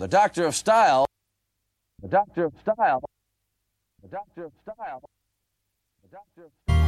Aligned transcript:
The 0.00 0.06
Doctor 0.06 0.46
of 0.46 0.54
Style. 0.54 1.06
The 2.00 2.06
Doctor 2.06 2.44
of 2.44 2.52
Style. 2.62 3.02
The 4.00 4.08
Doctor 4.08 4.44
of 4.44 4.52
Style. 4.62 5.02
The 6.04 6.08
Doctor 6.14 6.44
of 6.46 6.52
Style. 6.62 6.78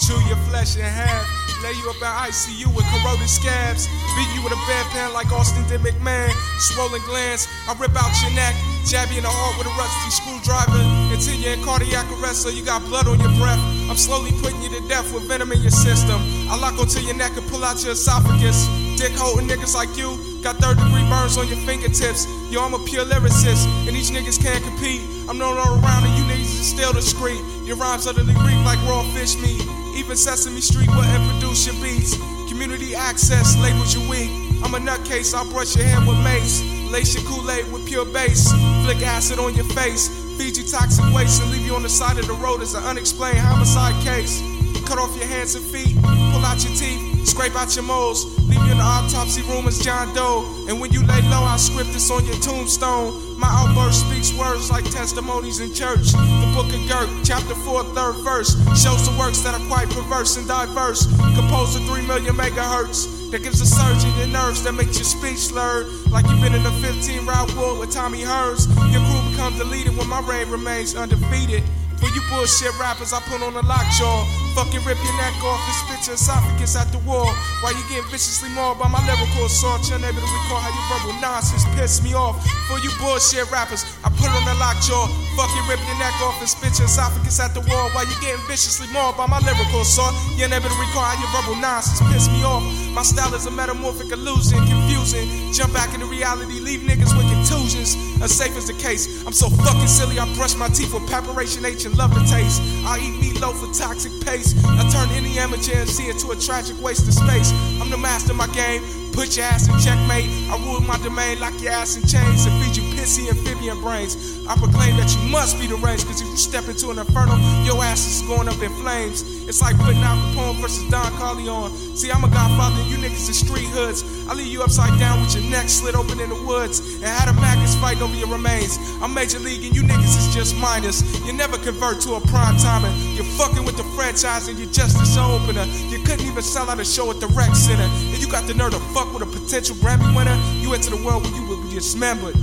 Chew 0.00 0.16
your 0.26 0.40
flesh 0.48 0.76
in 0.76 0.82
half. 0.82 1.28
Lay 1.62 1.72
you 1.72 1.90
up 1.90 1.96
in 1.96 2.08
ICU 2.32 2.74
with 2.74 2.86
corroded 2.86 3.28
scabs. 3.28 3.88
Beat 4.16 4.34
you 4.34 4.42
with 4.42 4.54
a 4.54 4.62
bedpan 4.64 5.12
like 5.12 5.30
Austin 5.30 5.68
did 5.68 5.82
McMahon. 5.82 6.32
Swollen 6.58 7.02
glands. 7.04 7.46
I 7.68 7.76
rip 7.78 7.94
out 7.94 8.10
your 8.22 8.32
neck. 8.32 8.56
Jab 8.86 9.10
you 9.10 9.18
in 9.18 9.24
the 9.24 9.28
heart 9.28 9.58
with 9.58 9.66
a 9.66 9.74
rusty 9.76 10.10
screwdriver. 10.10 11.01
Until 11.22 11.38
you're 11.38 11.54
in 11.54 11.62
cardiac 11.62 12.10
arrest, 12.18 12.42
so 12.42 12.48
you 12.48 12.64
got 12.64 12.82
blood 12.86 13.06
on 13.06 13.20
your 13.20 13.30
breath. 13.38 13.62
I'm 13.86 13.96
slowly 13.96 14.32
putting 14.42 14.60
you 14.60 14.70
to 14.70 14.82
death 14.88 15.14
with 15.14 15.22
venom 15.30 15.52
in 15.52 15.62
your 15.62 15.70
system. 15.70 16.18
I 16.50 16.58
lock 16.58 16.74
onto 16.80 16.98
your 16.98 17.14
neck 17.14 17.36
and 17.36 17.46
pull 17.46 17.62
out 17.62 17.80
your 17.84 17.92
esophagus. 17.92 18.66
Dick 18.98 19.12
holding 19.14 19.46
niggas 19.46 19.72
like 19.72 19.94
you. 19.96 20.18
Got 20.42 20.56
third 20.56 20.78
degree 20.78 21.06
burns 21.06 21.38
on 21.38 21.46
your 21.46 21.62
fingertips. 21.62 22.26
Yo, 22.50 22.58
I'm 22.58 22.74
a 22.74 22.82
pure 22.90 23.04
lyricist, 23.04 23.70
and 23.86 23.94
these 23.94 24.10
niggas 24.10 24.42
can't 24.42 24.64
compete. 24.64 24.98
I'm 25.30 25.38
known 25.38 25.58
all 25.58 25.78
around, 25.78 26.02
and 26.02 26.18
you 26.18 26.24
niggas 26.24 26.58
is 26.58 26.66
still 26.74 26.92
discreet. 26.92 27.38
Your 27.62 27.76
rhymes 27.76 28.08
utterly 28.08 28.34
reek 28.42 28.58
like 28.66 28.82
raw 28.90 29.06
fish 29.14 29.38
meat. 29.38 29.62
Even 29.94 30.16
Sesame 30.16 30.60
Street 30.60 30.90
wouldn't 30.90 31.22
produce 31.38 31.70
your 31.70 31.78
beats. 31.78 32.18
Community 32.50 32.96
access 32.96 33.56
labels 33.62 33.94
you 33.94 34.02
weak. 34.10 34.26
I'm 34.64 34.74
a 34.74 34.78
nutcase, 34.78 35.38
I'll 35.38 35.48
brush 35.52 35.76
your 35.76 35.86
hair 35.86 36.00
with 36.00 36.18
mace. 36.24 36.66
Lace 36.90 37.14
your 37.14 37.22
Kool-Aid 37.30 37.72
with 37.72 37.86
pure 37.86 38.04
bass. 38.06 38.50
Flick 38.82 39.06
acid 39.06 39.38
on 39.38 39.54
your 39.54 39.64
face. 39.66 40.21
Feed 40.42 40.56
you 40.56 40.64
toxic 40.64 41.04
waste 41.14 41.40
and 41.40 41.52
leave 41.52 41.64
you 41.64 41.76
on 41.76 41.84
the 41.84 41.88
side 41.88 42.18
of 42.18 42.26
the 42.26 42.32
road 42.32 42.62
as 42.62 42.74
an 42.74 42.82
unexplained 42.82 43.38
homicide 43.38 43.94
case. 44.02 44.42
Cut 44.84 44.98
off 44.98 45.16
your 45.16 45.28
hands 45.28 45.54
and 45.54 45.64
feet, 45.64 45.94
pull 46.02 46.42
out 46.44 46.58
your 46.64 46.74
teeth, 46.74 47.28
scrape 47.28 47.54
out 47.54 47.76
your 47.76 47.84
moles, 47.84 48.26
leave 48.48 48.58
you 48.66 48.72
in 48.72 48.78
the 48.78 48.82
autopsy 48.82 49.42
room 49.42 49.68
as 49.68 49.78
John 49.78 50.12
Doe. 50.16 50.42
And 50.68 50.80
when 50.80 50.90
you 50.90 51.06
lay 51.06 51.22
low, 51.30 51.46
I'll 51.46 51.58
script 51.58 51.92
this 51.92 52.10
on 52.10 52.26
your 52.26 52.34
tombstone. 52.40 53.31
My 53.42 53.50
outburst 53.50 54.06
speaks 54.06 54.32
words 54.38 54.70
like 54.70 54.84
testimonies 54.84 55.58
in 55.58 55.74
church. 55.74 56.12
The 56.12 56.52
book 56.54 56.70
of 56.70 56.78
Gerk, 56.86 57.10
chapter 57.26 57.56
4, 57.56 57.82
third 57.90 58.22
verse, 58.22 58.54
shows 58.80 59.02
the 59.02 59.16
works 59.18 59.40
that 59.40 59.52
are 59.52 59.66
quite 59.66 59.90
perverse 59.90 60.36
and 60.36 60.46
diverse. 60.46 61.06
Composed 61.34 61.74
of 61.74 61.84
3 61.90 62.06
million 62.06 62.36
megahertz. 62.36 63.32
That 63.32 63.42
gives 63.42 63.60
a 63.60 63.66
surge 63.66 64.04
in 64.04 64.16
your 64.16 64.28
nerves 64.28 64.62
that 64.62 64.74
makes 64.74 64.94
your 64.94 65.10
speech 65.10 65.38
slurred. 65.38 65.88
Like 66.12 66.24
you've 66.30 66.40
been 66.40 66.54
in 66.54 66.64
a 66.64 66.70
15 66.86 67.26
round 67.26 67.52
war 67.56 67.76
with 67.76 67.90
Tommy 67.90 68.20
Hearns. 68.22 68.70
Your 68.92 69.02
crew 69.10 69.30
becomes 69.32 69.58
deleted 69.58 69.96
when 69.96 70.08
my 70.08 70.20
reign 70.20 70.48
remains 70.48 70.94
undefeated. 70.94 71.64
For 72.02 72.10
you 72.10 72.18
bullshit 72.26 72.74
rappers, 72.82 73.14
I 73.14 73.22
put 73.30 73.46
on 73.46 73.54
a 73.54 73.62
lockjaw. 73.62 74.26
Fucking 74.58 74.82
rip 74.82 74.98
your 74.98 75.16
neck 75.22 75.38
off 75.46 75.62
and 75.62 75.76
spit 75.86 76.02
your 76.10 76.18
esophagus 76.18 76.74
at 76.74 76.90
the 76.90 76.98
wall. 77.06 77.30
While 77.62 77.78
you 77.78 77.84
getting 77.86 78.10
viciously 78.10 78.50
mauled 78.50 78.82
by 78.82 78.90
my 78.90 78.98
lyrical 79.06 79.46
assault, 79.46 79.86
you're 79.86 80.02
unable 80.02 80.18
to 80.18 80.26
recall 80.26 80.58
how 80.58 80.74
you 80.74 80.82
verbal 80.90 81.14
nonsense 81.22 81.62
piss 81.78 82.02
me 82.02 82.10
off. 82.10 82.42
For 82.66 82.82
you 82.82 82.90
bullshit 82.98 83.46
rappers, 83.54 83.86
I 84.02 84.10
put 84.18 84.34
on 84.34 84.42
a 84.50 84.54
lockjaw. 84.58 85.06
Fucking 85.38 85.64
rip 85.70 85.78
your 85.86 85.98
neck 86.02 86.18
off 86.26 86.42
and 86.42 86.50
spit 86.50 86.74
your 86.82 86.90
esophagus 86.90 87.38
at 87.38 87.54
the 87.54 87.62
wall. 87.70 87.86
While 87.94 88.10
you 88.10 88.18
getting 88.18 88.42
viciously 88.50 88.90
mauled 88.90 89.14
by 89.14 89.30
my 89.30 89.38
lyrical 89.38 89.86
assault, 89.86 90.10
you're 90.34 90.50
unable 90.50 90.74
to 90.74 90.78
recall 90.82 91.06
how 91.06 91.14
your 91.22 91.30
verbal 91.30 91.54
nonsense 91.62 92.02
piss 92.10 92.26
me 92.26 92.42
off. 92.42 92.66
My 92.92 93.02
style 93.02 93.32
is 93.34 93.46
a 93.46 93.50
metamorphic 93.50 94.12
illusion, 94.12 94.58
confusing. 94.66 95.52
Jump 95.52 95.72
back 95.72 95.94
into 95.94 96.06
reality, 96.06 96.60
leave 96.60 96.80
niggas 96.80 97.16
with 97.16 97.26
contusions. 97.32 97.96
As 98.20 98.30
safe 98.30 98.54
as 98.56 98.66
the 98.66 98.74
case, 98.74 99.24
I'm 99.26 99.32
so 99.32 99.48
fucking 99.48 99.88
silly. 99.88 100.18
I 100.18 100.28
brush 100.34 100.54
my 100.56 100.68
teeth 100.68 100.92
with 100.92 101.08
preparation 101.08 101.64
H 101.64 101.86
and 101.86 101.96
love 101.96 102.14
the 102.14 102.20
taste. 102.20 102.60
I 102.84 102.98
eat 103.00 103.16
meatloaf 103.16 103.60
with 103.62 103.76
toxic 103.78 104.12
paste. 104.20 104.56
I 104.64 104.84
turn 104.92 105.08
any 105.16 105.38
amateur 105.38 105.72
MC 105.80 106.10
into 106.10 106.30
a 106.32 106.36
tragic 106.36 106.80
waste 106.82 107.08
of 107.08 107.14
space. 107.14 107.50
I'm 107.80 107.88
the 107.88 107.96
master 107.96 108.32
of 108.32 108.36
my 108.36 108.48
game. 108.48 108.82
Put 109.12 109.36
your 109.36 109.46
ass 109.46 109.68
in 109.68 109.78
checkmate. 109.80 110.28
I 110.52 110.56
rule 110.64 110.80
my 110.80 110.98
domain, 110.98 111.40
lock 111.40 111.58
your 111.60 111.72
ass 111.72 111.96
in 111.96 112.02
chains, 112.02 112.44
and 112.44 112.54
feed 112.62 112.76
you 112.76 112.91
pissy 113.02 113.28
amphibian 113.28 113.80
brains. 113.80 114.46
I 114.46 114.54
proclaim 114.54 114.94
that 114.96 115.10
you 115.10 115.22
must 115.26 115.58
be 115.58 115.66
deranged, 115.66 116.06
cause 116.06 116.22
if 116.22 116.28
you 116.28 116.36
step 116.36 116.68
into 116.70 116.90
an 116.90 117.02
inferno, 117.02 117.34
your 117.66 117.82
ass 117.82 118.06
is 118.06 118.22
going 118.28 118.46
up 118.46 118.62
in 118.62 118.70
flames. 118.78 119.26
It's 119.50 119.60
like 119.60 119.76
putting 119.76 119.98
Al 120.06 120.14
Capone 120.30 120.62
versus 120.62 120.88
Don 120.88 121.10
Corleone. 121.18 121.70
See, 121.98 122.12
I'm 122.12 122.22
a 122.22 122.30
godfather, 122.30 122.78
and 122.78 122.90
you 122.90 122.98
niggas 123.02 123.28
are 123.28 123.34
street 123.34 123.66
hoods. 123.74 124.06
I 124.30 124.34
leave 124.34 124.46
you 124.46 124.62
upside 124.62 124.94
down 125.00 125.20
with 125.20 125.34
your 125.34 125.42
neck 125.50 125.68
slit 125.68 125.96
open 125.96 126.20
in 126.20 126.30
the 126.30 126.38
woods, 126.46 126.78
and 127.02 127.10
had 127.10 127.26
a 127.26 127.34
maggots 127.42 127.74
fighting 127.82 128.02
over 128.06 128.14
your 128.14 128.30
remains. 128.30 128.78
I'm 129.02 129.12
major 129.12 129.40
league, 129.40 129.64
and 129.66 129.74
you 129.74 129.82
niggas 129.82 130.14
is 130.14 130.32
just 130.32 130.54
minors. 130.54 131.02
You 131.26 131.32
never 131.32 131.58
convert 131.58 132.00
to 132.06 132.14
a 132.14 132.20
prime 132.30 132.56
timer. 132.58 132.90
You're 133.18 133.26
fucking 133.34 133.64
with 133.64 133.76
the 133.76 133.86
franchise, 133.98 134.46
and 134.46 134.56
you're 134.58 134.70
just 134.70 134.94
a 135.02 135.06
show 135.10 135.26
opener. 135.42 135.66
You 135.90 135.98
couldn't 136.06 136.26
even 136.26 136.42
sell 136.42 136.70
out 136.70 136.78
a 136.78 136.84
show 136.84 137.10
at 137.10 137.18
the 137.18 137.26
rec 137.34 137.50
center, 137.56 137.90
and 138.14 138.18
you 138.22 138.30
got 138.30 138.46
the 138.46 138.54
nerve 138.54 138.78
to 138.78 138.80
fuck 138.94 139.12
with 139.12 139.26
a 139.26 139.30
potential 139.30 139.74
Grammy 139.82 140.06
winner. 140.14 140.38
You 140.62 140.72
enter 140.72 140.90
the 140.90 141.02
world 141.02 141.26
where 141.26 141.34
you 141.34 141.42
would 141.50 141.62
be 141.66 141.74
dismembered. 141.74 142.38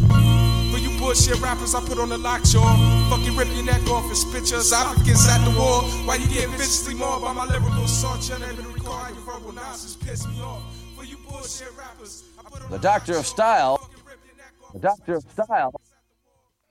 For 1.10 1.16
you 1.16 1.22
bullshit 1.26 1.42
rappers, 1.42 1.74
I 1.74 1.82
put 1.82 1.98
on 1.98 2.10
the 2.10 2.20
lockjaw. 2.20 3.10
Fucking 3.10 3.36
rip 3.36 3.48
your 3.56 3.66
neck 3.66 3.82
off 3.90 4.06
and 4.06 4.16
spit 4.16 4.52
your 4.52 4.60
esophagus 4.60 5.28
at 5.28 5.44
the 5.44 5.50
wall. 5.58 5.82
While 6.06 6.20
you 6.20 6.28
get 6.28 6.48
viciously 6.52 6.94
mauled 6.94 7.24
by 7.24 7.34
my 7.34 7.46
lyrical 7.48 7.84
assault, 7.84 8.30
you're 8.30 8.38
unable 8.38 8.62
to 8.62 8.70
recall 8.70 9.10
your 9.10 9.18
verbal 9.22 9.52
nonsense 9.52 9.96
piss 9.96 10.28
me 10.28 10.40
off. 10.40 10.62
For 10.96 11.04
you 11.04 11.18
bullshit 11.28 11.76
rappers, 11.76 12.26
I 12.38 12.44
put 12.44 12.62
on 12.62 12.70
The 12.70 12.78
Doctor 12.78 13.18
of 13.18 13.26
Style. 13.26 13.78
Fucking 13.78 14.06
rip 14.06 14.20
your 14.24 14.36
neck 14.38 14.54
off 14.64 14.74
The 14.74 14.80
Doctor 14.80 15.16
of 15.16 15.24
Style. 15.24 15.82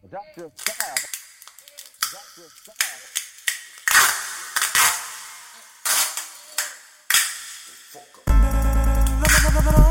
The 0.02 0.08
Doctor 0.08 0.44
of 0.44 0.52
Style. 0.56 0.96
The 2.00 2.08
Doctor 2.12 2.44
of 2.44 2.52
Style. 2.52 2.98
Fresh 9.18 9.87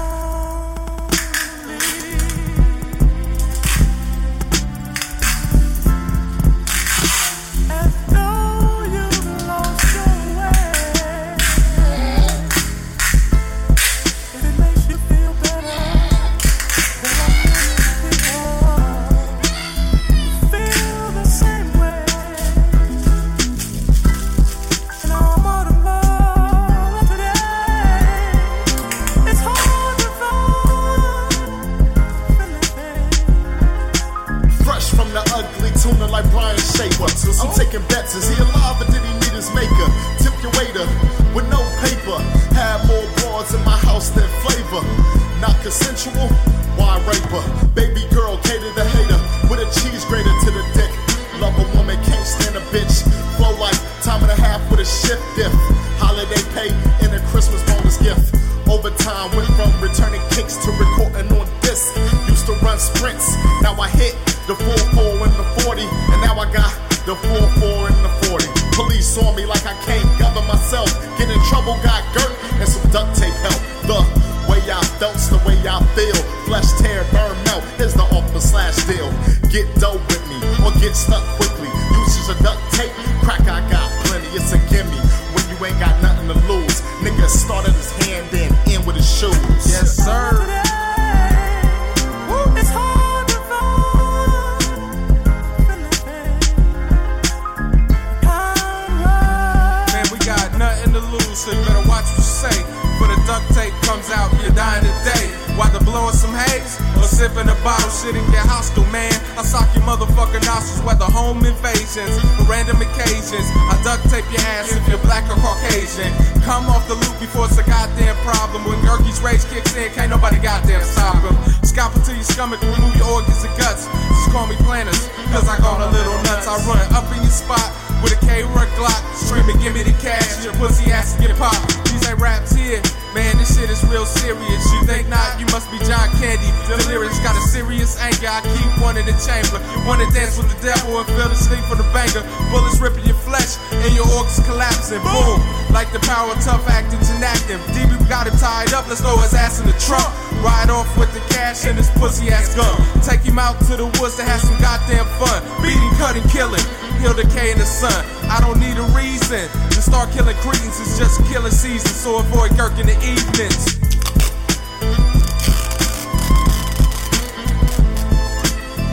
problem. 118.88 119.08
Rage 119.24 119.44
kicks 119.52 119.76
in, 119.76 119.92
can't 119.92 120.10
nobody 120.10 120.40
goddamn 120.40 120.82
stop 120.84 121.20
him. 121.20 121.36
Scalpel 121.64 122.02
to 122.04 122.14
your 122.14 122.24
stomach, 122.24 122.62
remove 122.62 122.96
your 122.96 123.10
organs 123.12 123.44
and 123.44 123.52
guts. 123.58 123.86
Just 123.86 124.32
call 124.32 124.48
me 124.48 124.56
Planters, 124.64 125.08
cause 125.34 125.50
I 125.50 125.58
got 125.60 125.82
a 125.82 125.92
little 125.92 126.16
nuts. 126.24 126.48
I 126.48 126.56
run 126.66 126.80
up 126.94 127.12
in 127.12 127.22
your 127.22 127.32
spot 127.32 127.87
with 128.04 128.14
a 128.14 128.20
K 128.26 128.44
or 128.44 128.64
a 128.64 128.68
Glock, 128.78 129.02
screaming, 129.16 129.58
give 129.62 129.74
me 129.74 129.84
the 129.84 129.96
cash, 130.02 130.44
your 130.44 130.54
pussy 130.56 130.92
ass 130.92 131.16
to 131.16 131.22
get 131.22 131.36
popped. 131.38 131.84
These 131.90 132.08
ain't 132.08 132.20
raps 132.20 132.54
here, 132.54 132.82
man, 133.14 133.38
this 133.38 133.56
shit 133.56 133.70
is 133.70 133.82
real 133.90 134.06
serious. 134.06 134.64
You 134.74 134.82
think 134.86 135.10
not, 135.10 135.40
you 135.40 135.46
must 135.54 135.70
be 135.72 135.78
John 135.86 136.10
Candy. 136.22 136.50
The 136.70 136.78
lyrics 136.90 137.20
got 137.20 137.36
a 137.36 137.44
serious 137.48 137.98
anger, 138.02 138.30
I 138.30 138.42
keep 138.42 138.72
one 138.82 138.98
in 138.98 139.06
the 139.06 139.18
chamber. 139.22 139.58
You 139.74 139.80
wanna 139.86 140.10
dance 140.14 140.38
with 140.38 140.50
the 140.50 140.60
devil 140.62 140.98
and 141.00 141.08
feel 141.14 141.30
the 141.30 141.38
sleep 141.38 141.64
from 141.66 141.82
the 141.82 141.90
banger. 141.96 142.24
Bullets 142.50 142.80
ripping 142.80 143.06
your 143.06 143.20
flesh 143.26 143.58
and 143.86 143.92
your 143.94 144.08
organs 144.16 144.40
collapsing. 144.46 145.02
Boom, 145.02 145.42
like 145.74 145.90
the 145.92 146.02
power 146.06 146.32
of 146.32 146.40
tough 146.44 146.66
acting's 146.70 147.10
inactive. 147.12 147.60
DB 147.74 147.98
got 148.10 148.28
him 148.28 148.36
tied 148.38 148.74
up, 148.74 148.88
let's 148.88 149.02
throw 149.02 149.18
his 149.18 149.34
ass 149.34 149.60
in 149.60 149.68
the 149.68 149.76
trunk. 149.80 150.08
Ride 150.42 150.70
off 150.70 150.88
with 150.98 151.12
the 151.14 151.20
cash 151.34 151.66
and 151.66 151.78
his 151.78 151.90
pussy 152.00 152.30
ass 152.30 152.56
gun. 152.56 152.76
Take 153.04 153.22
him 153.22 153.40
out 153.40 153.60
to 153.68 153.76
the 153.76 153.86
woods 154.00 154.16
to 154.16 154.24
have 154.24 154.40
some 154.40 154.58
goddamn 154.62 155.06
fun. 155.20 155.44
Beating, 155.62 155.94
cutting, 156.00 156.24
killing. 156.30 156.64
He'll 157.02 157.14
decay 157.14 157.52
in 157.52 157.60
the 157.60 157.66
sun. 157.66 157.87
I 158.30 158.40
don't 158.42 158.60
need 158.60 158.78
a 158.78 158.88
reason 158.96 159.48
to 159.72 159.82
start 159.82 160.12
killing 160.12 160.36
cretins. 160.38 160.80
It's 160.80 160.98
just 160.98 161.24
killing 161.32 161.52
season, 161.52 161.92
so 161.92 162.20
avoid 162.20 162.52
Gerk 162.52 162.80
in 162.80 162.88
the 162.88 162.98
evenings. 163.04 163.78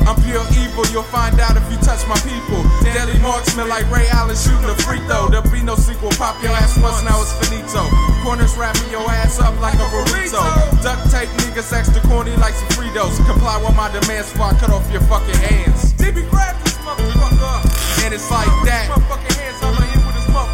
I'm 0.04 0.20
pure 0.20 0.44
evil, 0.60 0.84
you'll 0.92 1.08
find 1.08 1.40
out 1.40 1.56
if 1.56 1.64
you 1.72 1.78
touch 1.80 2.04
my 2.06 2.20
people. 2.28 2.60
Deadly 2.84 3.18
marksman 3.24 3.68
like 3.68 3.88
Ray 3.90 4.06
Allen 4.12 4.36
shooting 4.36 4.68
a 4.68 4.76
free 4.84 5.00
throw. 5.08 5.32
There'll 5.32 5.50
be 5.50 5.62
no 5.62 5.76
sequel, 5.76 6.10
pop 6.20 6.36
your 6.42 6.52
ass 6.52 6.76
once, 6.76 7.02
now 7.02 7.22
it's 7.24 7.32
finito. 7.40 7.88
Corners 8.22 8.54
wrapping 8.56 8.90
your 8.90 9.08
ass 9.08 9.40
up 9.40 9.58
like 9.60 9.74
a 9.80 9.88
burrito. 9.88 10.44
Duct 10.82 11.10
tape 11.10 11.30
niggas 11.40 11.72
extra 11.72 12.02
corny 12.02 12.36
like 12.36 12.52
some 12.52 12.68
Fritos. 12.76 13.16
Comply 13.24 13.56
with 13.64 13.74
my 13.74 13.88
demands 13.98 14.30
before 14.30 14.52
I 14.52 14.54
cut 14.60 14.70
off 14.70 14.84
your 14.92 15.00
fucking 15.08 15.40
hands. 15.40 15.94
DB 15.94 16.28
grab 16.28 16.54
this 16.64 16.76
motherfucker. 16.84 17.63
It's 18.12 18.30
like 18.30 18.46
that. 18.64 18.86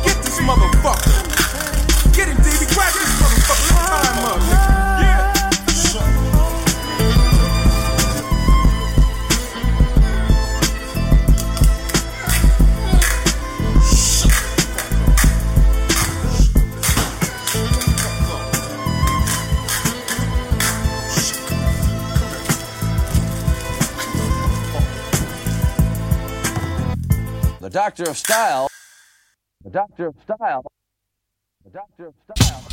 Get 0.05 0.17
this 0.23 0.41
motherfucker. 0.41 1.20
The 27.71 27.79
Doctor 27.79 28.11
of 28.11 28.19
Style. 28.19 28.69
The 29.63 29.71
Doctor 29.71 30.07
of 30.09 30.17
Style. 30.25 30.67
The 31.63 31.71
Doctor 31.71 32.07
of 32.09 32.15
Style. 32.27 32.67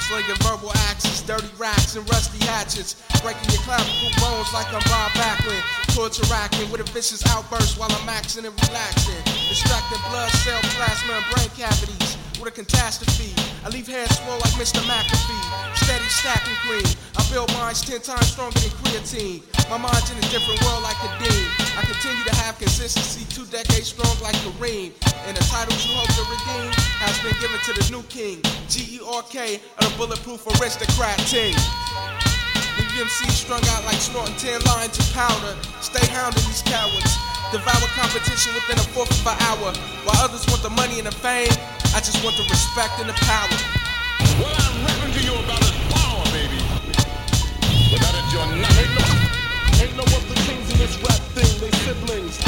Slinging 0.00 0.34
verbal 0.42 0.72
axes, 0.90 1.22
dirty 1.22 1.46
racks, 1.56 1.94
and 1.94 2.10
rusty 2.10 2.44
hatchets. 2.44 3.00
Breaking 3.22 3.50
your 3.50 3.62
clavicle 3.62 4.10
bones 4.18 4.52
like 4.52 4.66
I'm 4.74 4.82
Bob 4.90 5.12
Backlund. 5.12 5.94
Torture 5.94 6.26
racking 6.28 6.68
with 6.72 6.80
a 6.80 6.90
vicious 6.90 7.24
outburst 7.30 7.78
while 7.78 7.92
I'm 7.92 8.08
maxing 8.08 8.44
and 8.44 8.60
relaxing. 8.66 9.22
Extracting 9.48 10.02
blood, 10.10 10.30
cell 10.42 10.58
plasma, 10.74 11.12
and 11.12 11.24
brain 11.30 11.50
cavities 11.54 12.03
with 12.44 12.52
a 12.52 12.62
catastrophe. 12.62 13.32
I 13.64 13.68
leave 13.70 13.88
hands 13.88 14.12
swole 14.20 14.36
like 14.36 14.52
Mr. 14.60 14.80
McAfee. 14.84 15.76
Steady 15.76 16.08
stacking 16.12 16.56
clean. 16.68 16.84
I 17.16 17.24
build 17.32 17.48
minds 17.54 17.80
ten 17.80 18.00
times 18.00 18.28
stronger 18.32 18.60
than 18.60 18.70
creatine. 18.84 19.40
My 19.70 19.78
mind's 19.80 20.10
in 20.12 20.18
a 20.18 20.28
different 20.28 20.60
world 20.64 20.82
like 20.84 20.98
a 21.00 21.10
dean. 21.24 21.48
I 21.80 21.82
continue 21.88 22.24
to 22.24 22.34
have 22.44 22.58
consistency, 22.58 23.24
two 23.32 23.48
decades 23.48 23.88
strong 23.88 24.12
like 24.20 24.36
Kareem. 24.44 24.92
And 25.24 25.36
the 25.36 25.44
titles 25.48 25.80
you 25.88 25.96
hope 25.96 26.12
to 26.20 26.24
redeem 26.28 26.68
has 27.00 27.16
been 27.24 27.36
given 27.40 27.60
to 27.64 27.72
the 27.80 27.84
new 27.88 28.04
king. 28.12 28.44
G-E-R-K 28.68 29.60
of 29.80 29.82
the 29.88 29.92
bulletproof 29.96 30.44
aristocrat 30.60 31.18
team. 31.24 31.56
Leave 32.76 33.10
strung 33.10 33.64
out 33.72 33.84
like 33.84 33.98
snorting 33.98 34.36
ten 34.36 34.60
lines 34.68 34.98
of 34.98 35.08
powder. 35.16 35.56
Stay 35.80 36.04
hounding 36.12 36.44
these 36.44 36.62
cowards. 36.62 37.12
Devour 37.52 37.88
competition 37.96 38.52
within 38.54 38.78
a 38.78 38.86
fourth 38.92 39.10
of 39.10 39.26
an 39.26 39.36
hour. 39.48 39.72
While 40.04 40.20
others 40.20 40.44
want 40.48 40.62
the 40.62 40.70
money 40.70 40.98
and 40.98 41.06
the 41.06 41.12
fame, 41.12 41.52
I 41.94 42.00
just 42.00 42.24
want 42.24 42.36
the 42.36 42.42
respect 42.50 42.98
and 42.98 43.08
the 43.08 43.14
power. 43.22 43.46
What 44.42 44.50
I'm 44.50 44.82
rapping 44.82 45.14
to 45.14 45.22
you 45.22 45.30
about 45.30 45.62
is 45.62 45.70
power, 45.94 46.26
baby. 46.34 46.58
Without 47.94 48.18
it, 48.18 48.26
you're 48.34 48.50
nothing. 48.58 48.82
Ain't 48.82 48.98
no, 48.98 49.06
ain't 49.78 49.94
no 49.94 50.02
other 50.02 50.34
kings 50.42 50.74
in 50.74 50.78
this 50.82 50.98
rap 51.06 51.22
thing, 51.38 51.46
they 51.62 51.70
siblings. 51.86 52.42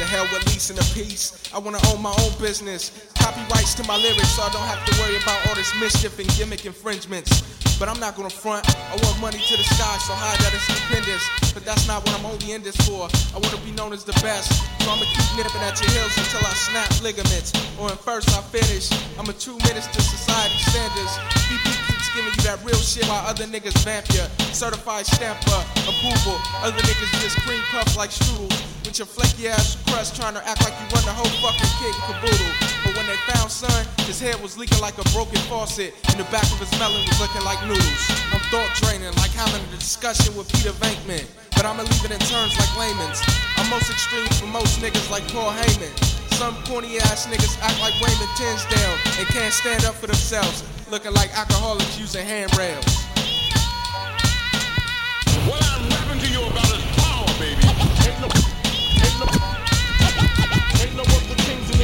The 0.00 0.06
hell 0.08 0.24
with 0.32 0.46
leasing 0.46 0.78
a 0.78 0.86
piece. 0.96 1.36
I 1.52 1.58
wanna 1.58 1.78
own 1.92 2.00
my 2.00 2.16
own 2.24 2.32
business. 2.40 2.90
Copyrights 3.18 3.74
to 3.74 3.84
my 3.84 3.98
lyrics, 3.98 4.30
so 4.30 4.42
I 4.42 4.48
don't 4.48 4.64
have 4.64 4.82
to 4.86 5.00
worry 5.02 5.20
about 5.20 5.46
all 5.46 5.54
this 5.54 5.78
mischief 5.78 6.18
and 6.18 6.28
gimmick 6.38 6.64
infringements. 6.64 7.59
But 7.80 7.88
I'm 7.88 7.96
not 7.96 8.12
gonna 8.12 8.28
front. 8.28 8.68
I 8.68 8.94
want 9.00 9.16
money 9.24 9.40
to 9.40 9.54
the 9.56 9.64
sky 9.64 9.96
so 10.04 10.12
high 10.12 10.36
that 10.44 10.52
it's 10.52 10.68
stupendous. 10.68 11.24
But 11.56 11.64
that's 11.64 11.88
not 11.88 12.04
what 12.04 12.12
I'm 12.12 12.28
only 12.28 12.52
in 12.52 12.60
this 12.60 12.76
for. 12.84 13.08
I 13.32 13.40
wanna 13.40 13.56
be 13.64 13.72
known 13.72 13.96
as 13.96 14.04
the 14.04 14.12
best. 14.20 14.52
So 14.84 14.92
I'ma 14.92 15.08
keep 15.08 15.24
nipping 15.40 15.64
at 15.64 15.80
your 15.80 15.88
heels 15.96 16.12
until 16.12 16.44
I 16.44 16.52
snap 16.68 16.92
ligaments. 17.00 17.56
Or 17.80 17.88
in 17.88 17.96
first 17.96 18.28
I 18.36 18.44
finish. 18.52 18.92
I'm 19.16 19.24
a 19.32 19.32
true 19.32 19.56
menace 19.64 19.88
to 19.88 20.00
society 20.04 20.60
standards. 20.68 21.16
BP 21.48 21.72
keeps 21.88 22.08
giving 22.12 22.28
you 22.36 22.44
that 22.44 22.60
real 22.60 22.76
shit 22.84 23.08
while 23.08 23.24
other 23.24 23.48
niggas 23.48 23.80
vamp 23.80 24.12
ya. 24.12 24.28
Certified 24.52 25.08
stamper, 25.08 25.64
approval. 25.88 26.36
Other 26.60 26.84
niggas 26.84 27.10
just 27.24 27.40
cream 27.48 27.64
puff 27.72 27.96
like 27.96 28.12
strudels. 28.12 28.60
With 28.84 29.00
your 29.00 29.08
flaky 29.08 29.48
ass 29.48 29.80
crust 29.88 30.20
trying 30.20 30.36
to 30.36 30.44
act 30.44 30.60
like 30.68 30.76
you 30.76 30.84
run 30.92 31.04
the 31.08 31.16
whole 31.16 31.32
fucking 31.40 31.72
kid 31.80 31.96
caboodle. 32.04 32.69
But 32.90 33.06
when 33.06 33.06
they 33.06 33.22
found 33.30 33.52
son, 33.52 33.86
his 34.02 34.18
head 34.18 34.34
was 34.42 34.58
leaking 34.58 34.80
like 34.80 34.98
a 34.98 35.06
broken 35.14 35.38
faucet, 35.46 35.94
and 36.10 36.18
the 36.18 36.26
back 36.34 36.42
of 36.50 36.58
his 36.58 36.74
melon 36.74 36.98
was 37.06 37.20
looking 37.22 37.44
like 37.46 37.62
noodles. 37.62 38.04
I'm 38.34 38.42
thought 38.50 38.66
draining, 38.82 39.14
like 39.22 39.30
having 39.30 39.62
a 39.62 39.78
discussion 39.78 40.34
with 40.34 40.50
Peter 40.50 40.74
Venkman. 40.82 41.22
But 41.54 41.66
I'ma 41.66 41.86
leave 41.86 42.04
it 42.04 42.10
in 42.10 42.18
terms 42.18 42.50
like 42.58 42.72
layman's. 42.74 43.22
I'm 43.62 43.70
most 43.70 43.94
extreme 43.94 44.26
for 44.42 44.50
most 44.50 44.82
niggas 44.82 45.08
like 45.08 45.22
Paul 45.30 45.54
Heyman. 45.54 45.94
Some 46.34 46.58
corny 46.66 46.98
ass 46.98 47.30
niggas 47.30 47.54
act 47.62 47.78
like 47.78 47.94
Raymond 48.02 48.34
Tinsdale 48.34 48.98
and 49.22 49.28
can't 49.28 49.54
stand 49.54 49.84
up 49.84 49.94
for 49.94 50.08
themselves, 50.08 50.64
looking 50.90 51.14
like 51.14 51.30
alcoholics 51.38 51.96
using 51.96 52.26
handrails. 52.26 53.09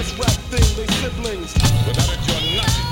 This 0.07 0.19
rap 0.19 0.31
thing, 0.51 0.77
they 0.77 0.93
siblings. 0.95 1.55
Without 1.87 2.09
it, 2.09 2.21
you're 2.27 2.57
nothing. 2.57 2.87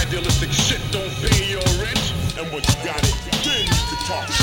Idealistic 0.00 0.50
shit 0.50 0.80
don't 0.90 1.10
pay 1.22 1.50
your 1.50 1.62
rent, 1.82 2.02
and 2.38 2.52
once 2.52 2.68
you 2.68 2.84
got 2.84 3.02
it, 3.02 3.14
then 3.44 3.66
you 3.66 3.82
can 3.88 4.06
talk 4.06 4.41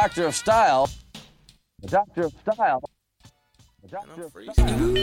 Doctor 0.00 0.26
of 0.26 0.36
Style. 0.36 0.88
The 1.80 1.88
Doctor 1.88 2.26
of 2.26 2.32
Style. 2.40 2.80
The 3.82 3.88
Doctor 3.88 4.26
of 4.26 4.30
Style. 4.30 4.96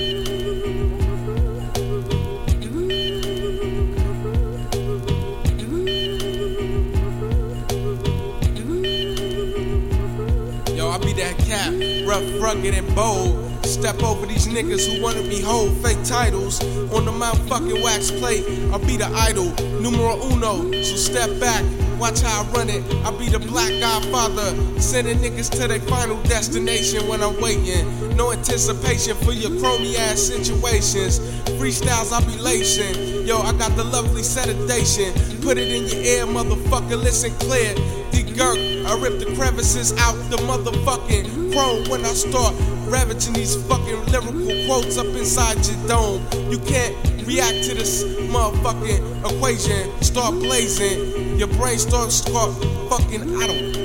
Yo, 10.74 10.90
I 10.90 10.98
be 11.00 11.12
that 11.12 11.36
cat, 11.40 11.74
rough, 12.08 12.42
rugged, 12.42 12.74
and 12.74 12.96
bold. 12.96 13.55
Step 13.66 14.02
over 14.04 14.26
these 14.26 14.48
niggas 14.48 14.86
who 14.88 15.02
wanna 15.02 15.22
be 15.24 15.42
hold 15.42 15.76
fake 15.84 16.04
titles. 16.04 16.62
On 16.94 17.04
the 17.04 17.12
motherfucking 17.12 17.84
wax 17.84 18.12
plate, 18.12 18.46
I'll 18.72 18.80
be 18.80 18.96
the 18.96 19.08
idol. 19.08 19.52
Numero 19.82 20.22
uno, 20.32 20.72
so 20.72 20.96
step 20.96 21.40
back. 21.40 21.64
Watch 22.00 22.22
how 22.22 22.44
I 22.44 22.48
run 22.52 22.70
it. 22.70 22.84
I'll 23.06 23.18
be 23.18 23.30
the 23.30 23.40
black 23.40 23.72
godfather. 23.80 24.54
Sending 24.80 25.18
niggas 25.20 25.50
to 25.60 25.68
their 25.68 25.80
final 25.80 26.22
destination 26.24 27.08
when 27.08 27.24
I'm 27.24 27.40
waiting. 27.42 28.16
No 28.16 28.32
anticipation 28.32 29.16
for 29.18 29.32
your 29.32 29.58
crony 29.60 29.98
ass 29.98 30.20
situations. 30.22 31.20
Freestyles, 31.58 32.12
I'll 32.12 32.26
be 32.26 32.38
lacing. 32.38 33.26
Yo, 33.26 33.40
I 33.40 33.54
got 33.54 33.76
the 33.76 33.84
lovely 33.84 34.24
sedation. 34.24 35.14
Put 35.42 35.58
it 35.58 35.72
in 35.72 35.88
your 35.88 36.04
ear, 36.04 36.26
motherfucker, 36.26 37.02
listen 37.02 37.32
clear. 37.40 37.74
The 38.12 38.24
Gerk, 38.24 38.75
I 38.96 38.98
rip 38.98 39.20
the 39.20 39.26
crevices 39.36 39.92
out 39.98 40.16
the 40.30 40.38
motherfucking 40.38 41.52
chrome 41.52 41.84
when 41.90 42.06
I 42.06 42.14
start 42.14 42.56
ravaging 42.88 43.34
these 43.34 43.62
fucking 43.68 44.06
lyrical 44.06 44.66
quotes 44.68 44.98
up 44.98 45.08
inside 45.08 45.58
your 45.68 45.86
dome. 45.86 46.26
You 46.50 46.60
can't 46.60 46.96
react 47.28 47.66
to 47.66 47.74
this 47.74 48.06
motherfucking 48.32 49.36
equation. 49.36 50.02
Start 50.02 50.36
blazing, 50.36 51.38
your 51.38 51.50
brain 51.60 51.78
starts 51.78 52.16
start 52.16 52.54
fucking 52.88 53.36
I 53.36 53.48
don't. 53.48 53.76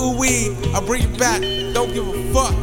Ooh 0.00 0.16
wee, 0.20 0.54
I 0.72 0.80
bring 0.86 1.02
you 1.02 1.18
back. 1.18 1.40
Don't 1.74 1.92
give 1.92 2.06
a 2.06 2.32
fuck. 2.32 2.54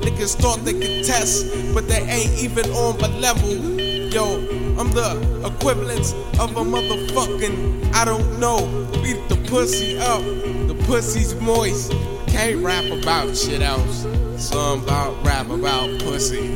Niggas 0.00 0.36
thought 0.40 0.64
they 0.64 0.72
could 0.72 1.04
test, 1.04 1.74
but 1.74 1.86
they 1.88 2.00
ain't 2.08 2.32
even 2.42 2.70
on 2.70 2.98
my 3.02 3.08
level. 3.18 3.50
Yo, 3.52 4.63
I'm 4.76 4.90
the 4.90 5.42
equivalent 5.46 6.12
of 6.40 6.56
a 6.56 6.64
motherfucking 6.64 7.92
I 7.94 8.04
don't 8.04 8.40
know. 8.40 8.66
Beat 9.02 9.28
the 9.28 9.36
pussy 9.48 9.96
up, 9.98 10.20
the 10.22 10.74
pussy's 10.86 11.34
moist. 11.36 11.92
Can't 12.26 12.62
rap 12.64 12.84
about 12.86 13.36
shit 13.36 13.62
else, 13.62 14.02
so 14.36 14.58
I'm 14.58 14.82
about 14.82 15.24
rap 15.24 15.48
about 15.48 16.00
pussy. 16.00 16.48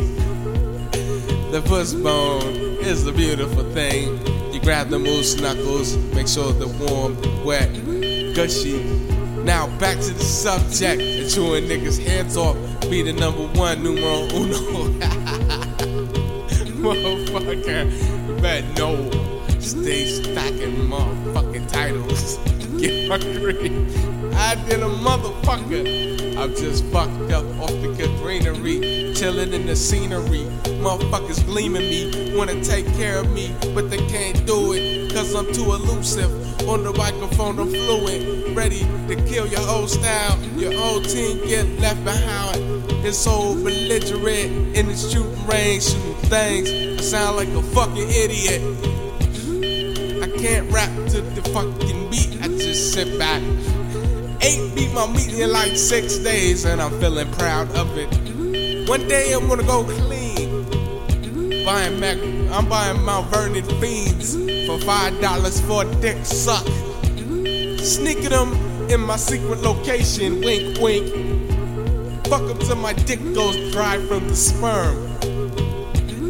The 1.53 1.63
puss 1.65 1.95
bone 1.95 2.43
is 2.81 3.07
a 3.07 3.13
beautiful 3.13 3.63
thing. 3.73 4.19
You 4.53 4.61
grab 4.61 4.89
the 4.89 4.99
moose 4.99 5.41
knuckles, 5.41 5.97
make 6.13 6.27
sure 6.27 6.53
they're 6.53 6.67
warm, 6.89 7.17
wet, 7.45 7.73
gushy. 8.35 8.83
Now 9.45 9.69
back 9.79 9.97
to 9.99 10.11
the 10.11 10.25
subject. 10.25 11.01
And 11.01 11.31
chewing 11.31 11.65
niggas' 11.65 12.05
hands 12.05 12.37
off. 12.37 12.57
Be 12.91 13.03
the 13.03 13.13
number 13.13 13.47
one 13.59 13.83
numero 13.83 14.29
uno. 14.35 15.15
Motherfucker. 16.89 18.41
Better 18.41 18.67
know. 18.73 19.11
Stay 19.61 20.07
stacking 20.07 20.75
motherfucking 20.89 21.71
titles. 21.71 22.39
Get 22.81 23.11
hungry. 23.11 23.69
I 24.35 24.55
did 24.67 24.81
a 24.81 24.89
motherfucker. 24.89 26.39
I'm 26.39 26.55
just 26.57 26.87
fucked 26.87 27.31
up 27.31 27.45
off 27.61 27.69
the 27.69 28.09
greenery. 28.23 29.13
Chilling 29.15 29.53
in 29.53 29.67
the 29.67 29.77
scenery. 29.77 30.47
Motherfuckers 30.81 31.45
gleaming 31.45 31.83
me. 31.83 32.35
Wanna 32.35 32.65
take 32.65 32.87
care 32.95 33.19
of 33.19 33.31
me. 33.33 33.55
But 33.75 33.91
they 33.91 33.99
can't 34.09 34.47
do 34.47 34.73
it. 34.73 35.13
Cause 35.13 35.35
I'm 35.35 35.53
too 35.53 35.75
elusive. 35.75 36.33
On 36.67 36.85
the 36.85 36.95
microphone, 36.95 37.59
I'm 37.59 37.69
fluent. 37.69 38.57
Ready 38.57 38.81
to 39.09 39.17
kill 39.27 39.47
your 39.47 39.61
whole 39.61 39.89
style. 39.89 40.38
Your 40.59 40.75
old 40.75 41.09
team 41.09 41.47
get 41.47 41.67
left 41.79 42.03
behind. 42.05 42.59
It's 43.07 43.17
so 43.17 43.55
belligerent 43.55 44.77
in 44.77 44.89
the 44.89 44.97
shooting 44.97 45.47
range, 45.47 45.85
shooting 45.85 46.15
things. 46.29 46.69
I 46.99 47.03
sound 47.03 47.37
like 47.37 47.49
a 47.51 47.63
fucking 47.63 48.11
idiot. 48.11 48.61
I 50.21 50.27
can't 50.37 50.69
rap 50.73 50.91
to 51.11 51.21
the 51.21 51.43
fucking 51.55 52.11
beat. 52.11 52.43
I 52.43 52.49
just 52.49 52.93
sit 52.93 53.17
back. 53.21 53.41
Ain't 54.43 54.75
beat 54.75 54.93
my 54.93 55.07
meat 55.07 55.33
in 55.39 55.53
like 55.53 55.77
six 55.77 56.19
days, 56.19 56.65
and 56.65 56.83
I'm 56.83 56.91
feeling 56.99 57.31
proud 57.35 57.71
of 57.77 57.97
it. 57.97 58.89
One 58.89 59.07
day 59.07 59.33
I'm 59.35 59.47
gonna 59.47 59.63
go 59.63 59.85
clean. 59.85 60.65
Buying 61.65 62.01
Mac, 62.01 62.19
I'm 62.51 62.69
buying 62.69 63.01
Mount 63.05 63.29
Vernon 63.29 63.63
fiends 63.81 64.35
for 64.67 64.81
five 64.81 65.21
dollars 65.21 65.61
for 65.61 65.85
a 65.85 65.95
dick 66.01 66.27
suck. 66.27 66.67
Sneaking 67.79 68.31
them 68.31 68.68
in 68.91 69.01
my 69.01 69.17
secret 69.17 69.61
location, 69.61 70.41
wink 70.41 70.79
wink. 70.81 71.09
Fuck 72.27 72.47
them 72.47 72.59
till 72.59 72.77
my 72.77 72.93
dick 72.93 73.21
goes 73.35 73.73
dry 73.73 73.99
from 74.07 74.29
the 74.29 74.37
sperm. 74.37 74.97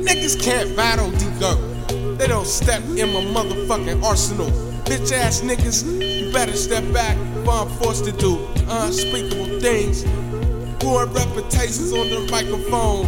Niggas 0.04 0.42
can't 0.42 0.76
battle 0.76 1.10
D-Gerk. 1.12 2.18
They 2.18 2.26
don't 2.26 2.46
step 2.46 2.82
in 2.82 3.12
my 3.12 3.20
motherfucking 3.20 4.02
arsenal. 4.02 4.50
Bitch 4.84 5.12
ass 5.12 5.40
niggas, 5.40 5.84
you 5.84 6.32
better 6.32 6.56
step 6.56 6.84
back 6.92 7.16
before 7.34 7.54
I'm 7.54 7.68
forced 7.78 8.04
to 8.06 8.12
do 8.12 8.44
unspeakable 8.68 9.60
things. 9.60 10.04
Ruin 10.82 11.12
reputations 11.12 11.92
on 11.92 12.08
the 12.08 12.26
microphone. 12.30 13.06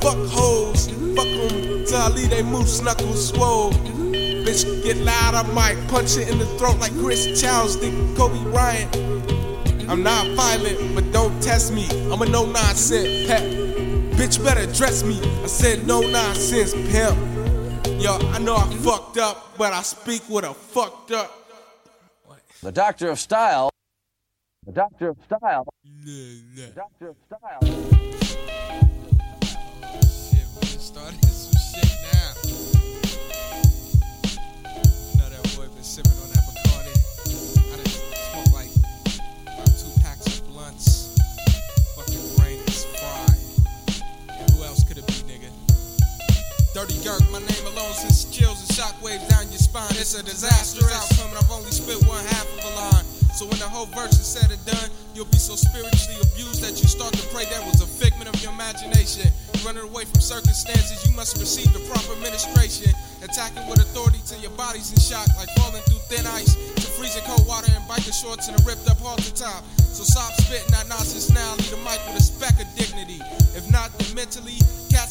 Fuck 0.00 0.18
hoes, 0.28 0.88
fuck 1.14 1.26
them 1.26 1.84
till 1.84 1.96
I 1.96 2.08
leave 2.08 2.30
they 2.30 2.42
moose 2.42 2.80
knuckles 2.80 3.28
swole. 3.28 3.72
Bitch, 4.44 4.82
get 4.82 4.96
loud, 4.98 5.34
I 5.34 5.42
might 5.52 5.76
punch 5.88 6.16
it 6.16 6.28
in 6.28 6.38
the 6.38 6.46
throat 6.58 6.78
like 6.78 6.92
Chris 6.98 7.40
Childs 7.40 7.76
did 7.76 7.92
Kobe 8.16 8.42
Bryant. 8.50 8.94
I'm 9.88 10.02
not 10.02 10.26
violent, 10.36 10.94
but 10.94 11.12
don't 11.12 11.40
test 11.42 11.72
me. 11.72 11.86
I'm 12.10 12.20
a 12.22 12.26
no 12.26 12.44
nonsense 12.44 13.28
pet. 13.28 13.42
Bitch, 14.18 14.42
better 14.42 14.66
dress 14.72 15.04
me. 15.04 15.20
I 15.42 15.46
said 15.46 15.86
no 15.86 16.00
nonsense 16.00 16.72
pimp. 16.90 17.16
Yo, 18.00 18.18
I 18.30 18.38
know 18.38 18.56
I 18.56 18.68
fucked 18.76 19.18
up, 19.18 19.56
but 19.56 19.72
I 19.72 19.82
speak 19.82 20.28
with 20.28 20.44
a 20.44 20.54
fucked 20.54 21.12
up. 21.12 21.30
The 22.62 22.72
Doctor 22.72 23.10
of 23.10 23.18
Style. 23.18 23.70
The 24.66 24.72
Doctor 24.72 25.08
of 25.10 25.16
Style. 25.24 25.66
The 26.04 26.72
Doctor 26.74 27.08
of 27.08 27.16
Style. 27.26 27.60
Dirty 46.72 46.96
Gerk, 47.04 47.20
my 47.28 47.36
name 47.36 47.66
alone 47.68 47.92
sends 47.92 48.24
chills 48.32 48.56
and 48.64 48.72
shockwaves 48.72 49.28
down 49.28 49.44
your 49.52 49.60
spine. 49.60 49.92
It's 50.00 50.16
a 50.16 50.24
disastrous 50.24 50.88
outcome, 50.88 51.28
and 51.28 51.44
I've 51.44 51.52
only 51.52 51.70
spit 51.70 52.00
one 52.08 52.24
half 52.24 52.48
of 52.48 52.64
a 52.64 52.72
line. 52.80 53.04
So 53.36 53.44
when 53.44 53.60
the 53.60 53.68
whole 53.68 53.84
verse 53.92 54.16
is 54.16 54.24
said 54.24 54.48
and 54.48 54.64
done, 54.64 54.88
you'll 55.12 55.28
be 55.28 55.36
so 55.36 55.52
spiritually 55.52 56.16
abused 56.24 56.64
that 56.64 56.80
you 56.80 56.88
start 56.88 57.12
to 57.12 57.24
pray 57.28 57.44
that 57.44 57.60
was 57.68 57.84
a 57.84 57.86
figment 57.86 58.32
of 58.32 58.40
your 58.40 58.56
imagination. 58.56 59.28
Running 59.68 59.84
away 59.84 60.08
from 60.08 60.24
circumstances, 60.24 60.96
you 61.04 61.12
must 61.12 61.36
receive 61.36 61.68
the 61.76 61.84
proper 61.92 62.16
ministration. 62.24 62.88
Attacking 63.20 63.68
with 63.68 63.84
authority 63.84 64.24
till 64.24 64.40
your 64.40 64.56
body's 64.56 64.96
in 64.96 64.98
shock, 64.98 65.28
like 65.36 65.52
falling 65.60 65.84
through 65.92 66.00
thin 66.08 66.24
ice 66.24 66.56
to 66.56 66.88
freezing 66.96 67.22
cold 67.28 67.44
water 67.46 67.68
and 67.68 67.84
biker 67.84 68.16
shorts 68.16 68.48
and 68.48 68.56
a 68.56 68.62
ripped 68.64 68.88
up 68.88 68.96
halter 68.96 69.28
top. 69.36 69.60
So 69.76 70.08
stop 70.08 70.32
spitting 70.40 70.72
that 70.72 70.88
nonsense 70.88 71.28
now, 71.28 71.52
leave 71.60 71.68
the 71.68 71.76
mic 71.84 72.00
with 72.08 72.16
a 72.16 72.24
speck 72.24 72.56
of 72.56 72.68
dignity. 72.80 73.20
If 73.52 73.68
not, 73.68 73.92
then 74.00 74.16
mentally, 74.16 74.56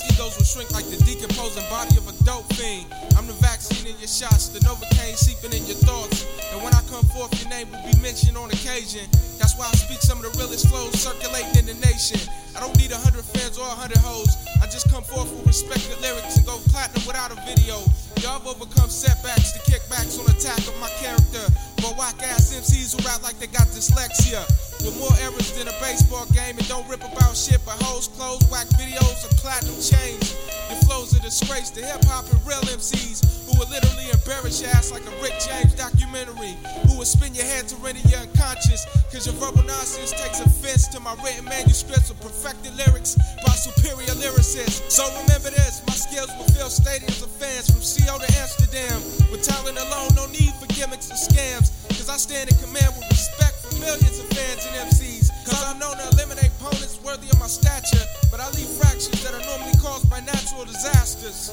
egos 0.07 0.37
will 0.37 0.47
shrink 0.47 0.71
like 0.71 0.87
the 0.87 0.95
decomposing 1.03 1.67
body 1.67 1.97
of 1.99 2.07
a 2.07 2.15
dope 2.23 2.47
fiend. 2.55 2.87
I'm 3.19 3.27
the 3.27 3.35
vaccine 3.43 3.83
in 3.83 3.97
your 3.99 4.07
shots, 4.07 4.47
the 4.47 4.59
Novocaine 4.63 5.17
seeping 5.19 5.51
in 5.51 5.65
your 5.67 5.75
thoughts. 5.83 6.23
And 6.53 6.63
when 6.63 6.71
I 6.73 6.79
come 6.87 7.03
forth, 7.11 7.35
your 7.41 7.49
name 7.51 7.67
will 7.71 7.83
be 7.83 7.95
mentioned 7.99 8.37
on 8.37 8.47
occasion. 8.51 9.03
That's 9.35 9.57
why 9.59 9.67
I 9.67 9.75
speak 9.75 9.99
some 9.99 10.23
of 10.23 10.31
the 10.31 10.33
realest 10.39 10.71
flows 10.71 10.95
circulating 10.95 11.51
in 11.59 11.65
the 11.67 11.77
nation. 11.83 12.23
I 12.55 12.63
don't 12.63 12.75
need 12.79 12.91
a 12.91 12.99
hundred 13.03 13.27
fans 13.27 13.59
or 13.59 13.67
a 13.67 13.75
hundred 13.75 13.99
hoes. 13.99 14.31
I 14.63 14.69
just 14.71 14.87
come 14.87 15.03
forth 15.03 15.27
with 15.27 15.47
respected 15.47 15.99
lyrics 15.99 16.37
and 16.37 16.45
go 16.45 16.55
platinum 16.71 17.03
without 17.03 17.35
a 17.35 17.39
video. 17.43 17.83
Y'all 18.23 18.39
have 18.39 18.47
overcome 18.47 18.87
setbacks, 18.87 19.51
the 19.51 19.61
kickbacks 19.67 20.15
on 20.15 20.29
attack 20.31 20.61
of 20.71 20.75
my 20.79 20.89
character. 21.03 21.43
But 21.83 21.97
whack 21.97 22.15
ass 22.23 22.53
MCs 22.53 22.95
who 22.95 23.01
rap 23.03 23.23
like 23.23 23.39
they 23.43 23.51
got 23.51 23.67
dyslexia. 23.73 24.45
With 24.81 24.97
more 24.97 25.13
errors 25.21 25.53
than 25.53 25.69
a 25.69 25.75
baseball 25.77 26.25
game 26.33 26.57
and 26.57 26.67
don't 26.67 26.87
rip 26.89 27.05
about 27.05 27.37
shit 27.37 27.61
but 27.65 27.77
hoes, 27.85 28.07
clothes, 28.09 28.41
whack 28.49 28.65
videos, 28.81 29.21
and 29.21 29.33
platinum 29.37 29.77
chains. 29.77 30.33
Your 30.73 30.81
flows 30.89 31.13
a 31.13 31.21
disgrace 31.21 31.69
to 31.77 31.85
hip 31.85 32.01
hop 32.09 32.25
and 32.33 32.41
real 32.49 32.65
MCs 32.65 33.45
who 33.45 33.59
will 33.61 33.69
literally 33.69 34.09
embarrass 34.09 34.57
your 34.57 34.71
ass 34.73 34.89
like 34.89 35.05
a 35.05 35.13
Rick 35.21 35.37
James 35.37 35.77
documentary. 35.77 36.57
Who 36.89 36.97
will 36.97 37.05
spin 37.05 37.35
your 37.37 37.45
head 37.45 37.69
to 37.69 37.75
render 37.77 38.01
you 38.09 38.17
unconscious. 38.17 38.89
Cause 39.13 39.29
your 39.29 39.37
verbal 39.37 39.61
nonsense 39.69 40.17
takes 40.17 40.41
offense 40.41 40.87
to 40.89 40.99
my 40.99 41.13
written 41.21 41.45
manuscripts 41.45 42.09
of 42.09 42.17
perfected 42.19 42.73
lyrics 42.73 43.13
by 43.45 43.53
superior 43.53 44.17
lyricists. 44.17 44.89
So 44.89 45.05
remember 45.21 45.53
this, 45.53 45.85
my 45.85 45.93
skills 45.93 46.33
will 46.41 46.49
fill 46.57 46.73
stadiums 46.73 47.21
of 47.21 47.29
fans 47.37 47.69
from 47.69 47.85
CO 47.85 48.17
to 48.17 48.29
Amsterdam. 48.41 48.97
With 49.29 49.45
talent 49.45 49.77
alone, 49.77 50.09
no 50.17 50.25
need 50.33 50.57
for 50.57 50.65
gimmicks 50.73 51.13
or 51.13 51.21
scams. 51.21 51.69
Cause 52.01 52.09
I 52.09 52.17
stand 52.17 52.49
in 52.49 52.57
command 52.57 52.97
with 52.97 53.05
respect 53.13 53.60
millions 53.79 54.19
of 54.19 54.27
fans 54.29 54.65
and 54.65 54.89
MCs. 54.91 55.29
Cause 55.45 55.63
I'm 55.67 55.79
known 55.79 55.95
to 55.97 56.07
eliminate 56.13 56.51
opponents 56.59 56.99
worthy 57.03 57.29
of 57.29 57.39
my 57.39 57.47
stature, 57.47 58.03
but 58.29 58.39
I 58.39 58.49
leave 58.51 58.67
fractions 58.67 59.23
that 59.23 59.33
are 59.33 59.45
normally 59.45 59.77
caused 59.79 60.09
by 60.09 60.19
natural 60.21 60.65
disasters. 60.65 61.51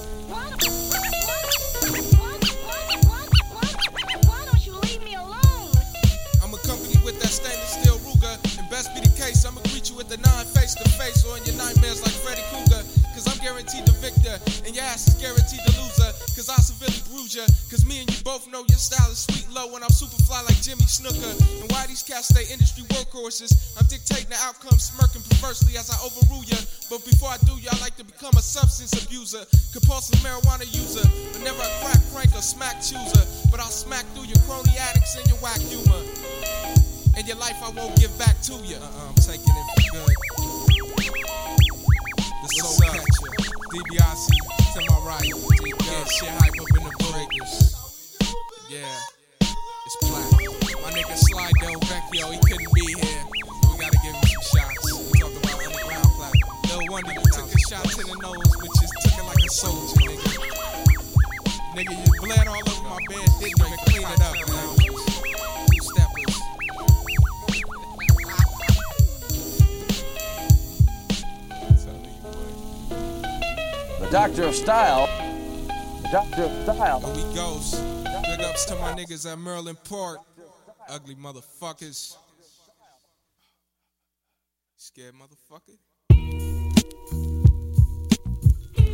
I'm 6.43 6.55
accompanied 6.55 7.03
with 7.05 7.21
that 7.21 7.33
stainless 7.33 7.77
steel 7.77 7.99
Ruger, 8.09 8.35
and 8.59 8.69
best 8.71 8.95
be 8.95 9.01
the 9.01 9.13
case, 9.17 9.45
I'ma 9.45 9.61
greet 9.69 9.91
you 9.91 9.97
with 9.97 10.11
a 10.13 10.17
nine 10.17 10.47
face 10.57 10.75
to 10.77 10.89
face 10.97 11.25
or 11.25 11.37
in 11.37 11.45
your 11.45 11.57
nightmares 11.57 12.01
like 12.03 12.17
Freddy 12.25 12.43
Krueger. 12.49 12.83
Cause 13.13 13.27
I'm 13.29 13.39
guaranteed 13.45 13.85
the 13.85 13.93
victor, 14.01 14.39
and 14.65 14.75
your 14.75 14.85
ass 14.85 15.09
is 15.09 15.15
guaranteed 15.21 15.61
the 15.67 15.73
loser. 15.77 16.28
Cause 16.39 16.55
I 16.55 16.63
severely 16.63 17.03
bruise 17.11 17.35
ya. 17.35 17.43
Cause 17.67 17.83
me 17.83 17.99
and 17.99 18.07
you 18.07 18.23
both 18.23 18.47
know 18.47 18.63
your 18.71 18.79
style 18.79 19.11
is 19.11 19.27
sweet 19.27 19.51
low 19.51 19.75
when 19.75 19.83
I'm 19.83 19.91
super 19.91 20.15
fly 20.23 20.39
like 20.47 20.55
Jimmy 20.63 20.87
Snuka. 20.87 21.35
And 21.59 21.67
why 21.75 21.91
these 21.91 22.07
cats 22.07 22.31
stay 22.31 22.47
industry 22.47 22.87
workhorses? 22.95 23.51
I'm 23.75 23.91
dictating 23.91 24.31
the 24.31 24.39
outcome, 24.47 24.79
smirking 24.79 25.27
perversely 25.27 25.75
as 25.75 25.91
I 25.91 25.99
overrule 25.99 26.47
ya. 26.47 26.55
But 26.87 27.03
before 27.03 27.35
I 27.35 27.43
do 27.43 27.59
ya, 27.59 27.75
I 27.75 27.83
like 27.83 27.99
to 27.99 28.07
become 28.07 28.39
a 28.39 28.45
substance 28.47 28.95
abuser, 28.95 29.43
compulsive 29.75 30.23
marijuana 30.23 30.63
user, 30.71 31.03
but 31.35 31.43
never 31.43 31.59
a 31.59 31.73
crack 31.83 31.99
crank 32.15 32.31
or 32.39 32.43
smack 32.47 32.87
chooser. 32.87 33.27
But 33.51 33.59
I'll 33.59 33.75
smack 33.75 34.07
through 34.15 34.31
your 34.31 34.39
crony 34.47 34.79
addicts 34.79 35.19
and 35.19 35.27
your 35.27 35.43
whack 35.43 35.59
humor. 35.59 36.07
And 37.19 37.27
your 37.27 37.43
life 37.43 37.59
I 37.67 37.75
won't 37.75 37.99
give 37.99 38.15
back 38.15 38.39
to 38.47 38.55
ya. 38.63 38.79
Uh-uh, 38.79 39.11
I'm 39.11 39.19
taking 39.19 39.59
it 39.59 39.78
shit 46.19 46.29
hype 46.29 46.59
up 46.59 46.67
in 46.77 46.83
the. 46.83 46.91
Yeah, 48.69 48.83
it's 49.87 49.97
black. 50.03 50.31
My 50.83 50.91
nigga 50.91 51.17
Sly 51.17 51.51
Del 51.61 51.79
Vecchio, 51.87 52.33
he 52.33 52.39
couldn't 52.43 52.75
be 52.75 52.87
here. 52.99 53.23
We 53.71 53.79
gotta 53.79 53.99
give 54.03 54.15
him 54.15 54.27
some 54.27 54.43
shots. 54.51 54.87
We 55.13 55.19
talk 55.21 55.31
about 55.31 55.63
underground. 55.63 56.11
No 56.69 56.77
wonder 56.91 57.13
you 57.13 57.23
took 57.33 57.47
the 57.47 57.59
nose, 58.21 58.51
like 59.27 59.45
a 59.45 59.51
soldier, 59.51 60.01
nigga. 60.11 60.31
Nigga, 61.77 61.95
you 61.95 62.21
bled 62.21 62.49
all 62.49 62.67
over 62.67 62.89
my 62.89 62.99
bed, 63.09 63.29
didn't 63.39 63.61
even 63.61 63.79
clean 63.87 64.03
it 64.03 64.21
up, 64.21 64.35
man. 64.49 64.75
The 74.01 74.09
Doctor 74.11 74.45
of 74.45 74.55
Style. 74.55 75.18
The 76.11 76.13
Doctor 76.13 76.49
Style. 76.65 77.03
Oh, 77.05 77.13
we 77.15 77.35
goes. 77.35 77.75
Big 78.25 78.41
ups 78.41 78.65
to 78.67 78.75
my 78.77 78.95
niggas 78.95 79.31
at 79.31 79.39
Merlin 79.39 79.77
Park. 79.89 80.21
Ugly 80.89 81.17
motherfuckers. 81.17 82.17
Scared 84.77 85.15
motherfucker. 85.15 85.77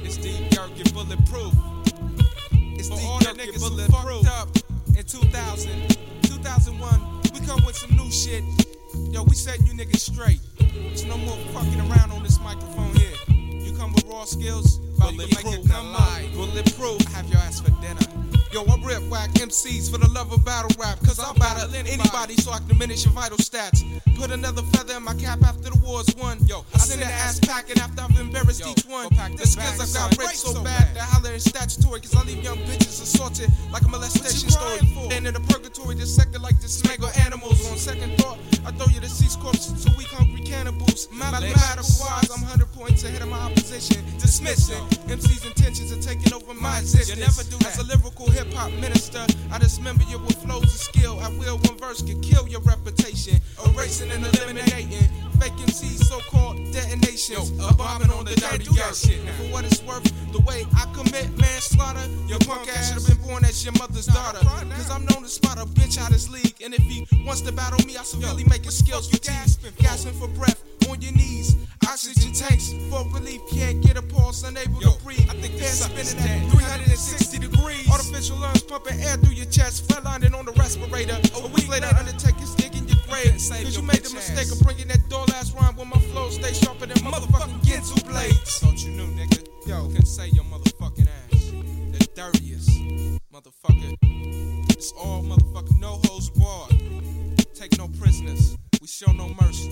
It's 0.04 0.16
deep 0.16 0.50
dark 0.50 0.72
and 0.76 0.92
bulletproof. 0.92 1.54
It's 2.52 2.88
For 2.88 2.96
deep 2.96 3.06
all 3.06 3.18
the 3.20 3.30
and 3.30 3.38
niggas 3.38 3.62
who 3.62 3.70
bulletproof. 3.70 4.26
fucked 4.26 4.58
up 4.58 4.96
in 4.96 5.04
2000, 5.04 5.96
2001, 6.22 7.20
we 7.32 7.46
come 7.46 7.64
with 7.64 7.76
some 7.76 7.96
new 7.96 8.10
shit. 8.10 8.42
Yo, 9.12 9.22
we 9.22 9.34
setting 9.36 9.66
you 9.66 9.74
niggas 9.74 10.00
straight. 10.00 10.40
There's 10.58 11.04
no 11.04 11.16
more 11.18 11.36
fucking 11.52 11.80
around 11.80 12.10
on 12.10 12.22
this 12.24 12.40
microphone 12.40 12.92
here. 12.96 13.33
Come 13.76 13.92
with 13.92 14.04
raw 14.06 14.24
skills, 14.24 14.78
about 14.96 15.10
to 15.10 15.16
make 15.16 15.32
it 15.32 15.42
Bulletproof, 15.42 15.70
come 15.70 15.92
not 15.92 16.00
up. 16.00 16.32
Bulletproof, 16.34 17.06
I 17.08 17.10
have 17.16 17.28
your 17.28 17.38
ass 17.38 17.60
for 17.60 17.70
dinner. 17.80 18.33
Yo, 18.54 18.62
I 18.62 18.78
rip 18.86 19.02
whack 19.10 19.30
MCs 19.30 19.90
for 19.90 19.98
the 19.98 20.06
love 20.14 20.32
of 20.32 20.44
battle 20.44 20.70
rap. 20.78 21.00
Cause 21.00 21.18
I'll 21.18 21.34
battle 21.34 21.74
anybody 21.74 22.36
so 22.36 22.52
I 22.52 22.58
can 22.58 22.68
diminish 22.68 23.04
your 23.04 23.12
vital 23.12 23.36
stats. 23.36 23.82
Put 24.14 24.30
another 24.30 24.62
feather 24.70 24.94
in 24.94 25.02
my 25.02 25.14
cap 25.14 25.42
after 25.42 25.70
the 25.70 25.80
war's 25.82 26.06
won. 26.14 26.38
Yo, 26.46 26.64
I 26.72 26.78
send 26.78 27.02
the 27.02 27.06
ass 27.06 27.40
packing 27.40 27.82
after 27.82 28.02
I've 28.02 28.16
embarrassed 28.16 28.60
Yo, 28.60 28.70
each 28.70 28.86
one. 28.86 29.08
go 29.08 29.16
pack 29.16 29.32
The 29.32 29.38
the 29.38 29.46
skills 29.48 29.80
I've 29.80 29.92
got 29.92 30.18
raped 30.22 30.38
so 30.38 30.52
So 30.52 30.62
bad 30.62 30.94
that 30.94 31.02
holler 31.02 31.34
in 31.34 31.40
statutory. 31.40 31.98
Cause 31.98 32.14
I 32.14 32.22
leave 32.22 32.44
young 32.44 32.58
bitches 32.58 33.02
assaulted 33.02 33.50
like 33.72 33.82
a 33.82 33.88
molestation 33.88 34.48
story. 34.48 34.78
Then 35.08 35.26
in 35.26 35.34
the 35.34 35.40
purgatory, 35.50 35.96
dissected 35.96 36.40
like 36.40 36.54
or 37.04 37.10
animals. 37.20 37.60
On 37.70 37.76
second 37.76 38.16
thought, 38.18 38.38
I 38.64 38.70
throw 38.72 38.86
you 38.92 39.00
the 39.00 39.08
cease 39.08 39.36
corpses 39.36 39.84
to 39.84 39.92
weak, 39.96 40.08
hungry 40.08 40.42
cannibals. 40.42 41.08
Mathematical 41.12 41.84
wise, 42.00 42.30
I'm 42.32 42.40
100 42.42 42.72
points 42.72 43.04
ahead 43.04 43.22
of 43.22 43.28
my 43.28 43.38
opposition. 43.38 44.04
Dismissing 44.18 44.82
MC's 45.08 45.44
intentions 45.44 45.92
of 45.92 46.00
taking 46.00 46.32
over 46.32 46.54
my 46.54 46.78
existence. 46.78 47.18
You 47.18 47.24
never 47.24 47.44
do 47.44 47.56
As 47.66 47.76
that. 47.76 47.84
a 47.84 47.86
lyrical 47.86 48.30
hip 48.30 48.43
hop 48.52 48.72
minister, 48.72 49.24
I 49.50 49.58
dismember 49.58 50.04
you 50.04 50.18
with 50.18 50.36
flows 50.42 50.64
of 50.64 50.70
skill. 50.70 51.18
I 51.20 51.28
will, 51.30 51.58
one 51.58 51.78
verse 51.78 52.02
can 52.02 52.20
kill 52.20 52.48
your 52.48 52.60
reputation. 52.60 53.40
Erasing 53.66 54.10
and 54.10 54.24
eliminating 54.26 55.08
fake 55.40 55.52
MC's 55.60 56.08
so-called 56.08 56.56
detonations. 56.72 57.50
Yo, 57.50 57.68
a 57.68 57.74
bombing 57.74 58.10
on 58.10 58.24
the 58.24 58.34
dirty 58.34 58.68
earth. 58.80 58.96
shit 58.96 59.24
now. 59.24 59.32
For 59.32 59.44
what 59.52 59.64
it's 59.64 59.82
worth, 59.82 60.04
the 60.32 60.40
way 60.40 60.66
I 60.74 60.84
commit 60.92 61.36
manslaughter, 61.38 62.06
your 62.26 62.38
punk 62.40 62.68
ass 62.68 62.88
should 62.88 63.02
have 63.02 63.08
been 63.08 63.26
born 63.26 63.44
as 63.44 63.64
your 63.64 63.74
mother's 63.78 64.06
daughter. 64.06 64.38
Cause 64.38 64.90
I'm 64.90 65.04
known 65.06 65.22
to 65.22 65.28
spot 65.28 65.58
a 65.58 65.66
bitch 65.66 65.98
out 65.98 66.12
his 66.12 66.28
league. 66.30 66.60
And 66.62 66.74
if 66.74 66.82
he 66.82 67.06
wants 67.24 67.42
to 67.42 67.52
battle 67.52 67.84
me, 67.86 67.96
I 67.96 68.02
severely 68.02 68.44
make 68.44 68.64
his 68.64 68.78
skills 68.78 69.12
you 69.12 69.18
gasping? 69.18 69.72
Gasping 69.78 70.14
for 70.14 70.28
breath 70.28 70.62
on 70.90 71.00
your 71.00 71.12
knees. 71.12 71.56
Oxygen 71.86 72.32
tanks 72.32 72.72
for 72.90 73.04
relief, 73.10 73.40
can't 73.50 73.82
get 73.82 73.96
a 73.96 74.02
pulse, 74.02 74.42
unable 74.42 74.80
Yo, 74.80 74.92
to 74.92 75.04
breathe. 75.04 75.20
I 75.28 75.34
think 75.34 75.58
this 75.58 75.84
spinning 75.84 76.18
at 76.18 76.50
360 76.50 77.38
degrees. 77.38 77.88
Artificial 77.90 78.36
lungs 78.38 78.62
pumping 78.62 79.00
air 79.00 79.16
through 79.16 79.34
your 79.34 79.46
chest, 79.46 79.88
flatlining 79.88 80.34
on 80.34 80.44
the 80.44 80.52
respirator. 80.52 81.18
Oh, 81.34 81.44
a 81.44 81.48
week 81.48 81.68
later, 81.68 81.86
Undertaker's 81.98 82.54
digging 82.54 82.88
your 82.88 82.98
grave. 83.08 83.32
Cause 83.34 83.76
you 83.76 83.82
made 83.82 84.02
the 84.02 84.14
mistake 84.14 84.50
of 84.50 84.60
bringing 84.60 84.88
that 84.88 85.08
dull 85.08 85.26
ass 85.34 85.52
rhyme 85.52 85.76
when 85.76 85.88
my 85.88 86.00
flow 86.10 86.30
stay 86.30 86.52
sharper 86.52 86.86
than 86.86 86.96
motherfucking 86.98 87.60
Ginsu 87.62 88.04
blades. 88.06 88.58
Thought 88.58 88.84
you 88.84 88.92
knew, 88.92 89.06
nigga. 89.14 89.46
Yo, 89.66 89.86
couldn't 89.88 90.06
say 90.06 90.28
your 90.28 90.44
motherfucking 90.44 91.08
ass. 91.08 91.52
The 91.92 92.08
dirtiest 92.14 92.70
motherfucker. 93.32 93.96
It's 94.70 94.92
all 94.92 95.22
motherfucking 95.22 95.78
no 95.80 96.00
holds 96.04 96.30
barred. 96.30 96.74
Take 97.54 97.78
no 97.78 97.88
prisoners. 97.88 98.56
We 98.84 98.88
show 98.88 99.10
no 99.12 99.34
mercy. 99.40 99.70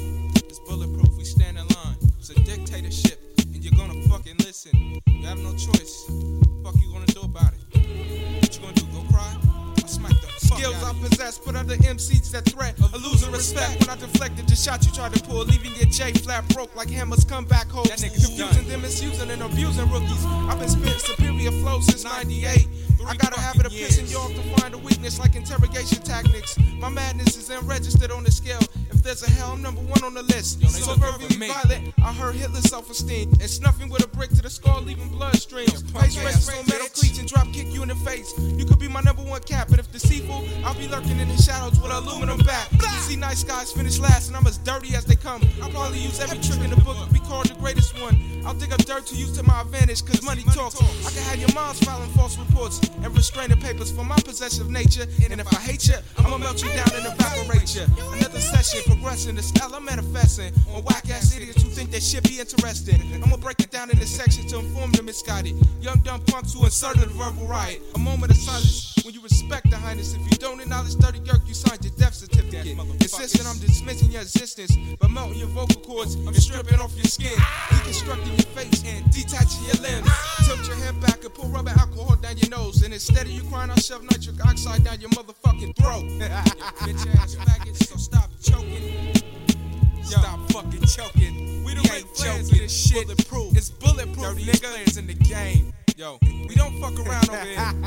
It's 0.49 0.59
bulletproof. 0.61 1.19
We 1.19 1.25
stand 1.25 1.59
in 1.59 1.67
line. 1.77 1.97
It's 2.19 2.31
a 2.31 2.35
dictatorship, 2.35 3.21
and 3.53 3.63
you're 3.63 3.75
gonna 3.77 4.01
fucking 4.09 4.37
listen. 4.39 4.73
You 5.07 5.27
have 5.27 5.37
no 5.37 5.53
choice. 5.53 6.07
Fuck 6.65 6.77
you 6.81 6.91
gonna 6.91 7.05
do 7.05 7.21
about 7.21 7.53
it? 7.53 8.41
What 8.41 8.57
you 8.57 8.63
gonna 8.63 8.73
do? 8.73 8.87
Go 8.87 9.05
cry? 9.13 9.37
I 9.85 9.87
smack 9.87 10.13
the 10.13 10.29
fuck 10.49 10.59
Skills 10.59 10.77
I 10.83 10.89
out 10.89 10.95
of 10.97 11.03
you. 11.03 11.09
possess 11.11 11.37
put 11.39 11.57
other 11.57 11.77
MCs 11.77 12.31
that 12.31 12.47
threat 12.47 12.81
of 12.81 12.95
losing 13.05 13.31
respect 13.33 13.81
when 13.81 13.91
I 13.91 13.97
deflected 14.01 14.49
the 14.49 14.57
shot 14.57 14.83
you 14.87 14.93
tried 14.93 15.13
to 15.13 15.23
pull, 15.23 15.45
leaving 15.45 15.75
your 15.77 15.91
J 15.91 16.15
flat 16.15 16.49
broke 16.49 16.75
like 16.75 16.89
hammers 16.89 17.23
come 17.27 17.45
back 17.45 17.69
hopes. 17.69 17.91
That 17.91 17.99
nigga's 17.99 18.25
Confusing 18.25 18.63
done. 18.63 18.69
them, 18.71 18.81
misusing 18.81 19.31
and 19.31 19.43
abusing 19.43 19.91
rookies. 19.91 20.25
I've 20.25 20.59
been 20.59 20.71
spitting 20.71 20.99
superior 20.99 21.51
flows 21.61 21.85
since 21.85 22.05
98. 22.05 22.67
I 23.07 23.17
got 23.17 23.37
a 23.37 23.41
habit 23.41 23.67
of 23.67 23.73
pissing 23.73 24.11
you 24.11 24.19
off 24.19 24.33
to 24.35 24.43
find 24.61 24.75
a 24.75 24.79
weakness 24.79 25.19
like 25.19 25.35
interrogation 25.35 26.03
tactics. 26.03 26.59
My 26.79 26.89
madness 26.89 27.37
is 27.37 27.51
unregistered 27.51 28.11
on 28.11 28.25
the 28.25 28.31
scale. 28.31 28.61
If 28.91 29.03
there's 29.03 29.23
a 29.23 29.31
hell, 29.31 29.53
I'm 29.53 29.63
number 29.63 29.81
one 29.81 30.03
on 30.05 30.15
the 30.15 30.23
list. 30.23 30.61
Yo, 30.61 30.69
so 30.69 30.95
verbally 30.95 31.35
violent, 31.35 31.95
I 32.03 32.13
heard 32.13 32.35
Hitler's 32.35 32.69
self-esteem 32.69 33.31
and 33.41 33.51
snuffing 33.51 33.89
with 33.89 34.05
a 34.05 34.09
brick 34.09 34.31
to 34.31 34.43
the 34.43 34.51
skull, 34.51 34.83
leaving 34.83 35.09
bloodstreams. 35.11 35.83
Face 36.01 36.23
races 36.25 36.49
on 36.49 36.67
metal 36.67 36.89
cleats 36.89 37.19
and 37.19 37.29
drop 37.29 37.53
kick 37.53 37.69
you 37.73 37.83
in 37.83 37.89
the 37.89 37.95
face. 37.97 38.33
You 38.39 38.65
could 38.65 38.79
be 38.79 38.89
my 38.89 39.01
number 39.01 39.23
one 39.23 39.41
cap, 39.43 39.69
but 39.71 39.79
if 39.79 39.91
deceitful, 39.91 40.45
I'll 40.65 40.75
be 40.75 40.89
lurking 40.89 41.19
in 41.19 41.29
the 41.29 41.37
shadows 41.37 41.81
with 41.81 41.93
aluminum. 41.93 42.41
You 42.41 42.89
see 43.01 43.17
nice 43.17 43.43
guys 43.43 43.73
finish 43.73 43.99
last, 43.99 44.29
and 44.29 44.37
I'm 44.37 44.47
as 44.47 44.59
dirty 44.59 44.95
as 44.95 45.05
they 45.05 45.17
come. 45.17 45.43
I'll 45.63 45.71
probably 45.71 45.99
use 45.99 46.21
every 46.21 46.39
trick 46.39 46.61
in 46.61 46.71
the 46.71 46.77
book 46.77 46.97
to 47.05 47.13
be 47.13 47.21
called 47.21 47.47
the 47.47 47.55
greatest 47.55 48.01
one. 48.01 48.17
I'll 48.47 48.55
dig 48.55 48.73
up 48.73 48.85
dirt 48.85 49.07
to 49.07 49.17
use 49.17 49.33
to 49.39 49.43
my 49.43 49.61
advantage, 49.61 50.05
cause 50.05 50.23
money 50.23 50.43
talks. 50.43 50.81
I 50.81 51.11
can 51.11 51.23
have 51.23 51.39
your 51.39 51.53
moms 51.55 51.79
filing 51.81 52.11
false 52.11 52.39
reports 52.39 52.81
and 53.03 53.17
restraining 53.17 53.61
papers 53.61 53.91
for 53.91 54.05
my 54.05 54.17
possessive 54.17 54.71
nature. 54.71 55.07
And 55.31 55.41
if 55.41 55.53
I 55.53 55.61
hate 55.61 55.89
you, 55.89 55.97
I'ma 56.19 56.39
melt 56.39 56.63
you 56.63 56.69
down 56.71 56.91
and 56.95 57.07
evaporate 57.07 57.75
you. 57.75 57.85
Another 58.13 58.41
session, 58.41 58.81
progressing 58.87 59.37
the 59.37 59.43
style 59.43 59.75
I'm 59.75 59.85
manifesting 59.85 60.53
on 60.75 60.83
whack 60.85 61.09
ass 61.11 61.37
idiots 61.37 61.63
who 61.63 61.69
think 61.71 61.91
that 61.93 62.03
shit 62.03 62.25
be 62.25 62.41
interesting. 62.41 63.01
I'ma 63.23 63.37
break 63.37 63.61
it 63.61 63.71
down 63.71 63.91
into 63.91 64.07
sections 64.07 64.53
to 64.53 64.59
inform 64.59 64.93
the 64.93 65.03
misguided. 65.03 65.55
Young 65.81 65.99
dumb 66.01 66.21
punks 66.27 66.53
who 66.55 66.65
inserted 66.65 67.05
a 67.05 67.07
verbal 67.07 67.47
riot. 67.47 67.83
A 67.95 67.99
moment 67.99 68.33
of 68.33 68.39
silence 68.39 68.95
when 69.05 69.15
you 69.15 69.21
respect 69.23 69.71
the 69.71 69.77
highness. 69.77 70.15
If 70.15 70.21
you 70.31 70.37
don't 70.39 70.61
acknowledge 70.61 70.95
dirty 70.97 71.21
Gerk, 71.21 71.47
you 71.47 71.55
signed 71.55 71.85
your 71.85 71.93
death 71.97 72.15
certificate. 72.15 72.67
Insisting 73.01 73.47
I'm 73.47 73.59
dismissing 73.59 74.11
your 74.11 74.23
existence, 74.23 74.77
but 75.01 75.11
melting 75.11 75.39
your 75.39 75.49
vocal 75.49 75.81
cords 75.83 76.15
and 76.15 76.35
stripping 76.37 76.81
off 76.81 76.95
your 76.97 77.05
skin, 77.05 77.37
deconstructing 77.71 78.37
your 78.39 78.51
face 78.55 78.83
and 78.87 79.11
detaching 79.11 79.65
your 79.65 79.81
limbs. 79.83 80.09
Tilt 80.47 80.67
your 80.67 80.77
head 80.77 81.01
back 81.01 81.25
and 81.25 81.35
pour 81.35 81.47
rubber 81.51 81.71
alcohol 81.71 82.17
down 82.17 82.37
your 82.39 82.51
nose, 82.51 82.82
and 82.85 82.93
instead 82.93 83.27
of 83.27 83.31
you 83.31 83.43
crying, 83.45 83.71
I 83.71 83.77
shove 83.77 84.03
nitric 84.03 84.45
oxide 84.45 84.85
down 84.85 85.01
your 85.01 85.11
motherfucking 85.11 85.77
throat. 85.77 86.05
Bitch 86.83 87.07
ass 87.19 87.37
faggot, 87.37 87.77
so 87.77 87.97
stop 87.97 88.31
choking. 88.43 89.15
Stop 90.03 90.51
fucking 90.51 90.83
choking. 90.87 91.65
We 91.65 91.73
ain't 91.73 91.93
ain't 91.93 92.15
players 92.15 92.49
joking. 92.49 92.57
in 92.57 92.63
this 92.63 92.87
shit. 92.89 93.07
Bulletproof. 93.07 93.57
It's 93.57 93.71
bulletproof, 93.71 94.37
Dirtiest 94.37 94.63
nigga. 94.63 94.71
players 94.73 94.97
in 94.97 95.07
the 95.07 95.15
game. 95.15 95.73
Yo, 95.97 96.19
we 96.23 96.55
don't 96.55 96.79
fuck 96.81 96.99
around 97.07 97.29
over 97.31 97.45
here. 97.45 97.55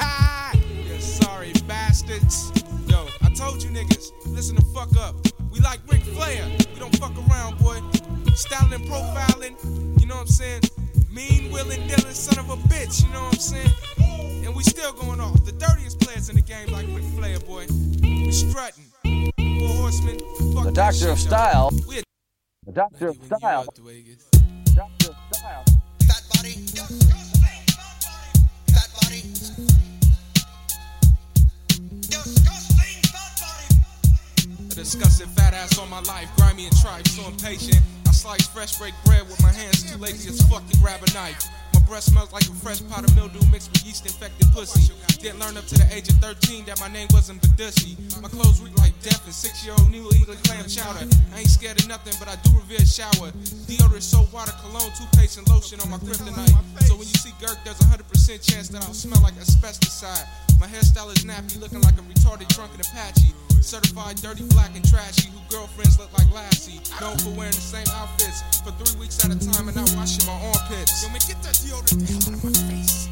yeah, 0.00 0.98
sorry, 0.98 1.52
bastards. 1.66 2.52
Yo, 2.86 3.06
I 3.22 3.30
told 3.32 3.62
you 3.62 3.70
niggas, 3.70 4.10
listen 4.26 4.56
the 4.56 4.62
fuck 4.74 4.94
up. 4.98 5.14
We 5.50 5.60
like 5.60 5.80
Ric 5.90 6.02
Flair. 6.02 6.44
We 6.74 6.78
don't 6.78 6.94
fuck 6.96 7.12
around, 7.28 7.58
boy. 7.58 7.80
Styling 8.34 8.84
profiling, 8.84 10.00
you 10.00 10.06
know 10.06 10.14
what 10.16 10.22
I'm 10.22 10.26
saying? 10.26 10.62
Mean, 11.12 11.52
willing, 11.52 11.86
dealing 11.88 12.14
son 12.14 12.38
of 12.38 12.48
a 12.48 12.56
bitch, 12.68 13.04
you 13.04 13.12
know 13.12 13.24
what 13.24 13.34
I'm 13.34 13.38
saying? 13.38 13.70
And 14.46 14.54
we 14.56 14.62
still 14.62 14.94
going 14.94 15.20
off. 15.20 15.44
The 15.44 15.52
dirtiest 15.52 16.00
players 16.00 16.30
in 16.30 16.36
the 16.36 16.42
game, 16.42 16.72
like 16.72 16.86
Ric 16.88 17.04
Flair, 17.16 17.38
boy. 17.40 17.66
We 18.00 18.32
strutting. 18.32 18.84
Four 19.02 19.76
horsemen. 19.76 20.18
Fuck 20.54 20.64
the 20.64 20.72
Doctor 20.72 20.98
shit, 20.98 21.08
of 21.10 21.18
Style. 21.18 21.68
A- 21.70 22.02
the 22.64 22.72
Doctor 22.72 23.08
of 23.08 23.16
Style. 23.16 23.64
Doctor 23.64 25.10
of 25.10 25.16
Style. 25.34 25.64
Fat 26.06 26.22
body. 26.34 26.52
Fat 28.72 28.88
body. 29.02 29.22
Disgusting 34.74 35.28
fat 35.28 35.52
ass 35.52 35.78
all 35.78 35.86
my 35.86 36.00
life, 36.00 36.30
grimy 36.36 36.66
and 36.66 36.76
tripe, 36.80 37.06
so 37.06 37.26
impatient. 37.28 37.82
Slice 38.22 38.46
fresh 38.46 38.78
baked 38.78 38.94
bread 39.04 39.26
with 39.26 39.42
my 39.42 39.50
hands, 39.50 39.82
too 39.82 39.98
lazy 39.98 40.30
as 40.30 40.38
fuck 40.46 40.62
to 40.70 40.76
grab 40.78 41.02
a 41.02 41.10
knife. 41.10 41.42
My 41.74 41.80
breath 41.90 42.04
smells 42.04 42.30
like 42.30 42.46
a 42.46 42.54
fresh 42.54 42.78
pot 42.86 43.02
of 43.02 43.10
mildew 43.16 43.42
mixed 43.50 43.72
with 43.72 43.84
yeast 43.84 44.06
infected 44.06 44.46
pussy. 44.54 44.94
Didn't 45.18 45.40
learn 45.40 45.56
up 45.56 45.66
to 45.66 45.74
the 45.74 45.90
age 45.90 46.06
of 46.08 46.22
13 46.22 46.64
that 46.66 46.78
my 46.78 46.86
name 46.86 47.08
wasn't 47.10 47.42
Badussy. 47.42 47.98
My 48.22 48.28
clothes 48.28 48.60
reek 48.62 48.78
like 48.78 48.94
death 49.02 49.26
and 49.26 49.34
six 49.34 49.66
year 49.66 49.74
old 49.74 49.90
New 49.90 50.06
England 50.14 50.38
clam 50.44 50.70
chowder. 50.70 51.02
I 51.34 51.40
ain't 51.40 51.50
scared 51.50 51.82
of 51.82 51.88
nothing, 51.88 52.14
but 52.22 52.30
I 52.30 52.38
do 52.46 52.54
revere 52.54 52.86
shower. 52.86 53.34
Deodorant, 53.66 54.06
soap, 54.06 54.32
water, 54.32 54.54
cologne, 54.62 54.94
toothpaste, 54.94 55.42
and 55.42 55.48
lotion 55.50 55.80
on 55.80 55.90
my 55.90 55.98
kryptonite. 55.98 56.54
So 56.86 56.94
when 56.94 57.10
you 57.10 57.18
see 57.18 57.34
Gerk, 57.42 57.58
there's 57.66 57.80
a 57.82 57.90
100% 57.90 58.06
chance 58.38 58.68
that 58.68 58.86
I'll 58.86 58.94
smell 58.94 59.20
like 59.20 59.34
asbesticide. 59.34 60.30
My 60.62 60.68
hairstyle 60.68 61.10
is 61.10 61.24
nappy, 61.24 61.60
looking 61.60 61.80
like 61.80 61.98
a 61.98 62.02
retarded 62.02 62.46
drunken 62.54 62.78
Apache. 62.78 63.34
Certified 63.60 64.14
dirty, 64.18 64.44
black, 64.54 64.70
and 64.76 64.88
trashy, 64.88 65.28
who 65.28 65.40
girlfriends 65.50 65.98
look 65.98 66.16
like 66.16 66.32
Lassie. 66.32 66.78
Known 67.00 67.18
for 67.18 67.30
wearing 67.30 67.50
the 67.50 67.58
same 67.58 67.88
outfits 67.90 68.62
for 68.62 68.70
three 68.78 69.00
weeks 69.00 69.18
at 69.24 69.34
a 69.34 69.38
time 69.50 69.66
and 69.66 69.76
not 69.76 69.92
washing 69.96 70.24
my 70.24 70.38
armpits. 70.54 71.02
Yo, 71.02 71.08
man, 71.08 71.18
get 71.26 71.42
that 71.42 71.58
deodorant 71.58 72.14
out 72.14 72.28
of 72.28 72.44
my 72.44 72.52
face. 72.70 73.11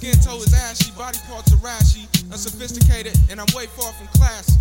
Skin 0.00 0.18
tone 0.24 0.40
is 0.40 0.54
ashy, 0.54 0.90
body 0.92 1.18
parts 1.28 1.52
are 1.52 1.56
rashy, 1.56 2.08
unsophisticated, 2.32 3.14
and 3.30 3.38
I'm 3.38 3.46
way 3.54 3.66
far 3.66 3.92
from 3.92 4.06
classy. 4.18 4.59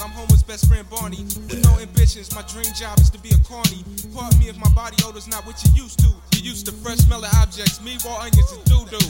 I'm 0.00 0.10
Homer's 0.10 0.42
best 0.42 0.68
friend 0.68 0.88
Barney. 0.88 1.26
With 1.50 1.60
no 1.64 1.76
ambitions, 1.78 2.34
my 2.34 2.42
dream 2.48 2.72
job 2.72 2.98
is 3.00 3.10
to 3.10 3.18
be 3.18 3.30
a 3.30 3.38
corny. 3.44 3.84
Pardon 4.14 4.38
me 4.38 4.48
if 4.48 4.56
my 4.56 4.70
body 4.72 4.96
odor's 5.04 5.28
not 5.28 5.44
what 5.44 5.58
you 5.64 5.82
used 5.82 5.98
to. 6.00 6.08
You 6.32 6.42
used 6.42 6.66
to 6.66 6.72
fresh 6.72 6.98
smelling 6.98 7.30
objects, 7.36 7.82
me 7.82 7.98
raw 8.04 8.22
onions 8.22 8.52
and 8.52 8.64
doo 8.64 8.86
doo. 8.88 9.04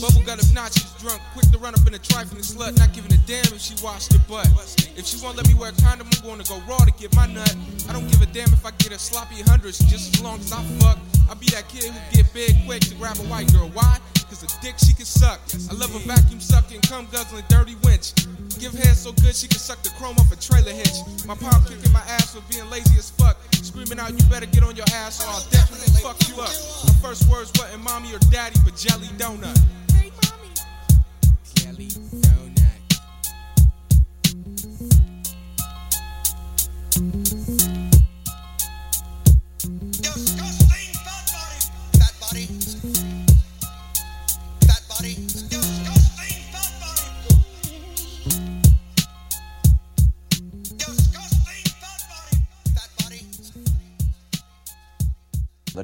Bubble 0.00 0.24
gut 0.26 0.42
obnoxious 0.42 0.90
drunk, 0.98 1.20
quick 1.34 1.46
to 1.52 1.58
run 1.58 1.74
up 1.74 1.86
in 1.86 1.94
a 1.94 1.98
trifling 1.98 2.42
slut, 2.42 2.76
not 2.78 2.92
giving 2.92 3.12
a 3.12 3.20
damn 3.28 3.46
if 3.54 3.60
she 3.60 3.74
washed 3.84 4.12
her 4.12 4.18
butt. 4.26 4.48
If 4.96 5.06
she 5.06 5.22
won't 5.22 5.36
let 5.36 5.46
me 5.46 5.54
wear 5.54 5.70
a 5.70 5.82
condom, 5.82 6.08
I'm 6.10 6.26
gonna 6.26 6.44
go 6.44 6.58
raw 6.66 6.78
to 6.78 6.92
get 6.98 7.14
my 7.14 7.26
nut. 7.26 7.54
I 7.88 7.92
don't 7.92 8.08
give 8.10 8.22
a 8.22 8.26
damn 8.26 8.52
if 8.52 8.64
I 8.66 8.72
get 8.78 8.92
a 8.92 8.98
sloppy 8.98 9.42
hundreds, 9.42 9.78
just 9.78 10.16
as 10.16 10.22
long 10.22 10.40
as 10.40 10.52
I 10.52 10.62
fuck. 10.80 10.98
I'll 11.28 11.36
be 11.36 11.46
that 11.54 11.68
kid 11.68 11.92
who 11.92 12.00
get 12.16 12.32
big 12.34 12.56
quick 12.66 12.80
to 12.90 12.94
grab 12.96 13.16
a 13.18 13.24
white 13.30 13.52
girl. 13.52 13.68
Why? 13.72 13.98
Cause 14.34 14.42
a 14.42 14.60
dick 14.60 14.74
she 14.78 14.92
can 14.94 15.04
suck. 15.04 15.38
I 15.70 15.74
love 15.74 15.94
a 15.94 16.00
vacuum 16.00 16.40
sucking, 16.40 16.80
cum 16.80 17.06
guzzling, 17.12 17.44
dirty 17.48 17.76
winch. 17.84 18.14
Give 18.58 18.72
head 18.72 18.96
so 18.96 19.12
good 19.12 19.36
she 19.36 19.46
can 19.46 19.60
suck 19.60 19.80
the 19.84 19.90
chrome 19.90 20.16
off 20.18 20.32
a 20.32 20.34
trailer 20.34 20.72
hitch. 20.72 21.06
My 21.24 21.36
pop 21.36 21.62
kicking 21.68 21.92
my 21.92 22.02
ass 22.18 22.34
for 22.34 22.42
being 22.50 22.68
lazy 22.68 22.98
as 22.98 23.10
fuck. 23.10 23.36
Screaming 23.52 24.00
out, 24.00 24.10
you 24.10 24.18
better 24.28 24.46
get 24.46 24.64
on 24.64 24.74
your 24.74 24.86
ass 24.92 25.22
or 25.22 25.30
I'll 25.30 25.50
definitely 25.50 26.02
fuck 26.02 26.18
you 26.26 26.34
up. 26.42 26.50
My 26.82 26.94
first 26.98 27.30
words 27.30 27.52
wasn't 27.56 27.84
mommy 27.84 28.12
or 28.12 28.18
daddy, 28.34 28.58
but 28.64 28.74
jelly 28.74 29.06
donut. 29.22 29.56
Hey, 29.92 30.10
mommy. 30.26 30.50
Jelly 31.54 32.33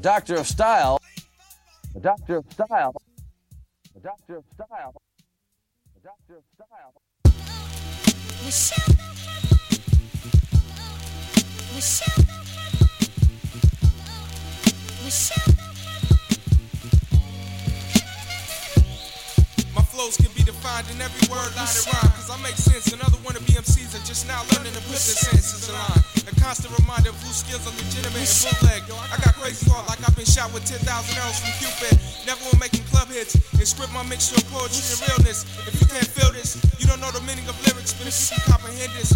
The 0.01 0.05
Doctor 0.09 0.37
of 0.37 0.47
Style. 0.47 0.99
The 1.93 2.01
Doctor 2.01 2.37
of 2.39 2.51
Style. 2.51 2.95
The 3.93 4.01
Doctor 4.01 4.37
of 4.39 4.45
Style. 4.55 4.95
The 5.95 6.01
Doctor 6.01 6.39
of 6.39 6.45
Style. 6.55 6.95
Michelle. 8.43 8.95
Michelle. 11.75 12.25
Michelle. 15.05 15.60
Flows 20.01 20.17
can 20.17 20.33
be 20.33 20.41
defined 20.41 20.89
in 20.89 20.97
every 20.97 21.21
word, 21.29 21.53
line, 21.53 21.69
and 21.69 21.87
rhyme. 21.93 22.13
Cause 22.17 22.33
I 22.33 22.41
make 22.41 22.57
sense, 22.57 22.89
and 22.93 23.01
other 23.05 23.21
wannabe 23.21 23.53
MCs 23.53 23.93
are 23.93 24.05
just 24.09 24.25
now 24.25 24.41
learning 24.57 24.73
to 24.73 24.81
put 24.89 24.97
their 24.97 25.19
sentences 25.21 25.69
in 25.69 25.77
line. 25.77 26.01
A 26.25 26.33
constant 26.41 26.73
reminder 26.81 27.13
of 27.13 27.21
whose 27.21 27.45
skills 27.45 27.69
are 27.69 27.77
legitimate 27.77 28.25
and 28.25 28.41
bootleg. 28.41 28.81
I 28.89 29.17
got 29.21 29.37
crazy 29.37 29.69
heart 29.69 29.93
like 29.93 30.01
I've 30.01 30.17
been 30.17 30.25
shot 30.25 30.49
with 30.57 30.65
10,000 30.65 30.89
arrows 30.89 31.37
from 31.45 31.53
Cupid. 31.61 32.01
Never 32.25 32.41
will 32.49 32.57
making 32.57 32.89
club 32.89 33.13
hits 33.13 33.37
and 33.37 33.69
script 33.69 33.93
my 33.93 34.05
mixture 34.09 34.41
of 34.41 34.49
poetry 34.49 34.81
and 34.81 35.01
realness. 35.05 35.45
If 35.69 35.77
you 35.77 35.87
can't 35.93 36.09
feel 36.09 36.33
this, 36.33 36.57
you 36.81 36.89
don't 36.89 37.01
know 37.05 37.13
the 37.13 37.21
meaning 37.29 37.45
of 37.45 37.57
lyrics. 37.69 37.93
But 37.93 38.09
if 38.09 38.17
you 38.17 38.41
can 38.41 38.57
comprehend 38.57 38.93
this, 38.97 39.13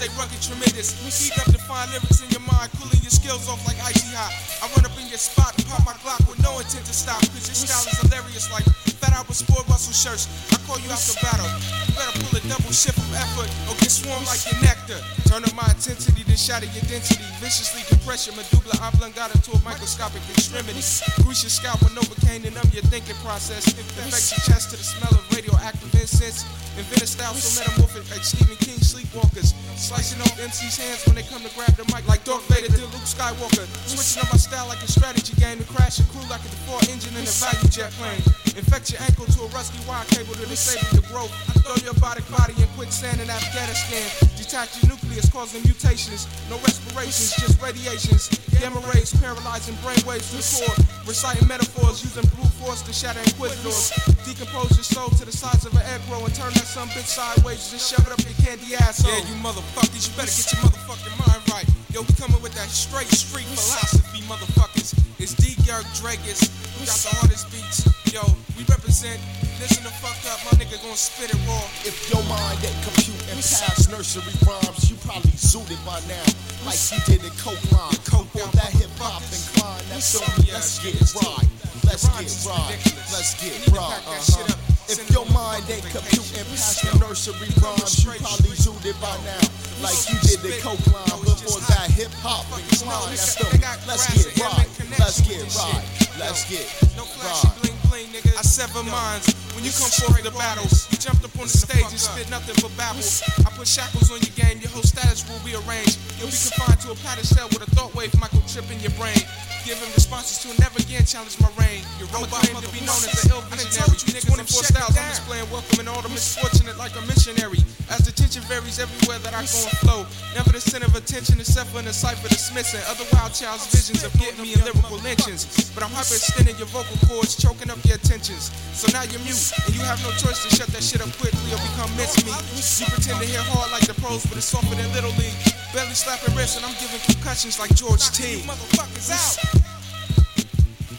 stay 0.00 0.08
rugged, 0.16 0.40
tremendous. 0.40 0.96
Heat 1.04 1.36
up 1.36 1.52
to 1.52 1.60
find 1.68 1.92
lyrics 1.92 2.24
in 2.24 2.30
your 2.32 2.40
mind, 2.48 2.72
cooling 2.80 3.04
your 3.04 3.12
skills 3.12 3.44
off 3.52 3.60
like 3.68 3.76
icy 3.84 4.08
hot. 4.16 4.32
I 4.64 4.72
run 4.72 4.88
up 4.88 4.96
in 4.96 5.04
your 5.12 5.20
spot 5.20 5.52
pop 5.68 5.84
my 5.84 5.92
Glock 6.00 6.24
with 6.24 6.40
no 6.40 6.56
intent 6.56 6.84
to 6.88 6.92
stop. 6.92 7.20
Cause 7.36 7.44
your 7.44 7.54
style 7.54 7.84
is 7.84 7.96
hilarious 8.00 8.48
like 8.50 8.64
fat 8.96 9.12
out 9.12 9.28
with 9.28 9.36
sport 9.36 9.68
muscle 9.68 9.92
shirts. 9.92 10.24
I 10.52 10.56
call 10.64 10.80
you 10.80 10.88
out 10.90 11.04
to 11.04 11.14
battle. 11.20 11.48
You 11.84 11.92
better 11.94 12.16
pull 12.16 12.32
a 12.32 12.42
double 12.48 12.72
shift 12.72 12.99
effort 13.16 13.50
or 13.68 13.74
get 13.78 13.90
swarmed 13.90 14.26
like 14.26 14.40
your 14.46 14.58
nectar. 14.62 15.00
Turn 15.30 15.44
up 15.44 15.54
my 15.54 15.66
intensity 15.70 16.24
to 16.24 16.36
shatter 16.36 16.66
your 16.70 16.84
density. 16.90 17.22
Viciously 17.38 17.82
compress 17.86 18.26
your 18.26 18.36
medulla 18.36 18.76
oblongata 18.82 19.38
to 19.42 19.50
a 19.54 19.60
microscopic 19.62 20.22
extremity. 20.30 20.82
Grease 21.22 21.42
your 21.42 21.54
scalp 21.54 21.80
with 21.82 21.94
Novocaine 21.94 22.44
and 22.46 22.54
numb 22.54 22.70
your 22.72 22.84
thinking 22.90 23.16
process. 23.22 23.66
Infect 23.78 24.10
your 24.10 24.42
chest 24.46 24.70
to 24.70 24.76
the 24.76 24.84
smell 24.84 25.14
of 25.14 25.22
radioactive 25.34 25.92
incense. 25.94 26.44
Invent 26.78 27.02
a 27.02 27.06
style 27.06 27.34
so 27.34 27.50
metamorphic 27.60 28.06
like 28.10 28.24
Stephen 28.24 28.56
King 28.62 28.78
sleepwalkers. 28.78 29.54
Slicing 29.76 30.20
off 30.22 30.36
MC's 30.38 30.76
hands 30.76 31.04
when 31.06 31.16
they 31.16 31.26
come 31.26 31.42
to 31.42 31.52
grab 31.54 31.74
the 31.74 31.84
mic 31.94 32.06
like 32.06 32.22
Darth 32.24 32.46
Vader 32.48 32.68
did 32.68 32.84
Luke 32.90 33.06
Skywalker. 33.08 33.66
Switching 33.86 34.22
up 34.22 34.30
my 34.32 34.38
style 34.38 34.68
like 34.68 34.82
a 34.82 34.90
strategy 34.90 35.34
game 35.40 35.58
to 35.58 35.66
crash 35.70 35.98
your 35.98 36.08
crew 36.12 36.24
like 36.30 36.42
a 36.44 36.50
default 36.50 36.86
engine 36.88 37.14
in 37.16 37.24
a 37.24 37.32
ValuJet 37.32 37.90
plane. 37.98 38.22
Infect 38.56 38.92
your 38.92 39.00
ankle 39.02 39.26
to 39.26 39.46
a 39.46 39.48
rusty 39.56 39.78
wire 39.88 40.04
cable 40.12 40.34
to 40.34 40.46
disable 40.46 41.00
your 41.00 41.06
growth. 41.10 41.32
Throw 41.64 41.76
your 41.84 41.94
robotic 41.94 42.26
body 42.30 42.54
in 42.58 42.68
quicksand 43.00 43.20
in 43.24 43.30
Afghanistan. 43.32 44.28
Detach 44.36 44.76
your 44.82 44.92
nucleus 44.92 45.24
causing 45.32 45.62
mutations. 45.64 46.28
No 46.50 46.56
respirations, 46.60 47.32
just 47.40 47.56
radiations. 47.62 48.28
Gamma 48.60 48.80
rays 48.92 49.08
paralyzing 49.16 49.74
brainwaves 49.80 50.28
to 50.30 50.36
the 50.36 50.44
core. 50.44 50.76
Reciting 51.08 51.48
metaphors 51.48 52.04
using 52.04 52.28
brute 52.36 52.52
force 52.60 52.82
to 52.82 52.92
shatter 52.92 53.20
inquisitors. 53.20 53.88
Decompose 54.28 54.76
your 54.76 54.84
soul 54.84 55.08
to 55.16 55.24
the 55.24 55.32
size 55.32 55.64
of 55.64 55.72
an 55.72 55.84
egg 55.88 56.00
roll 56.12 56.24
and 56.24 56.34
turn 56.34 56.52
that 56.52 56.68
some 56.68 56.88
bitch 56.92 57.08
sideways. 57.08 57.72
Just 57.72 57.88
shove 57.88 58.04
it 58.04 58.12
up 58.12 58.20
your 58.20 58.36
candy 58.44 58.76
ass. 58.76 59.00
Yeah, 59.00 59.16
you 59.24 59.36
motherfuckers, 59.40 60.04
you 60.04 60.12
better 60.20 60.28
get 60.28 60.52
your 60.52 60.60
motherfucking 60.68 61.16
mind 61.24 61.42
right. 61.48 61.68
Yo, 61.88 62.04
we 62.04 62.12
coming 62.20 62.42
with 62.44 62.52
that 62.52 62.68
straight 62.68 63.08
street 63.08 63.48
philosophy, 63.48 64.20
motherfuckers. 64.28 64.92
It's 65.16 65.32
D. 65.32 65.56
Yerk 65.64 65.88
Dragus. 65.96 66.52
We 66.76 66.84
got 66.84 67.00
the 67.00 67.16
hardest 67.16 67.48
beats. 67.48 67.80
Yo, 68.12 68.20
we 68.56 68.64
represent 68.68 69.20
Listen 69.60 69.84
the 69.84 69.92
fuck 70.00 70.16
up, 70.32 70.40
my 70.48 70.56
nigga 70.56 70.80
gon' 70.80 70.96
spit 70.96 71.28
it 71.28 71.36
raw. 71.44 71.60
If 71.84 71.92
your 72.08 72.24
mind 72.32 72.64
ain't 72.64 72.80
compute 72.80 73.20
and 73.28 73.36
pass 73.44 73.92
nursery 73.92 74.32
rhymes, 74.48 74.88
you 74.88 74.96
probably 75.04 75.36
zooted 75.36 75.76
by 75.84 76.00
now. 76.08 76.24
Like 76.64 76.80
you 76.88 76.96
did 77.04 77.20
in 77.20 77.34
Coke 77.36 77.60
Line. 77.68 77.92
Coke 78.08 78.32
down 78.32 78.48
that 78.56 78.72
hip 78.72 78.88
hop 78.96 79.20
incline, 79.28 79.84
that's 79.92 80.16
on 80.16 80.24
me. 80.40 80.48
Let's 80.48 80.80
get 80.80 80.96
right. 81.12 81.44
Let's 81.84 82.08
get 82.08 82.32
right. 82.48 82.72
Let's 83.12 83.36
get 83.36 83.52
right. 83.76 84.00
Uh-huh. 84.00 84.88
If 84.88 85.04
your 85.12 85.28
mind 85.28 85.68
ain't 85.68 85.84
compute 85.92 86.40
and 86.40 86.48
pass 86.56 86.80
the 86.80 86.96
nursery 86.96 87.52
rhymes, 87.60 88.00
you 88.00 88.16
probably 88.16 88.56
zooted 88.56 88.96
by 88.96 89.12
now. 89.28 89.44
Like 89.84 90.00
you 90.08 90.16
did 90.24 90.40
the 90.40 90.56
Coke 90.64 90.80
Line. 90.88 91.20
Before 91.20 91.60
that 91.68 91.92
hip 91.92 92.08
hop 92.24 92.48
incline, 92.56 93.12
that's 93.12 93.36
on 93.36 93.52
me. 93.52 93.60
Let's 93.84 94.08
get 94.16 94.24
right. 94.40 94.72
Let's 94.96 95.20
get 95.20 95.44
right. 95.52 95.84
Let's 96.16 96.48
get 96.48 96.64
right. 96.64 96.96
No 96.96 97.04
flashy 97.04 97.52
bling 97.60 97.76
bling, 97.92 98.08
nigga. 98.08 98.32
I 98.38 98.42
sever 98.42 98.82
minds. 98.88 99.36
When 99.54 99.64
you 99.64 99.72
come 99.74 99.90
forth 99.90 100.22
to 100.22 100.30
battles, 100.32 100.86
you 100.90 100.98
jumped 100.98 101.24
up 101.24 101.34
on 101.38 101.50
the 101.50 101.54
stage 101.54 101.86
and 101.90 101.98
spit 101.98 102.30
nothing 102.30 102.54
but 102.62 102.70
babble. 102.76 103.02
I 103.44 103.50
put 103.56 103.66
shackles 103.66 104.10
on 104.10 104.22
your 104.22 104.34
game, 104.38 104.62
your 104.62 104.70
whole 104.70 104.86
status 104.86 105.26
will 105.26 105.42
be 105.42 105.54
arranged. 105.54 105.98
You'll 106.18 106.30
be 106.30 106.38
confined 106.38 106.80
to 106.86 106.92
a 106.92 106.96
padded 107.02 107.26
cell 107.26 107.48
with 107.50 107.66
a 107.66 107.70
thought 107.74 107.94
wave 107.94 108.12
microchip 108.20 108.70
in 108.70 108.78
your 108.80 108.94
brain. 108.94 109.18
Giving 109.66 109.92
responses 109.92 110.40
to 110.42 110.48
never 110.60 110.80
again 110.80 111.04
challenge 111.04 111.36
my 111.40 111.50
reign. 111.60 111.84
Your 112.00 112.08
robot 112.16 112.40
claim 112.48 112.62
to 112.62 112.72
be 112.72 112.80
known 112.80 112.96
as 113.04 113.12
the 113.12 113.34
ill 113.34 113.44
visionary. 113.52 114.00
24 114.24 114.64
styles 114.72 114.96
I'm 114.96 115.08
displaying, 115.12 115.48
welcoming 115.52 115.88
all 115.88 116.00
the 116.00 116.08
misfortunate 116.08 116.78
like 116.78 116.96
a 116.96 117.02
missionary. 117.04 117.60
As 117.92 118.06
the 118.06 118.12
tension 118.12 118.42
varies 118.48 118.78
everywhere 118.78 119.18
that 119.20 119.34
I 119.36 119.44
go 119.44 119.60
and 119.60 119.76
flow. 119.84 120.00
Never 120.34 120.52
the 120.56 120.60
center 120.60 120.86
of 120.86 120.96
attention 120.96 121.40
except 121.40 121.70
for 121.70 121.80
in 121.80 121.86
the 121.86 121.92
cipher 121.92 122.28
dismissing. 122.28 122.80
Other 122.88 123.04
wild 123.12 123.34
child's 123.36 123.68
visions 123.68 124.04
of 124.04 124.12
getting 124.16 124.40
me 124.40 124.54
in 124.54 124.60
lyrical 124.64 124.96
lynchings. 125.04 125.44
But 125.74 125.84
I'm 125.84 125.92
hyperextending 125.92 126.56
your 126.56 126.70
vocal 126.72 126.96
cords, 127.08 127.36
choking 127.36 127.68
up 127.68 127.78
your 127.84 127.96
attentions. 128.00 128.52
So 128.72 128.88
now 128.96 129.04
you're 129.08 129.20
mute, 129.28 129.39
and 129.40 129.72
you 129.72 129.80
have 129.88 129.96
no 130.04 130.12
choice 130.20 130.44
to 130.44 130.52
shut 130.52 130.68
that 130.76 130.84
shit 130.84 131.00
up 131.00 131.08
quickly 131.16 131.48
or 131.48 131.60
become 131.72 131.88
mincemeat. 131.96 132.36
You 132.52 132.84
pretend 132.92 133.24
to 133.24 133.26
hear 133.26 133.40
hard 133.40 133.72
like 133.72 133.88
the 133.88 133.96
pros, 133.96 134.20
but 134.28 134.36
it's 134.36 134.52
softer 134.52 134.76
than 134.76 134.84
Little 134.92 135.16
League. 135.16 135.36
Belly 135.72 135.96
slapping 135.96 136.36
wrists, 136.36 136.60
and 136.60 136.64
I'm 136.68 136.76
giving 136.76 137.00
concussions 137.08 137.56
like 137.56 137.72
George 137.72 138.04
T. 138.12 138.44
Motherfuckers 138.44 139.08
out. 139.08 139.40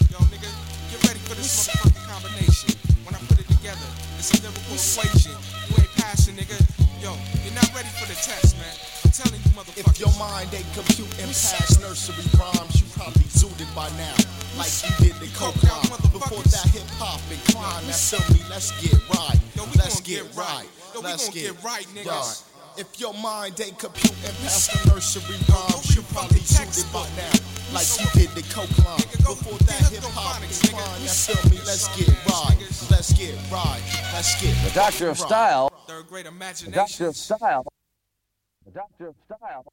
Yo, 0.10 0.18
nigga, 0.34 0.50
get 0.90 1.00
ready 1.06 1.22
for 1.22 1.38
this 1.38 1.70
motherfucking 1.70 2.02
combination. 2.10 2.74
When 3.06 3.14
I 3.14 3.22
put 3.30 3.38
it 3.38 3.46
together, 3.46 3.86
it's 4.18 4.34
a 4.34 4.42
lyrical 4.42 4.74
equation. 4.74 5.38
You 5.70 5.74
ain't 5.78 5.94
passing, 6.02 6.34
nigga. 6.34 6.58
Yo, 6.98 7.14
you're 7.46 7.54
not 7.54 7.70
ready 7.78 7.94
for 8.02 8.10
the 8.10 8.18
test, 8.18 8.58
man. 8.58 8.74
I'm 9.06 9.14
telling 9.14 9.38
you, 9.38 9.54
motherfuckers. 9.54 9.86
If 9.86 10.02
your 10.02 10.14
mind 10.18 10.50
ain't 10.50 10.66
compute 10.74 11.14
and 11.22 11.30
pass 11.30 11.78
nursery 11.78 12.26
rhymes, 12.42 12.74
you 12.82 12.90
probably 12.98 13.30
zooted 13.30 13.70
by 13.78 13.86
now. 14.02 14.41
Like 14.58 14.72
you 14.84 14.92
did 15.06 15.16
the 15.22 15.28
coke 15.38 15.62
line. 15.64 15.88
Before 16.12 16.44
that 16.44 16.68
hip 16.74 16.84
hop 17.00 17.22
incline, 17.32 17.88
now 17.88 17.96
tell 17.96 18.24
me, 18.36 18.42
let's 18.50 18.70
get 18.82 18.94
right. 19.10 19.40
Yo, 19.56 19.64
we 19.66 19.72
Let's 19.80 20.00
get 20.02 20.24
get 20.28 20.36
right. 20.36 20.68
right. 20.68 20.68
Yo, 20.94 21.00
we 21.02 21.08
Let's 21.08 21.30
gon' 21.30 21.34
get 21.40 21.64
right, 21.64 21.86
niggas. 21.96 22.06
right. 22.08 22.44
If 22.78 23.00
your 23.00 23.14
mind 23.16 23.60
ain't 23.60 23.78
compute 23.80 24.16
and 24.26 24.36
pass 24.44 24.68
the 24.72 24.94
nursery 24.94 25.36
rhymes, 25.50 25.96
you 25.96 26.02
probably 26.14 26.40
zooted 26.40 26.88
by 26.94 27.08
now. 27.20 27.32
Like 27.74 27.88
you 28.00 28.08
did 28.16 28.30
the 28.36 28.44
coke 28.54 28.72
line. 28.84 29.00
Before 29.24 29.58
that 29.60 29.88
hip 29.92 30.04
hop 30.16 30.44
incline, 30.44 31.00
now 31.04 31.12
tell 31.12 31.52
me, 31.52 31.58
let's 31.66 31.88
get 31.98 32.12
right. 32.28 32.58
Let's 32.92 33.14
get 33.14 33.36
right. 33.52 33.82
Let's 34.14 34.36
get 34.42 34.54
The 34.64 34.72
Doctor 34.76 35.10
of. 35.10 35.18
Style. 35.18 35.72
Third 35.88 36.08
grade 36.08 36.28
The. 36.28 36.72
Doctor 36.72 37.08
of 37.08 37.16
Style. 37.16 37.64
The 38.66 38.72
Doctor 38.72 39.08
of 39.08 39.16
Style. 39.26 39.66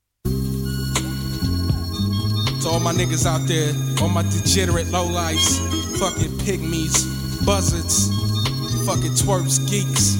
To 2.69 2.75
all 2.75 2.81
my 2.81 2.93
niggas 2.93 3.25
out 3.25 3.49
there, 3.49 3.73
all 4.03 4.11
my 4.11 4.21
degenerate 4.25 4.89
lowlifes, 4.89 5.57
fucking 5.99 6.33
pygmies, 6.45 7.07
buzzards, 7.47 8.09
fucking 8.85 9.13
twerps, 9.13 9.59
geeks. 9.71 10.19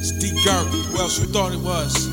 It's 0.00 0.10
D 0.18 0.32
Gert. 0.42 0.66
Who 0.66 0.98
else 0.98 1.20
you 1.20 1.26
thought 1.26 1.52
it 1.52 1.60
was? 1.60 2.08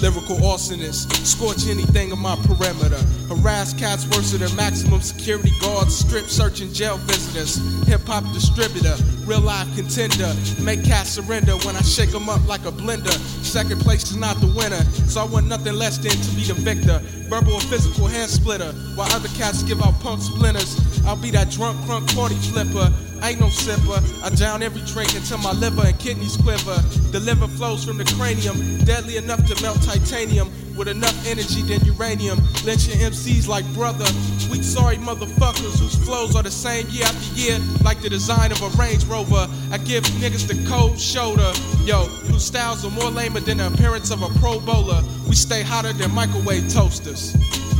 Lyrical 0.00 0.42
awesomeness, 0.46 1.02
scorch 1.28 1.68
anything 1.68 2.10
in 2.10 2.18
my 2.18 2.36
perimeter. 2.36 3.04
Harass 3.38 3.72
cats 3.72 4.04
worse 4.08 4.32
than 4.32 4.54
maximum 4.56 5.00
security 5.00 5.52
guards, 5.60 5.96
strip 5.96 6.26
searching 6.28 6.72
jail 6.72 6.96
visitors. 6.98 7.56
Hip 7.86 8.00
hop 8.06 8.24
distributor, 8.34 8.96
real 9.26 9.40
life 9.40 9.68
contender. 9.76 10.34
Make 10.60 10.84
cats 10.84 11.10
surrender 11.10 11.52
when 11.58 11.76
I 11.76 11.82
shake 11.82 12.14
'em 12.14 12.28
up 12.28 12.46
like 12.48 12.64
a 12.66 12.72
blender. 12.72 13.16
Second 13.44 13.80
place 13.80 14.02
is 14.10 14.16
not 14.16 14.40
the 14.40 14.48
winner, 14.48 14.84
so 15.06 15.20
I 15.20 15.24
want 15.24 15.46
nothing 15.46 15.74
less 15.74 15.98
than 15.98 16.10
to 16.10 16.30
be 16.34 16.44
the 16.44 16.54
victor. 16.54 17.00
Verbal 17.28 17.54
or 17.54 17.60
physical 17.60 18.06
hand 18.06 18.30
splitter, 18.30 18.72
while 18.96 19.10
other 19.12 19.28
cats 19.38 19.62
give 19.62 19.82
out 19.82 20.00
punk 20.00 20.20
splinters. 20.22 20.76
I'll 21.06 21.16
be 21.16 21.30
that 21.30 21.50
drunk 21.50 21.78
crunk 21.86 22.14
party 22.14 22.34
flipper. 22.50 22.92
Ain't 23.22 23.40
no 23.40 23.46
sipper. 23.46 24.00
I 24.22 24.30
down 24.30 24.62
every 24.62 24.82
drink 24.82 25.14
until 25.14 25.38
my 25.38 25.52
liver 25.52 25.82
and 25.86 25.98
kidneys 25.98 26.36
quiver. 26.36 26.78
The 27.10 27.20
liver 27.20 27.48
flows 27.48 27.84
from 27.84 27.98
the 27.98 28.04
cranium, 28.16 28.56
deadly 28.84 29.16
enough 29.16 29.44
to 29.46 29.62
melt 29.62 29.82
titanium. 29.82 30.50
With 30.76 30.86
enough 30.86 31.26
energy 31.26 31.62
than 31.62 31.84
uranium. 31.84 32.38
Lynching 32.64 33.00
MCs 33.00 33.48
like 33.48 33.66
brother. 33.74 34.06
Weak 34.48 34.62
sorry 34.62 34.96
motherfuckers 34.96 35.76
whose 35.80 35.96
flows 36.06 36.36
are 36.36 36.44
the 36.44 36.52
same 36.52 36.86
year 36.90 37.04
after 37.04 37.34
year, 37.34 37.58
like 37.82 38.00
the 38.00 38.08
design 38.08 38.52
of 38.52 38.62
a 38.62 38.68
Range 38.80 39.04
Rover. 39.06 39.48
I 39.72 39.78
give 39.78 40.04
niggas 40.22 40.46
the 40.46 40.54
cold 40.68 41.00
shoulder. 41.00 41.52
Yo, 41.82 42.04
whose 42.30 42.44
styles 42.44 42.84
are 42.84 42.92
more 42.92 43.10
lamer 43.10 43.40
than 43.40 43.58
the 43.58 43.66
appearance 43.66 44.12
of 44.12 44.22
a 44.22 44.28
pro 44.38 44.60
bowler. 44.60 45.02
We 45.28 45.34
stay 45.34 45.62
hotter 45.62 45.92
than 45.92 46.12
microwave 46.12 46.72
toasters. 46.72 47.34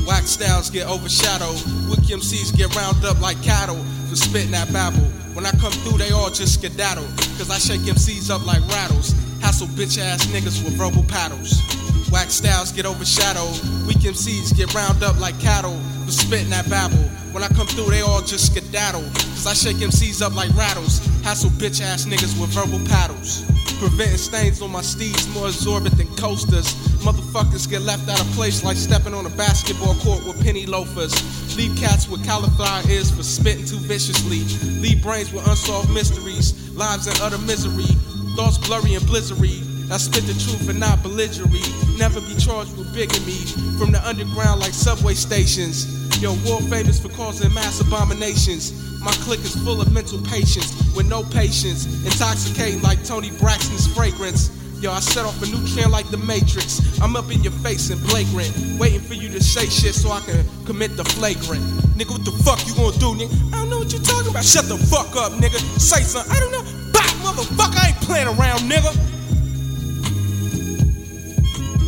Whack 0.04 0.24
styles 0.24 0.68
get 0.68 0.88
overshadowed. 0.88 1.62
Wick 1.88 2.00
MCs 2.00 2.56
get 2.56 2.74
round 2.74 3.04
up 3.04 3.20
like 3.20 3.40
cattle 3.44 3.78
for 4.08 4.16
spitting 4.16 4.50
that 4.50 4.72
babble. 4.72 5.17
When 5.38 5.46
I 5.46 5.52
come 5.52 5.70
through, 5.70 5.98
they 5.98 6.10
all 6.10 6.30
just 6.30 6.54
skedaddle. 6.54 7.06
Cause 7.38 7.48
I 7.48 7.58
shake 7.58 7.82
MCs 7.82 8.28
up 8.28 8.44
like 8.44 8.58
rattles. 8.74 9.14
Hassle 9.40 9.68
bitch 9.68 9.96
ass 9.96 10.26
niggas 10.34 10.64
with 10.64 10.72
verbal 10.72 11.04
paddles. 11.04 11.62
Wax 12.10 12.34
styles 12.34 12.72
get 12.72 12.86
overshadowed. 12.86 13.54
Weak 13.86 13.98
MCs 13.98 14.56
get 14.56 14.74
round 14.74 15.04
up 15.04 15.20
like 15.20 15.38
cattle 15.38 15.78
for 16.04 16.10
spitting 16.10 16.50
that 16.50 16.68
babble. 16.68 17.08
When 17.38 17.46
I 17.48 17.54
come 17.54 17.68
through, 17.68 17.94
they 17.94 18.00
all 18.00 18.20
just 18.20 18.50
skedaddle. 18.50 19.06
Cause 19.14 19.46
I 19.46 19.54
shake 19.54 19.76
MCs 19.76 20.22
up 20.26 20.34
like 20.34 20.50
rattles. 20.56 20.98
Hassle 21.22 21.50
bitch 21.50 21.80
ass 21.80 22.04
niggas 22.04 22.34
with 22.34 22.50
verbal 22.50 22.84
paddles. 22.90 23.46
Preventing 23.78 24.18
stains 24.18 24.60
on 24.60 24.72
my 24.72 24.82
steeds 24.82 25.32
more 25.32 25.46
absorbent 25.46 25.96
than 25.96 26.08
coasters. 26.16 26.74
Motherfuckers 27.06 27.70
get 27.70 27.82
left 27.82 28.08
out 28.10 28.20
of 28.20 28.26
place 28.34 28.64
like 28.64 28.76
stepping 28.76 29.14
on 29.14 29.24
a 29.24 29.30
basketball 29.38 29.94
court 30.02 30.26
with 30.26 30.42
penny 30.42 30.66
loafers. 30.66 31.14
Leave 31.56 31.78
cats 31.78 32.08
with 32.08 32.26
cauliflower 32.26 32.82
ears 32.90 33.12
for 33.12 33.22
spitting 33.22 33.64
too 33.64 33.78
viciously. 33.86 34.42
Leave 34.82 35.00
brains 35.00 35.32
with 35.32 35.46
unsolved 35.46 35.94
mysteries. 35.94 36.58
Lives 36.74 37.06
in 37.06 37.14
utter 37.22 37.38
misery. 37.46 37.94
Thoughts 38.34 38.58
blurry 38.66 38.94
and 38.94 39.04
blizzery. 39.06 39.62
I 39.92 39.98
spit 39.98 40.26
the 40.26 40.34
truth 40.42 40.68
and 40.68 40.80
not 40.80 41.04
belligerent. 41.04 41.54
Never 41.96 42.20
be 42.20 42.34
charged 42.34 42.76
with 42.76 42.92
bigamy. 42.92 43.46
From 43.78 43.92
the 43.92 44.02
underground 44.02 44.58
like 44.58 44.74
subway 44.74 45.14
stations. 45.14 46.07
Yo, 46.20 46.34
world 46.50 46.68
famous 46.68 46.98
for 46.98 47.08
causing 47.10 47.54
mass 47.54 47.80
abominations. 47.80 48.74
My 49.00 49.12
clique 49.22 49.38
is 49.46 49.54
full 49.62 49.80
of 49.80 49.92
mental 49.92 50.18
patience 50.22 50.74
with 50.96 51.08
no 51.08 51.22
patience. 51.22 51.86
Intoxicating 52.04 52.82
like 52.82 53.04
Toni 53.04 53.30
Braxton's 53.38 53.86
fragrance. 53.94 54.50
Yo, 54.82 54.90
I 54.90 54.98
set 54.98 55.24
off 55.24 55.40
a 55.42 55.46
new 55.46 55.64
trend 55.68 55.92
like 55.92 56.10
the 56.10 56.16
Matrix. 56.16 56.82
I'm 57.00 57.14
up 57.14 57.30
in 57.30 57.44
your 57.44 57.52
face 57.62 57.90
and 57.90 58.00
flagrant. 58.00 58.50
Waiting 58.80 58.98
for 59.00 59.14
you 59.14 59.28
to 59.28 59.40
say 59.40 59.66
shit 59.66 59.94
so 59.94 60.10
I 60.10 60.18
can 60.20 60.44
commit 60.66 60.96
the 60.96 61.04
flagrant. 61.04 61.62
Nigga, 61.94 62.10
what 62.10 62.24
the 62.24 62.32
fuck 62.42 62.66
you 62.66 62.74
gonna 62.74 62.98
do, 62.98 63.14
nigga? 63.14 63.54
I 63.54 63.58
don't 63.58 63.70
know 63.70 63.78
what 63.78 63.92
you 63.92 64.00
talking 64.00 64.30
about. 64.30 64.44
Shut 64.44 64.64
the 64.66 64.76
fuck 64.76 65.14
up, 65.14 65.30
nigga. 65.38 65.58
Say 65.78 66.02
something. 66.02 66.32
I 66.34 66.40
don't 66.40 66.50
know. 66.50 66.64
Bop, 66.90 67.06
motherfucker. 67.22 67.78
I 67.78 67.94
ain't 67.94 68.00
playing 68.02 68.26
around, 68.26 68.66
nigga. 68.66 68.90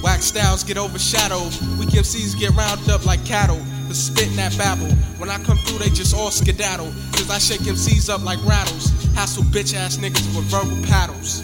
Whack 0.05 0.23
styles 0.23 0.62
get 0.62 0.79
overshadowed. 0.79 1.51
Weak 1.81 1.90
MCs 1.90 2.38
get 2.38 2.51
round 2.55 2.88
up 2.88 3.05
like 3.05 3.25
cattle. 3.27 3.61
For 3.90 3.94
spitting 3.94 4.37
that 4.37 4.57
babble. 4.57 4.87
When 5.18 5.31
I 5.31 5.38
come 5.42 5.59
through, 5.66 5.79
they 5.79 5.90
just 5.90 6.14
all 6.14 6.31
skedaddle. 6.31 6.92
Cause 7.11 7.29
I 7.29 7.38
shake 7.38 7.62
MCs 7.62 8.09
up 8.09 8.22
like 8.22 8.38
rattles. 8.46 8.87
Hassle 9.18 9.42
bitch 9.42 9.74
ass 9.74 9.96
niggas 9.96 10.31
with 10.31 10.44
verbal 10.46 10.81
paddles. 10.87 11.42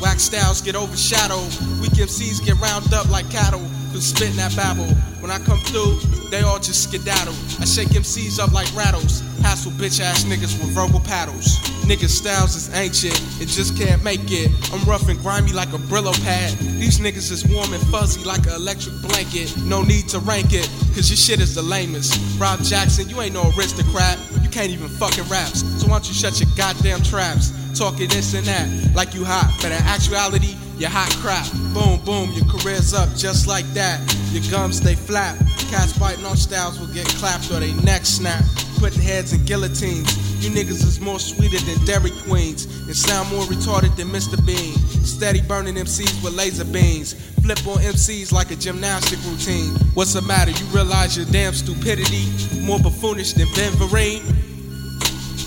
Wax 0.00 0.22
styles 0.22 0.62
get 0.62 0.74
overshadowed. 0.74 1.52
Weak 1.82 1.92
MCs 1.92 2.42
get 2.42 2.58
round 2.60 2.94
up 2.94 3.10
like 3.10 3.28
cattle. 3.28 3.60
For 3.92 4.00
spitting 4.00 4.36
that 4.36 4.56
babble. 4.56 4.88
When 5.20 5.30
I 5.30 5.36
come 5.40 5.60
through, 5.68 6.00
they 6.30 6.40
all 6.40 6.58
just 6.58 6.88
skedaddle. 6.88 7.34
I 7.60 7.66
shake 7.66 7.88
MCs 7.88 8.40
up 8.40 8.52
like 8.52 8.74
rattles. 8.74 9.20
Hassle 9.42 9.72
bitch 9.72 10.00
ass 10.00 10.24
niggas 10.24 10.58
with 10.60 10.70
verbal 10.74 11.00
paddles. 11.00 11.58
Niggas' 11.84 12.10
styles 12.10 12.54
is 12.54 12.72
ancient, 12.74 13.18
it 13.40 13.48
just 13.48 13.76
can't 13.76 14.02
make 14.04 14.30
it. 14.30 14.50
I'm 14.72 14.82
rough 14.88 15.08
and 15.08 15.18
grimy 15.20 15.52
like 15.52 15.72
a 15.72 15.78
Brillo 15.90 16.14
pad. 16.24 16.56
These 16.78 17.00
niggas 17.00 17.30
is 17.30 17.46
warm 17.48 17.72
and 17.72 17.82
fuzzy 17.88 18.24
like 18.24 18.46
an 18.46 18.54
electric 18.54 18.94
blanket. 19.02 19.54
No 19.64 19.82
need 19.82 20.08
to 20.10 20.20
rank 20.20 20.52
it, 20.52 20.68
cause 20.94 21.10
your 21.10 21.16
shit 21.16 21.40
is 21.40 21.54
the 21.54 21.62
lamest. 21.62 22.18
Rob 22.40 22.62
Jackson, 22.62 23.08
you 23.08 23.20
ain't 23.20 23.34
no 23.34 23.50
aristocrat. 23.56 24.18
You 24.42 24.48
can't 24.48 24.70
even 24.70 24.88
fucking 24.88 25.24
raps. 25.28 25.60
So 25.80 25.88
why 25.88 25.98
don't 25.98 26.08
you 26.08 26.14
shut 26.14 26.40
your 26.40 26.48
goddamn 26.56 27.02
traps? 27.02 27.52
Talking 27.76 28.08
this 28.08 28.34
and 28.34 28.46
that 28.46 28.94
like 28.94 29.14
you 29.14 29.24
hot, 29.24 29.50
but 29.62 29.72
in 29.72 29.82
actuality, 29.88 30.54
Your 30.82 30.90
hot 30.90 31.14
crap, 31.22 31.46
boom, 31.72 32.04
boom, 32.04 32.32
your 32.32 32.44
career's 32.50 32.92
up 32.92 33.08
just 33.14 33.46
like 33.46 33.64
that. 33.66 34.02
Your 34.32 34.42
gums 34.50 34.80
they 34.80 34.96
flap. 34.96 35.38
Cats 35.70 35.96
biting 35.96 36.24
on 36.24 36.36
styles 36.36 36.80
will 36.80 36.92
get 36.92 37.06
clapped 37.06 37.52
or 37.52 37.60
they 37.60 37.72
neck 37.84 38.04
snap. 38.04 38.42
Putting 38.80 39.00
heads 39.00 39.32
in 39.32 39.44
guillotines. 39.44 40.10
You 40.44 40.50
niggas 40.50 40.82
is 40.82 40.98
more 40.98 41.20
sweeter 41.20 41.60
than 41.66 41.78
Dairy 41.84 42.10
Queens 42.26 42.64
and 42.64 42.96
sound 42.96 43.30
more 43.30 43.44
retarded 43.44 43.94
than 43.94 44.08
Mr. 44.08 44.44
Bean. 44.44 44.74
Steady 45.04 45.40
burning 45.40 45.76
MCs 45.76 46.20
with 46.24 46.34
laser 46.34 46.64
beams. 46.64 47.12
Flip 47.42 47.64
on 47.64 47.78
MCs 47.78 48.32
like 48.32 48.50
a 48.50 48.56
gymnastic 48.56 49.20
routine. 49.24 49.70
What's 49.94 50.14
the 50.14 50.22
matter? 50.22 50.50
You 50.50 50.66
realize 50.74 51.16
your 51.16 51.26
damn 51.26 51.52
stupidity 51.52 52.26
more 52.60 52.80
buffoonish 52.80 53.34
than 53.34 53.46
Ben 53.54 53.70
Vereen? 53.74 54.18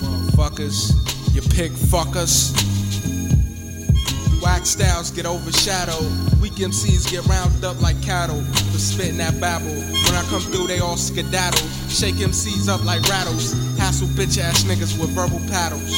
Motherfuckers, 0.00 0.94
you 1.34 1.42
pig 1.42 1.72
fuckers. 1.72 2.75
Whack 4.46 4.64
styles 4.64 5.10
get 5.10 5.26
overshadowed. 5.26 6.06
Weak 6.40 6.52
MCs 6.52 7.10
get 7.10 7.26
rounded 7.26 7.64
up 7.64 7.82
like 7.82 8.00
cattle 8.00 8.40
for 8.70 8.78
spitting 8.78 9.16
that 9.18 9.40
babble. 9.40 9.74
When 9.74 10.14
I 10.14 10.22
come 10.30 10.40
through, 10.40 10.68
they 10.68 10.78
all 10.78 10.96
skedaddle. 10.96 11.66
Shake 11.88 12.14
MCs 12.22 12.68
up 12.68 12.84
like 12.84 13.02
rattles. 13.10 13.54
Hassle 13.76 14.06
bitch 14.14 14.38
ass 14.38 14.62
niggas 14.62 15.00
with 15.00 15.10
verbal 15.10 15.40
paddles. 15.50 15.90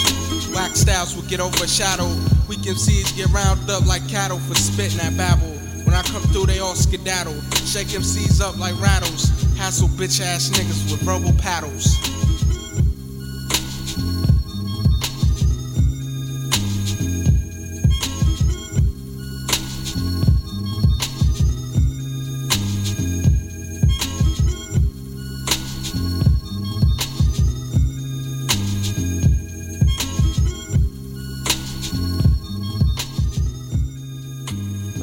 Wax 0.54 0.80
styles 0.80 1.14
will 1.14 1.28
get 1.28 1.40
overshadowed. 1.40 2.16
Weak 2.48 2.60
MCs 2.60 3.14
get 3.14 3.28
rounded 3.28 3.68
up 3.68 3.84
like 3.84 4.08
cattle 4.08 4.38
for 4.38 4.54
spitting 4.54 4.96
that 4.96 5.14
babble. 5.18 5.52
When 5.84 5.94
I 5.94 6.00
come 6.04 6.22
through, 6.32 6.46
they 6.46 6.60
all 6.60 6.74
skedaddle. 6.74 7.38
Shake 7.68 7.88
MCs 7.88 8.40
up 8.40 8.56
like 8.56 8.80
rattles. 8.80 9.28
Hassle 9.58 9.88
bitch 9.88 10.22
ass 10.22 10.48
niggas 10.48 10.90
with 10.90 11.02
verbal 11.02 11.34
paddles. 11.34 12.00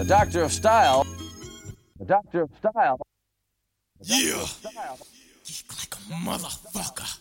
The 0.05 0.09
Doctor 0.09 0.43
of 0.43 0.53
Style. 0.53 1.03
The 1.97 2.05
Doctor 2.05 2.41
of 2.43 2.51
Style. 2.59 3.01
Yeah. 4.03 4.45
Style. 4.45 4.99
Like 5.01 5.95
a 5.95 6.13
motherfucker. 6.21 7.17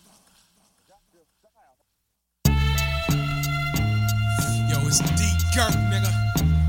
Yo, 4.69 4.87
it's 4.87 4.99
D 5.01 5.25
Gurk, 5.57 5.73
nigga. 5.89 6.13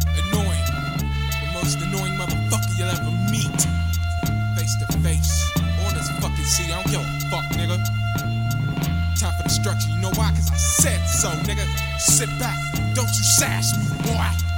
Annoying. 0.08 0.65
The 1.04 1.51
most 1.54 1.80
annoying 1.80 2.13
motherfucker 2.13 2.80
you'll 2.80 2.88
ever 2.88 3.12
meet. 3.30 3.60
Face 4.56 4.73
to 4.80 4.97
face. 4.99 5.51
On 5.84 5.93
this 5.95 6.08
fucking 6.21 6.45
seat. 6.45 6.71
I 6.71 6.82
don't 6.82 6.91
give 6.91 7.01
a 7.01 7.30
fuck, 7.30 7.43
nigga. 7.60 7.75
Time 9.19 9.34
for 9.36 9.43
destruction. 9.43 9.91
You 9.91 10.04
know 10.04 10.12
why? 10.12 10.30
Cause 10.30 10.49
I 10.49 10.56
said 10.56 11.06
so, 11.08 11.28
nigga. 11.43 11.67
Sit 11.99 12.30
back. 12.39 12.58
Don't 12.93 13.06
you 13.06 13.23
sass 13.38 13.78
me, 13.78 14.13
boy. 14.13 14.54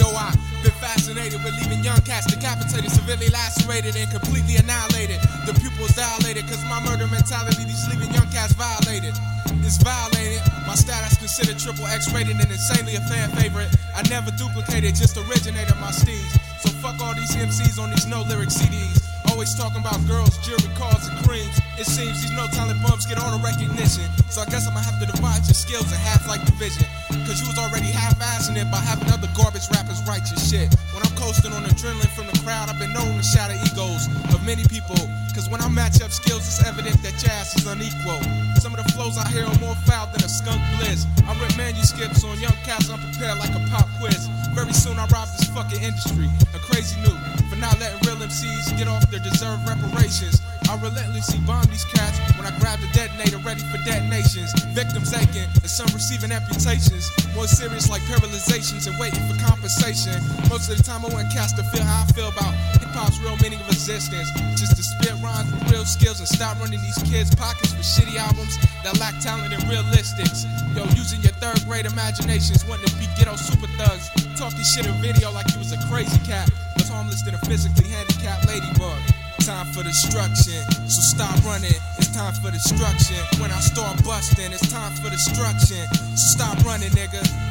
Yo, 0.00 0.08
I've 0.16 0.32
been 0.64 0.72
fascinated 0.80 1.44
with 1.44 1.52
leaving 1.60 1.84
young 1.84 2.00
cats 2.08 2.24
decapitated, 2.24 2.88
severely 2.88 3.28
lacerated, 3.28 3.92
and 4.00 4.08
completely 4.08 4.56
annihilated. 4.56 5.20
The 5.44 5.52
pupils 5.52 5.92
dilated, 5.92 6.48
cause 6.48 6.64
my 6.72 6.80
murder 6.80 7.04
mentality, 7.04 7.68
these 7.68 7.84
leaving 7.92 8.08
young 8.16 8.24
cats 8.32 8.56
violated. 8.56 9.12
It's 9.60 9.76
violated. 9.76 10.40
My 10.64 10.72
status 10.72 11.20
considered 11.20 11.60
triple 11.60 11.84
X 11.84 12.08
rated 12.16 12.40
and 12.40 12.48
insanely 12.48 12.96
a 12.96 13.04
fan 13.12 13.28
favorite. 13.36 13.68
I 13.92 14.00
never 14.08 14.32
duplicated, 14.40 14.96
just 14.96 15.20
originated 15.20 15.76
my 15.76 15.92
steeds. 15.92 16.32
So 16.64 16.72
fuck 16.80 16.96
all 17.04 17.12
these 17.12 17.36
MCs 17.36 17.76
on 17.76 17.92
these 17.92 18.08
no 18.08 18.22
lyric 18.24 18.48
CDs. 18.48 19.04
Always 19.28 19.52
talking 19.52 19.84
about 19.84 20.00
girls, 20.08 20.32
jewelry, 20.40 20.72
cars, 20.80 21.12
and 21.12 21.20
creams. 21.28 21.60
It 21.76 21.84
seems 21.84 22.24
these 22.24 22.32
no 22.32 22.48
talent 22.56 22.80
bumps 22.80 23.04
get 23.04 23.20
all 23.20 23.36
the 23.36 23.42
recognition. 23.44 24.08
So 24.32 24.40
I 24.40 24.46
guess 24.48 24.64
I'ma 24.64 24.80
have 24.80 24.96
to 24.96 25.06
divide 25.12 25.44
your 25.44 25.60
skills 25.60 25.92
in 25.92 26.00
half 26.00 26.24
like 26.26 26.40
division. 26.48 26.88
Cause 27.26 27.40
you 27.40 27.46
was 27.48 27.58
already 27.58 27.90
half 27.92 28.18
assing 28.18 28.56
it 28.56 28.70
by 28.70 28.78
having 28.78 29.08
other 29.12 29.28
garbage 29.36 29.68
rappers 29.70 30.00
write 30.06 30.24
your 30.30 30.40
shit. 30.40 30.68
When 30.92 31.02
I'm 31.04 31.14
coasting 31.16 31.52
on 31.52 31.62
adrenaline 31.64 32.12
from 32.16 32.26
the 32.26 32.36
crowd, 32.44 32.68
I've 32.68 32.78
been 32.78 32.92
known 32.92 33.16
to 33.16 33.22
shatter 33.22 33.56
egos 33.66 34.06
of 34.34 34.40
many 34.46 34.64
people. 34.66 34.98
Cause 35.34 35.48
when 35.48 35.60
I 35.60 35.68
match 35.68 36.02
up 36.02 36.10
skills, 36.10 36.42
it's 36.46 36.62
evident 36.66 37.00
that 37.02 37.14
your 37.22 37.32
ass 37.32 37.56
is 37.56 37.66
unequal. 37.66 38.20
Some 38.58 38.74
of 38.74 38.82
the 38.82 38.88
flows 38.92 39.16
I 39.16 39.28
hear 39.28 39.44
are 39.44 39.60
more 39.60 39.76
foul 39.86 40.08
than 40.12 40.22
a 40.24 40.28
skunk 40.28 40.60
blizz. 40.78 41.06
I 41.28 41.32
rip 41.38 41.56
manuscripts 41.56 42.24
on 42.24 42.40
young 42.40 42.56
cats 42.66 42.90
unprepared 42.90 43.38
like 43.38 43.54
a 43.54 43.62
pop 43.70 43.86
quiz. 44.00 44.28
Very 44.52 44.72
soon 44.72 44.98
I 44.98 45.06
rob 45.08 45.28
this 45.36 45.48
fucking 45.50 45.80
industry. 45.80 46.28
A 46.54 46.60
crazy 46.66 46.98
new 47.02 47.16
for 47.48 47.56
not 47.56 47.78
letting 47.78 48.00
real 48.06 48.18
MCs 48.20 48.76
get 48.76 48.88
off 48.88 49.08
their 49.10 49.20
deserved 49.20 49.66
reparations. 49.68 50.42
I 50.70 50.78
relentlessly 50.78 51.42
bomb 51.50 51.66
these 51.66 51.82
cats 51.82 52.14
when 52.38 52.46
I 52.46 52.54
grab 52.62 52.78
the 52.78 52.86
detonator 52.94 53.42
ready 53.42 53.58
for 53.74 53.82
detonations. 53.82 54.54
Victims 54.70 55.10
aching 55.10 55.50
and 55.50 55.66
some 55.66 55.90
receiving 55.90 56.30
amputations. 56.30 57.10
More 57.34 57.50
serious 57.50 57.90
like 57.90 58.06
paralyzations 58.06 58.86
and 58.86 58.94
waiting 59.02 59.18
for 59.26 59.34
compensation. 59.42 60.14
Most 60.46 60.70
of 60.70 60.78
the 60.78 60.86
time 60.86 61.02
I 61.02 61.10
want 61.10 61.26
cats 61.34 61.58
to 61.58 61.66
feel 61.74 61.82
how 61.82 62.06
I 62.06 62.14
feel 62.14 62.30
about 62.30 62.54
hip 62.78 62.86
hop's 62.94 63.18
real 63.18 63.34
meaning 63.42 63.58
of 63.58 63.66
existence. 63.66 64.30
Just 64.54 64.78
to 64.78 64.82
spit 64.86 65.18
rhymes 65.18 65.50
with 65.50 65.74
real 65.74 65.82
skills 65.82 66.22
and 66.22 66.30
stop 66.30 66.54
running 66.62 66.78
these 66.86 67.02
kids' 67.02 67.34
pockets 67.34 67.74
for 67.74 67.82
shitty 67.82 68.14
albums 68.14 68.54
that 68.86 68.94
lack 69.02 69.18
talent 69.18 69.50
and 69.50 69.66
realistics. 69.66 70.46
Yo, 70.78 70.86
using 70.94 71.18
your 71.26 71.34
third 71.42 71.58
grade 71.66 71.90
imaginations, 71.90 72.62
wanting 72.70 72.86
to 72.86 72.94
be 72.94 73.10
ghetto 73.18 73.34
super 73.34 73.66
thugs. 73.74 74.06
Talking 74.38 74.62
shit 74.62 74.86
in 74.86 74.94
video 75.02 75.34
like 75.34 75.50
you 75.50 75.58
was 75.58 75.74
a 75.74 75.82
crazy 75.90 76.22
cat. 76.22 76.46
Was 76.78 76.86
harmless 76.86 77.26
than 77.26 77.34
a 77.34 77.42
physically 77.50 77.90
handicapped 77.90 78.46
ladybug. 78.46 79.02
Time 79.46 79.66
for 79.72 79.82
destruction, 79.82 80.62
so 80.86 81.00
stop 81.00 81.44
running. 81.44 81.72
It's 81.98 82.14
time 82.14 82.34
for 82.34 82.50
destruction. 82.50 83.16
When 83.40 83.50
I 83.50 83.58
start 83.60 84.04
busting, 84.04 84.52
it's 84.52 84.70
time 84.70 84.92
for 84.96 85.10
destruction. 85.10 85.86
So 86.14 86.36
stop 86.36 86.64
running, 86.64 86.90
nigga. 86.90 87.49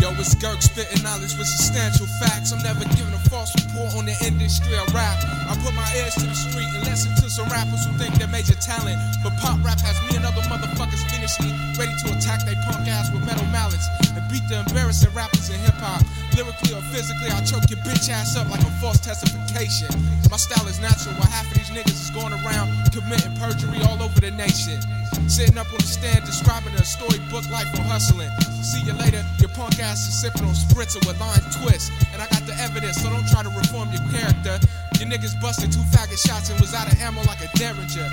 Yo, 0.00 0.08
it's 0.16 0.32
Gerk 0.40 0.64
spitting 0.64 1.04
knowledge 1.04 1.36
with 1.36 1.44
substantial 1.44 2.08
facts. 2.24 2.56
I'm 2.56 2.62
never 2.64 2.88
giving 2.96 3.12
a 3.12 3.20
false 3.28 3.52
report 3.52 3.92
on 4.00 4.08
the 4.08 4.16
industry 4.24 4.72
of 4.80 4.88
rap. 4.96 5.20
I 5.44 5.52
put 5.60 5.76
my 5.76 5.84
ears 6.00 6.16
to 6.16 6.24
the 6.24 6.32
street 6.32 6.72
and 6.72 6.80
listen 6.88 7.12
to 7.20 7.28
some 7.28 7.44
rappers 7.52 7.84
who 7.84 7.92
think 8.00 8.16
they're 8.16 8.32
major 8.32 8.56
talent. 8.56 8.96
But 9.20 9.36
pop 9.44 9.60
rap 9.60 9.76
has 9.84 10.00
me 10.08 10.16
and 10.16 10.24
other 10.24 10.40
motherfuckers 10.48 11.04
finished 11.12 11.36
ready 11.76 11.92
to 12.00 12.16
attack 12.16 12.48
they 12.48 12.56
punk 12.64 12.88
ass 12.88 13.12
with 13.12 13.28
metal 13.28 13.44
mallets 13.52 13.92
and 14.16 14.24
beat 14.32 14.40
the 14.48 14.64
embarrassing 14.64 15.12
rappers 15.12 15.52
in 15.52 15.60
hip 15.60 15.76
hop. 15.76 16.00
Lyrically 16.32 16.72
or 16.72 16.84
physically, 16.88 17.28
I'll 17.36 17.44
choke 17.44 17.68
your 17.68 17.84
bitch 17.84 18.08
ass 18.08 18.40
up 18.40 18.48
like 18.48 18.64
a 18.64 18.72
false 18.80 19.04
testification. 19.04 19.92
My 20.32 20.40
style 20.40 20.64
is 20.64 20.80
natural, 20.80 21.12
while 21.20 21.28
half 21.28 21.44
of 21.44 21.60
these 21.60 21.68
niggas 21.76 22.08
is 22.08 22.10
going 22.16 22.32
around 22.32 22.72
committing 22.88 23.36
perjury 23.36 23.84
all 23.84 24.00
over 24.00 24.16
the 24.16 24.32
nation. 24.32 24.80
Sitting 25.26 25.58
up 25.58 25.66
on 25.72 25.78
the 25.78 25.86
stand 25.86 26.24
describing 26.24 26.74
a 26.74 26.84
storybook 26.84 27.48
life 27.50 27.68
for 27.74 27.82
hustling. 27.82 28.30
See 28.62 28.82
you 28.82 28.92
later, 28.92 29.24
your 29.38 29.50
punk 29.50 29.78
ass 29.80 30.08
is 30.08 30.20
sipping 30.20 30.44
on 30.44 30.54
spritzer 30.54 31.04
with 31.06 31.18
lime 31.20 31.44
twist. 31.62 31.92
And 32.12 32.20
I 32.20 32.26
got 32.28 32.46
the 32.46 32.54
evidence, 32.60 33.02
so 33.02 33.10
don't 33.10 33.26
try 33.28 33.42
to 33.42 33.50
reform 33.50 33.90
your 33.92 34.02
character. 34.10 34.58
Your 35.00 35.08
niggas 35.08 35.40
busted 35.40 35.72
two 35.72 35.80
faggot 35.96 36.20
shots 36.20 36.50
and 36.50 36.60
was 36.60 36.74
out 36.74 36.84
of 36.92 37.00
ammo 37.00 37.22
like 37.22 37.40
a 37.40 37.48
derringer. 37.56 38.04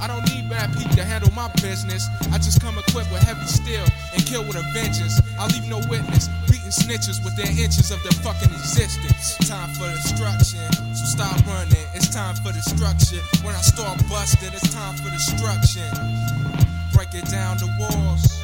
I 0.00 0.08
don't 0.08 0.24
need 0.32 0.48
bad 0.48 0.72
people 0.72 0.96
to 0.96 1.04
handle 1.04 1.30
my 1.36 1.52
business. 1.60 2.08
I 2.32 2.38
just 2.38 2.62
come 2.62 2.78
equipped 2.78 3.12
with 3.12 3.20
heavy 3.20 3.44
steel 3.44 3.84
and 4.16 4.24
kill 4.24 4.42
with 4.48 4.56
a 4.56 4.64
vengeance. 4.72 5.20
I 5.38 5.48
leave 5.52 5.68
no 5.68 5.84
witness, 5.92 6.32
beating 6.48 6.72
snitches 6.72 7.22
within 7.22 7.52
inches 7.60 7.90
of 7.90 8.02
their 8.02 8.16
fucking 8.24 8.48
existence. 8.56 9.36
Time 9.44 9.68
for 9.76 9.84
destruction, 9.92 10.64
so 10.96 11.04
stop 11.04 11.36
running. 11.44 11.84
It's 11.92 12.08
time 12.08 12.34
for 12.36 12.52
destruction. 12.56 13.20
When 13.44 13.54
I 13.54 13.60
start 13.60 14.00
busting, 14.08 14.48
it's 14.48 14.72
time 14.72 14.96
for 14.96 15.12
destruction. 15.12 15.92
Break 16.96 17.12
it 17.12 17.28
down 17.28 17.58
the 17.58 17.68
walls. 17.76 18.39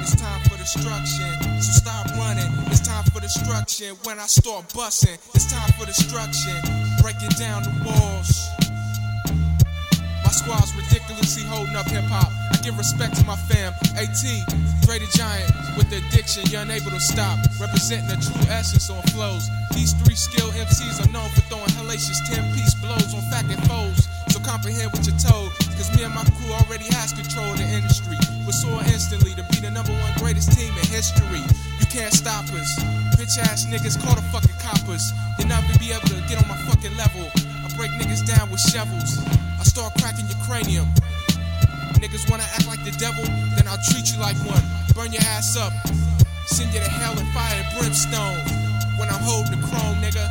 It's 0.00 0.16
time 0.16 0.40
for 0.48 0.56
destruction, 0.56 1.60
so 1.60 1.72
stop 1.76 2.06
running. 2.16 2.50
It's 2.72 2.80
time 2.80 3.04
for 3.12 3.20
destruction. 3.20 3.94
When 4.04 4.18
I 4.18 4.26
start 4.26 4.72
busting, 4.74 5.18
it's 5.34 5.52
time 5.52 5.70
for 5.78 5.86
destruction. 5.86 6.56
Break 7.02 7.16
it 7.20 7.36
down 7.36 7.62
the 7.64 7.74
walls. 7.84 8.32
My 10.24 10.32
squad's 10.32 10.72
ridiculously 10.74 11.44
holding 11.44 11.76
up 11.76 11.86
hip 11.86 12.04
hop. 12.08 12.32
I 12.52 12.56
give 12.62 12.78
respect 12.78 13.16
to 13.16 13.24
my 13.26 13.36
fam. 13.50 13.74
AT, 13.98 14.22
Dre 14.86 14.98
Giant, 15.12 15.50
with 15.76 15.92
addiction, 15.92 16.44
you're 16.48 16.62
unable 16.62 16.90
to 16.90 17.00
stop. 17.00 17.38
Representing 17.60 18.08
the 18.08 18.16
true 18.16 18.40
essence 18.48 18.88
on 18.90 19.02
flows. 19.12 19.48
These 19.74 19.92
three 20.02 20.16
skilled 20.16 20.54
MCs 20.54 21.04
are 21.04 21.10
known 21.12 21.28
for 21.30 21.42
throwing 21.52 21.72
hellacious 21.76 22.24
10 22.30 22.54
piece 22.54 22.74
blows 22.80 23.12
on 23.12 23.20
faggot 23.28 23.60
foes. 23.68 24.08
So 24.32 24.40
comprehend 24.40 24.92
what 24.92 25.04
you're 25.04 25.18
told, 25.18 25.50
cause 25.80 25.96
me 25.96 26.04
and 26.04 26.12
my 26.12 26.24
crew 26.36 26.52
already 26.60 26.84
has 26.92 27.16
control 27.16 27.48
of 27.48 27.56
the 27.56 27.64
industry. 27.64 28.20
We're 28.44 28.52
soaring 28.52 28.84
instantly 28.92 29.32
to 29.32 29.44
be 29.48 29.64
the 29.64 29.72
number 29.72 29.96
one 29.96 30.12
greatest 30.20 30.52
team 30.52 30.68
in 30.76 30.84
history. 30.92 31.40
You 31.80 31.86
can't 31.88 32.12
stop 32.12 32.44
us. 32.52 32.68
Bitch 33.16 33.40
ass 33.40 33.64
niggas 33.64 33.96
call 33.96 34.12
the 34.12 34.20
fucking 34.28 34.60
coppers. 34.60 35.00
You'll 35.40 35.48
never 35.48 35.72
be 35.80 35.88
able 35.96 36.12
to 36.12 36.20
get 36.28 36.36
on 36.36 36.44
my 36.52 36.60
fucking 36.68 36.92
level. 37.00 37.24
I 37.64 37.72
break 37.80 37.96
niggas 37.96 38.28
down 38.28 38.52
with 38.52 38.60
shovels. 38.60 39.24
I 39.56 39.64
start 39.64 39.96
cracking 39.96 40.28
your 40.28 40.36
cranium. 40.44 40.84
Niggas 41.96 42.28
wanna 42.28 42.44
act 42.52 42.68
like 42.68 42.84
the 42.84 42.92
devil, 43.00 43.24
then 43.56 43.64
I'll 43.64 43.80
treat 43.88 44.12
you 44.12 44.20
like 44.20 44.36
one. 44.44 44.64
Burn 44.92 45.16
your 45.16 45.24
ass 45.32 45.56
up. 45.56 45.72
Send 46.44 46.74
you 46.76 46.80
to 46.80 46.90
hell 46.92 47.16
and 47.16 47.28
fire 47.32 47.56
and 47.56 47.68
brimstone. 47.80 48.40
When 49.00 49.08
I'm 49.08 49.24
holding 49.24 49.56
the 49.56 49.64
chrome, 49.64 49.96
nigga. 50.04 50.28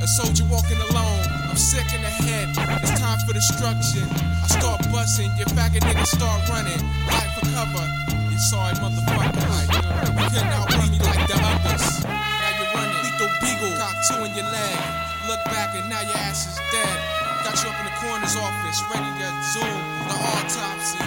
A 0.00 0.06
soldier 0.08 0.44
walking 0.48 0.80
alone. 0.88 1.45
I'm 1.56 1.64
sick 1.64 1.88
in 1.96 2.04
the 2.04 2.12
head. 2.12 2.52
It's 2.84 3.00
time 3.00 3.16
for 3.24 3.32
destruction. 3.32 4.04
I 4.44 4.60
start 4.60 4.76
busting. 4.92 5.32
Your 5.40 5.48
faggot 5.56 5.88
niggas 5.88 6.12
start 6.12 6.44
running. 6.52 6.76
Right 7.08 7.32
for 7.32 7.48
cover. 7.48 7.80
You 8.28 8.36
sorry 8.36 8.76
motherfuckers. 8.76 9.72
You 9.72 10.24
couldn't 10.36 10.52
outrun 10.52 10.92
me 10.92 11.00
like 11.00 11.24
the 11.24 11.40
others. 11.40 12.04
Now 12.04 12.52
you're 12.60 12.72
running. 12.76 13.00
Lethal 13.08 13.32
beagle. 13.40 13.72
Cock 13.72 13.96
two 14.04 14.20
in 14.28 14.36
your 14.36 14.44
leg. 14.52 14.76
Look 15.32 15.40
back 15.48 15.72
and 15.80 15.88
now 15.88 16.04
your 16.04 16.20
ass 16.28 16.44
is 16.44 16.60
dead. 16.68 16.96
Got 17.40 17.56
you 17.64 17.72
up 17.72 17.80
in 17.80 17.88
the 17.88 17.96
coroner's 18.04 18.36
office, 18.36 18.78
ready 18.92 19.08
to 19.16 19.28
zoom 19.56 19.80
the 20.12 20.16
autopsy. 20.36 21.00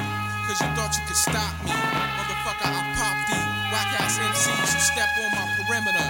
Cause 0.49 0.57
you 0.65 0.69
thought 0.73 0.97
you 0.97 1.05
could 1.05 1.21
stop 1.29 1.53
me. 1.61 1.77
Motherfucker, 1.77 2.73
I 2.73 2.81
popped 2.97 3.23
the 3.29 3.37
whack 3.69 4.01
ass 4.01 4.17
MCs 4.17 4.69
who 4.73 4.81
step 4.81 5.13
on 5.13 5.29
my 5.29 5.45
perimeter. 5.61 6.09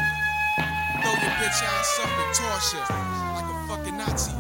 Throw 1.03 1.11
your 1.27 1.33
bitch 1.43 1.59
ass 1.59 1.99
up 1.99 2.07
and 2.07 2.31
toss 2.31 3.18
you 3.69 3.75
like 3.75 3.81
a 3.81 3.91
fucking 3.91 3.97
Nazi. 3.97 4.31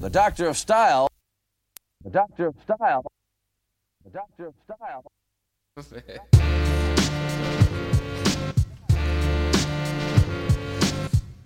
The 0.00 0.10
Doctor 0.10 0.48
of 0.48 0.56
Style. 0.56 1.08
The 2.04 2.10
Doctor 2.10 2.46
of 2.48 2.54
Style. 2.62 3.12
The 4.04 4.10
Doctor 4.10 4.46
of 4.46 4.54
Style. 4.64 5.04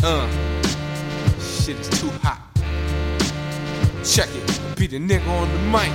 Uh, 0.02 0.28
shit 1.40 1.80
is 1.80 1.88
too 2.00 2.10
hot. 2.22 2.40
Check 4.04 4.28
it, 4.34 4.76
be 4.76 4.86
the 4.86 4.98
nigga 4.98 5.26
on 5.28 5.50
the 5.50 5.58
mic, 5.70 5.90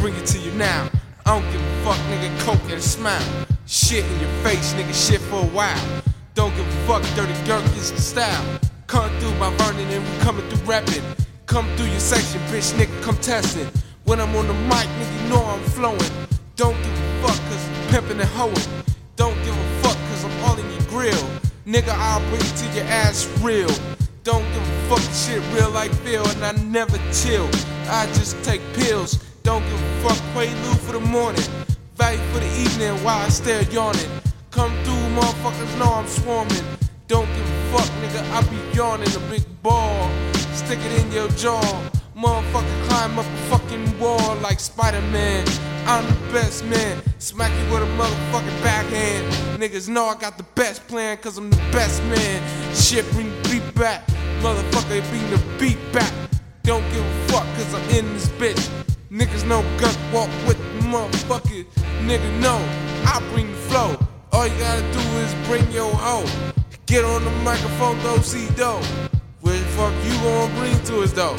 bring 0.00 0.14
it 0.16 0.26
to 0.26 0.38
you 0.38 0.50
now. 0.52 0.90
I 1.24 1.38
don't 1.38 1.52
give 1.52 1.62
a 1.62 1.84
fuck, 1.84 1.98
nigga, 2.10 2.40
coke 2.40 2.62
and 2.64 2.72
a 2.72 2.80
smile. 2.80 3.46
Shit 3.66 4.04
in 4.04 4.20
your 4.20 4.30
face, 4.42 4.74
nigga, 4.74 4.92
shit 4.92 5.20
for 5.20 5.42
a 5.42 5.46
while. 5.46 6.02
Don't 6.34 6.54
give 6.56 6.66
a 6.66 6.86
fuck, 6.86 7.02
dirty 7.14 7.32
is 7.78 7.92
the 7.92 8.00
style. 8.00 8.60
Come 8.92 9.08
through 9.20 9.34
my 9.36 9.48
Vernon 9.56 9.88
and 9.88 10.04
we 10.04 10.18
coming 10.18 10.46
through 10.50 10.68
rapping. 10.68 11.02
Come 11.46 11.66
through 11.76 11.86
your 11.86 11.98
section, 11.98 12.42
bitch, 12.52 12.74
nigga, 12.74 13.02
come 13.02 13.16
testing. 13.16 13.66
When 14.04 14.20
I'm 14.20 14.36
on 14.36 14.46
the 14.46 14.52
mic, 14.52 14.86
nigga, 15.00 15.22
you 15.22 15.28
know 15.30 15.42
I'm 15.42 15.64
flowing. 15.70 16.12
Don't 16.56 16.76
give 16.76 16.92
a 16.92 17.26
fuck, 17.26 17.38
cause 17.48 17.68
I'm 17.70 17.88
pimping 17.88 18.20
and 18.20 18.28
hoeing. 18.28 18.84
Don't 19.16 19.34
give 19.44 19.56
a 19.56 19.80
fuck, 19.80 19.96
cause 19.96 20.26
I'm 20.26 20.44
all 20.44 20.58
in 20.58 20.70
your 20.70 20.82
grill. 20.90 21.24
Nigga, 21.66 21.88
I'll 21.88 22.20
bring 22.28 22.42
it 22.42 22.54
to 22.54 22.66
your 22.76 22.84
ass 22.84 23.26
real. 23.40 23.72
Don't 24.24 24.44
give 24.52 24.62
a 24.62 24.94
fuck, 24.94 25.14
shit 25.14 25.40
real 25.54 25.70
like 25.70 25.90
Phil, 26.04 26.28
and 26.28 26.44
I 26.44 26.52
never 26.52 26.98
chill. 27.14 27.48
I 27.88 28.04
just 28.08 28.44
take 28.44 28.60
pills. 28.74 29.24
Don't 29.42 29.64
give 29.70 29.82
a 29.82 30.08
fuck, 30.08 30.20
prelude 30.34 30.80
for 30.80 30.92
the 30.92 31.00
morning. 31.00 31.48
Value 31.96 32.20
for 32.30 32.40
the 32.40 32.52
evening 32.60 32.92
while 33.02 33.24
I 33.24 33.30
stare 33.30 33.62
yawning. 33.70 34.10
Come 34.50 34.70
through, 34.84 35.08
motherfuckers 35.16 35.78
know 35.78 35.94
I'm 35.94 36.06
swarming. 36.06 36.81
Don't 37.12 37.28
give 37.36 37.46
a 37.46 37.76
fuck, 37.76 37.90
nigga, 38.00 38.22
I 38.32 38.40
be 38.48 38.56
yawning 38.74 39.14
a 39.14 39.18
big 39.28 39.44
ball. 39.62 40.10
Stick 40.54 40.78
it 40.78 40.98
in 40.98 41.12
your 41.12 41.28
jaw. 41.36 41.60
Motherfucker, 42.16 42.88
climb 42.88 43.18
up 43.18 43.26
a 43.26 43.36
fucking 43.50 43.98
wall 43.98 44.34
like 44.36 44.58
Spider 44.58 45.02
Man. 45.12 45.46
I'm 45.84 46.06
the 46.06 46.32
best 46.32 46.64
man. 46.64 47.02
Smack 47.18 47.50
you 47.50 47.70
with 47.70 47.82
a 47.82 47.92
motherfucking 48.00 48.62
backhand. 48.62 49.30
Niggas 49.60 49.90
know 49.90 50.06
I 50.06 50.14
got 50.14 50.38
the 50.38 50.46
best 50.54 50.88
plan, 50.88 51.18
cause 51.18 51.36
I'm 51.36 51.50
the 51.50 51.62
best 51.70 52.02
man. 52.04 52.74
Shit, 52.74 53.04
bring 53.12 53.28
the 53.28 53.48
beat 53.50 53.74
back. 53.74 54.06
Motherfucker, 54.40 55.06
bring 55.10 55.30
the 55.30 55.42
beat 55.58 55.92
back. 55.92 56.14
Don't 56.62 56.88
give 56.92 57.04
a 57.04 57.26
fuck, 57.28 57.44
cause 57.56 57.74
I'm 57.74 57.90
in 57.90 58.10
this 58.14 58.28
bitch. 58.40 58.70
Niggas 59.10 59.46
know 59.46 59.60
gut 59.78 59.98
walk 60.14 60.30
with 60.46 60.56
the 60.56 60.86
motherfucker. 60.86 61.66
Nigga 62.06 62.40
know 62.40 62.56
I 63.04 63.22
bring 63.34 63.50
the 63.50 63.58
flow. 63.68 63.98
All 64.32 64.46
you 64.46 64.58
gotta 64.58 64.80
do 64.94 65.00
is 65.18 65.34
bring 65.46 65.70
your 65.70 65.92
hoe. 65.94 66.24
Get 66.86 67.04
on 67.04 67.24
the 67.24 67.30
microphone, 67.42 68.00
go 68.02 68.18
see 68.18 68.48
dough. 68.54 68.82
What 69.40 69.52
the 69.52 69.58
fuck 69.76 69.94
you 70.04 70.12
gonna 70.20 70.54
bring 70.58 70.78
to 70.84 71.02
us 71.02 71.12
though? 71.12 71.36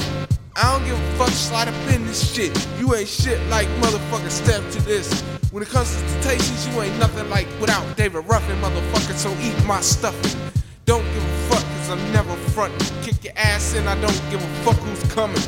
I 0.56 0.72
don't 0.72 0.86
give 0.86 0.98
a 0.98 1.18
fuck, 1.18 1.30
slide 1.30 1.68
up 1.68 1.94
in 1.94 2.06
this 2.06 2.34
shit. 2.34 2.52
You 2.80 2.96
ain't 2.96 3.08
shit 3.08 3.39
like 3.50 3.68
motherfucker 3.82 4.30
step 4.30 4.62
to 4.72 4.82
this. 4.84 5.22
When 5.52 5.62
it 5.62 5.70
comes 5.70 5.96
to 5.96 6.00
temptations, 6.08 6.68
you 6.68 6.82
ain't 6.82 6.98
nothing 6.98 7.30
like 7.30 7.48
without 7.60 7.86
David 7.98 8.26
Ruffin, 8.26 8.60
motherfucker, 8.62 9.14
so 9.14 9.36
eat 9.41 9.56
my 9.66 9.82
stuffing. 9.82 10.39
Don't 10.86 11.04
give 11.14 11.24
a 11.24 11.38
fuck, 11.50 11.64
cause 11.64 11.89
I'm 11.89 12.12
never 12.14 12.36
frontin'. 12.52 13.04
Kick 13.04 13.24
your 13.24 13.34
ass 13.36 13.74
in, 13.76 13.88
I 13.88 14.00
don't 14.00 14.22
give 14.32 14.41
a 14.41 14.48
fuck 14.64 14.78
who's 14.78 15.14
coming. 15.14 15.41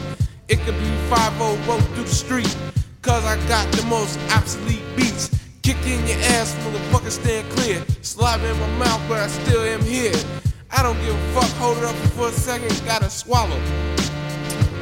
It 0.50 0.60
could 0.60 0.78
be 0.78 0.90
5 1.10 1.40
roll 1.40 1.80
through 1.80 2.04
the 2.04 2.10
street, 2.10 2.56
cause 3.02 3.24
I 3.26 3.38
got 3.48 3.72
the 3.72 3.86
most 3.88 4.20
obsolete 4.32 4.84
beats. 4.96 5.30
Kick 5.66 5.82
in 5.88 6.06
your 6.06 6.20
ass, 6.38 6.54
motherfucker, 6.64 7.10
stand 7.10 7.50
clear. 7.58 7.84
Saliva 8.04 8.52
in 8.52 8.60
my 8.60 8.86
mouth, 8.86 9.02
but 9.10 9.20
I 9.20 9.28
still 9.28 9.62
am 9.62 9.82
here. 9.82 10.14
I 10.70 10.84
don't 10.84 11.00
give 11.02 11.16
a 11.16 11.34
fuck, 11.34 11.50
hold 11.58 11.80
it 11.80 11.84
up 11.86 11.96
for 12.14 12.30
a 12.30 12.32
second, 12.32 12.70
gotta 12.86 13.10
swallow 13.10 13.60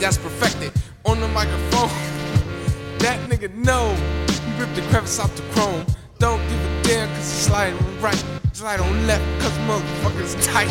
that's 0.03 0.17
perfected 0.17 0.73
on 1.05 1.21
the 1.21 1.27
microphone. 1.29 1.87
that 2.99 3.17
nigga 3.29 3.53
know 3.55 3.95
he 4.27 4.59
ripped 4.59 4.75
the 4.75 4.81
crevice 4.89 5.17
out 5.17 5.33
the 5.37 5.43
chrome. 5.53 5.85
Don't 6.19 6.41
give 6.49 6.59
a 6.59 6.83
damn 6.83 7.07
cause 7.07 7.17
he's 7.19 7.47
sliding 7.47 7.79
on 7.79 8.01
right, 8.01 8.25
slide 8.51 8.81
on 8.81 9.07
left 9.07 9.23
cause 9.41 9.57
motherfuckers 9.59 10.35
tight. 10.45 10.67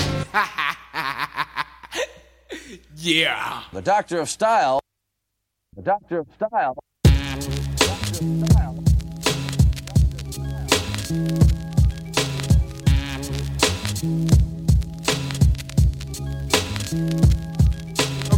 yeah. 2.96 3.62
The 3.72 3.80
Doctor 3.80 4.20
of 4.20 4.28
Style. 4.28 4.80
The 5.76 5.82
Doctor 5.82 6.18
of 6.18 6.26
Style. 6.36 6.76
Doctor 7.04 7.86
of 7.86 8.48
Style. 8.50 8.61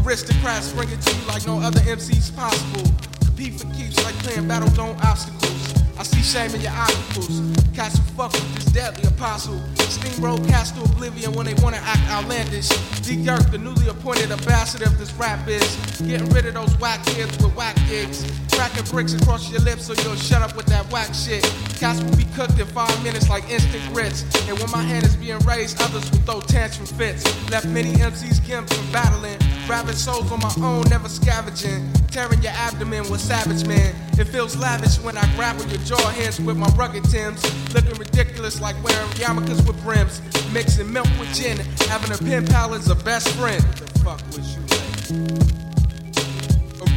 Aristocrats 0.04 0.72
bring 0.72 0.90
it 0.90 1.00
to 1.00 1.14
you 1.14 1.26
like 1.28 1.46
no 1.46 1.60
other 1.60 1.78
MCs 1.80 2.34
possible. 2.34 2.90
Compete 3.24 3.60
for 3.60 3.72
keeps 3.74 4.02
like 4.04 4.14
playing 4.16 4.48
battles 4.48 4.76
on 4.78 4.96
obstacles. 5.02 5.63
I 5.96 6.02
see 6.02 6.22
shame 6.22 6.54
in 6.54 6.60
your 6.60 6.72
obstacles. 6.72 7.40
Cats 7.74 7.98
who 7.98 8.04
fuck 8.16 8.32
with 8.32 8.54
this 8.54 8.64
deadly 8.66 9.08
apostle. 9.08 9.60
Steamroll 9.76 10.46
cast 10.48 10.74
to 10.74 10.82
oblivion 10.82 11.32
when 11.32 11.46
they 11.46 11.54
wanna 11.62 11.78
act 11.82 12.02
outlandish. 12.10 12.68
D-Gerk, 13.02 13.50
the 13.50 13.58
newly 13.58 13.88
appointed 13.88 14.30
ambassador 14.30 14.86
of 14.86 14.98
this 14.98 15.12
rap 15.14 15.44
biz. 15.46 15.62
Getting 16.06 16.28
rid 16.30 16.46
of 16.46 16.54
those 16.54 16.76
whack 16.78 17.04
kids 17.06 17.36
with 17.42 17.54
whack 17.54 17.76
gigs. 17.88 18.26
Cracking 18.52 18.84
bricks 18.90 19.14
across 19.14 19.50
your 19.50 19.60
lips 19.60 19.86
so 19.86 19.94
you'll 20.02 20.16
shut 20.16 20.42
up 20.42 20.56
with 20.56 20.66
that 20.66 20.90
whack 20.90 21.14
shit. 21.14 21.42
Cats 21.78 22.02
will 22.02 22.16
be 22.16 22.26
cooked 22.34 22.58
in 22.58 22.66
five 22.66 23.02
minutes 23.02 23.28
like 23.28 23.48
instant 23.50 23.82
grits. 23.92 24.24
And 24.48 24.58
when 24.58 24.70
my 24.70 24.82
hand 24.82 25.04
is 25.04 25.16
being 25.16 25.38
raised, 25.40 25.80
others 25.80 26.10
will 26.10 26.20
throw 26.20 26.40
tantrum 26.40 26.86
fits. 26.86 27.24
Left 27.50 27.66
many 27.66 27.92
MCs 27.92 28.40
gimped 28.40 28.72
from 28.72 28.90
battling. 28.92 29.38
Rabbit 29.68 29.96
souls 29.96 30.30
on 30.30 30.40
my 30.40 30.52
own, 30.66 30.84
never 30.90 31.08
scavenging. 31.08 31.90
Tearing 32.10 32.42
your 32.42 32.52
abdomen 32.52 33.08
with 33.10 33.20
savage 33.20 33.66
man. 33.66 33.94
It 34.18 34.26
feels 34.26 34.56
lavish 34.56 34.98
when 35.00 35.16
I 35.16 35.26
grapple 35.34 35.66
your 35.66 35.83
jaw 35.84 36.10
hands 36.10 36.40
with 36.40 36.56
my 36.56 36.68
rugged 36.68 37.04
Tims. 37.04 37.42
Looking 37.74 37.94
ridiculous 37.98 38.60
like 38.60 38.76
wearing 38.82 39.08
yarmulkes 39.10 39.66
with 39.66 39.80
brims. 39.82 40.20
Mixing 40.52 40.92
milk 40.92 41.06
with 41.18 41.32
gin. 41.34 41.58
Having 41.88 42.12
a 42.12 42.18
pen 42.18 42.46
pal 42.46 42.74
as 42.74 42.88
a 42.88 42.94
best 42.94 43.28
friend. 43.36 43.62
What 43.62 43.76
the 43.76 43.98
fuck 44.00 44.20
was 44.28 44.56
you 44.56 44.62
like? 44.62 44.74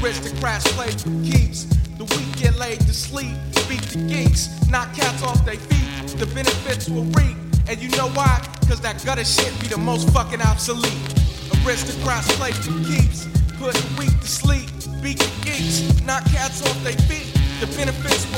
Aristocrats 0.02 0.72
play 0.74 0.92
for 0.92 1.10
keeps. 1.24 1.66
The 1.98 2.06
weak 2.16 2.38
get 2.38 2.56
laid 2.58 2.80
to 2.82 2.94
sleep. 2.94 3.36
Beat 3.68 3.82
the 3.82 4.00
geeks. 4.08 4.50
Knock 4.70 4.94
cats 4.94 5.24
off 5.24 5.44
their 5.46 5.56
feet. 5.56 6.20
The 6.20 6.28
benefits 6.28 6.88
will 6.90 7.06
reap. 7.06 7.38
And 7.68 7.82
you 7.82 7.90
know 7.98 8.08
why? 8.10 8.42
Cause 8.68 8.80
that 8.82 9.04
gutter 9.04 9.26
shit 9.26 9.60
be 9.60 9.68
the 9.68 9.78
most 9.78 10.10
fucking 10.14 10.42
obsolete. 10.42 10.94
Aristocrats 11.66 12.34
play 12.38 12.52
for 12.52 12.72
keeps. 12.86 13.28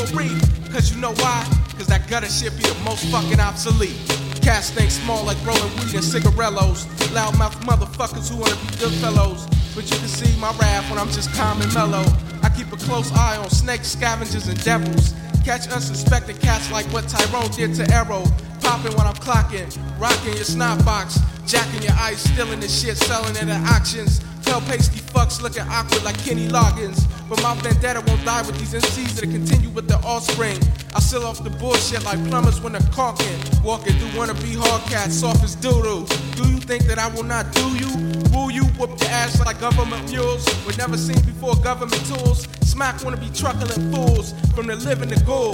Cause 0.09 0.91
you 0.91 0.99
know 0.99 1.13
why? 1.21 1.45
Cause 1.77 1.85
that 1.87 2.07
gutter 2.09 2.25
shit 2.27 2.57
be 2.57 2.63
the 2.63 2.73
most 2.83 3.05
fucking 3.11 3.39
obsolete. 3.39 3.95
Cats 4.41 4.71
think 4.71 4.89
small 4.89 5.23
like 5.23 5.37
rolling 5.45 5.69
weed 5.77 5.93
and 5.93 6.01
cigarellos. 6.01 6.89
Loudmouth 7.13 7.53
motherfuckers 7.61 8.29
who 8.29 8.37
wanna 8.37 8.55
be 8.55 8.77
good 8.77 8.93
fellows. 9.05 9.45
But 9.75 9.85
you 9.91 9.97
can 9.97 10.07
see 10.07 10.35
my 10.39 10.49
wrath 10.57 10.89
when 10.89 10.97
I'm 10.97 11.09
just 11.09 11.31
calm 11.33 11.61
and 11.61 11.71
mellow. 11.75 12.03
I 12.41 12.49
keep 12.49 12.73
a 12.73 12.77
close 12.77 13.11
eye 13.13 13.37
on 13.37 13.49
snakes, 13.51 13.89
scavengers, 13.89 14.47
and 14.47 14.57
devils. 14.63 15.13
Catch 15.45 15.67
unsuspecting 15.69 16.37
cats 16.37 16.71
like 16.71 16.87
what 16.87 17.07
Tyrone 17.07 17.51
did 17.51 17.75
to 17.75 17.85
Arrow. 17.93 18.23
Popping 18.61 18.97
when 18.97 19.05
I'm 19.05 19.15
clocking, 19.21 19.69
rocking 19.99 20.33
your 20.33 20.43
snot 20.43 20.83
box, 20.83 21.19
jacking 21.45 21.83
your 21.83 21.93
ice, 21.99 22.23
stealing 22.23 22.59
the 22.59 22.67
shit, 22.67 22.97
selling 22.97 23.35
it 23.35 23.47
at 23.47 23.61
auctions. 23.69 24.21
Tell 24.49 24.61
pasty 24.61 24.99
fucks 25.13 25.43
looking 25.43 25.61
awkward 25.69 26.01
like 26.01 26.17
Kenny 26.25 26.47
Loggins. 26.47 27.05
But 27.29 27.39
my 27.43 27.53
vendetta 27.61 28.01
won't 28.07 28.25
die 28.25 28.41
with 28.41 28.57
these 28.57 28.73
MCs 28.73 29.19
that 29.19 29.29
continue 29.29 29.69
with 29.69 29.87
their 29.87 30.03
offspring. 30.03 30.57
I 30.95 30.99
seal 31.01 31.23
off 31.23 31.43
the 31.43 31.51
bullshit 31.51 32.03
like 32.03 32.17
plumbers 32.29 32.59
when 32.59 32.73
they're 32.73 32.89
caulking. 32.91 33.39
Walking 33.63 33.93
through 33.99 34.19
wannabe 34.19 34.55
hard 34.57 34.81
cats, 34.89 35.19
soft 35.19 35.43
as 35.43 35.55
doodoo. 35.55 36.09
Do 36.35 36.49
you 36.49 36.57
think 36.57 36.85
that 36.85 36.97
I 36.97 37.09
will 37.09 37.25
not 37.25 37.51
do 37.53 37.61
you? 37.77 37.89
Will 38.33 38.49
you 38.49 38.63
whoop 38.79 38.99
your 38.99 39.11
ass 39.11 39.39
like 39.45 39.59
government 39.59 40.09
mules? 40.09 40.43
With 40.65 40.79
never 40.79 40.97
seen 40.97 41.21
before 41.27 41.55
government 41.57 42.03
tools. 42.07 42.47
Smack 42.61 43.03
wanna 43.03 43.17
be 43.17 43.29
truckling 43.29 43.93
fools 43.93 44.33
from 44.55 44.65
the 44.65 44.77
living 44.77 45.09
to 45.09 45.23
ghoul. 45.25 45.53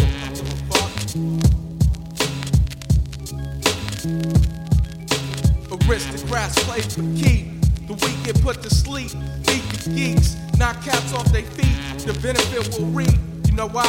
Aristocrats 5.85 6.63
play 6.63 6.79
for 6.79 7.03
keep. 7.21 7.54
The 7.87 7.93
weak 7.93 8.17
get 8.25 8.41
put 8.41 8.63
to 8.63 8.69
sleep. 8.69 9.11
Beat 9.45 9.61
the 9.61 9.91
geeks. 9.93 10.35
Knock 10.57 10.81
caps 10.81 11.13
off 11.13 11.31
their 11.31 11.43
feet. 11.43 11.77
The 12.01 12.13
benefit 12.19 12.73
will 12.73 12.87
reap. 12.87 13.13
You 13.45 13.53
know 13.53 13.67
why? 13.67 13.85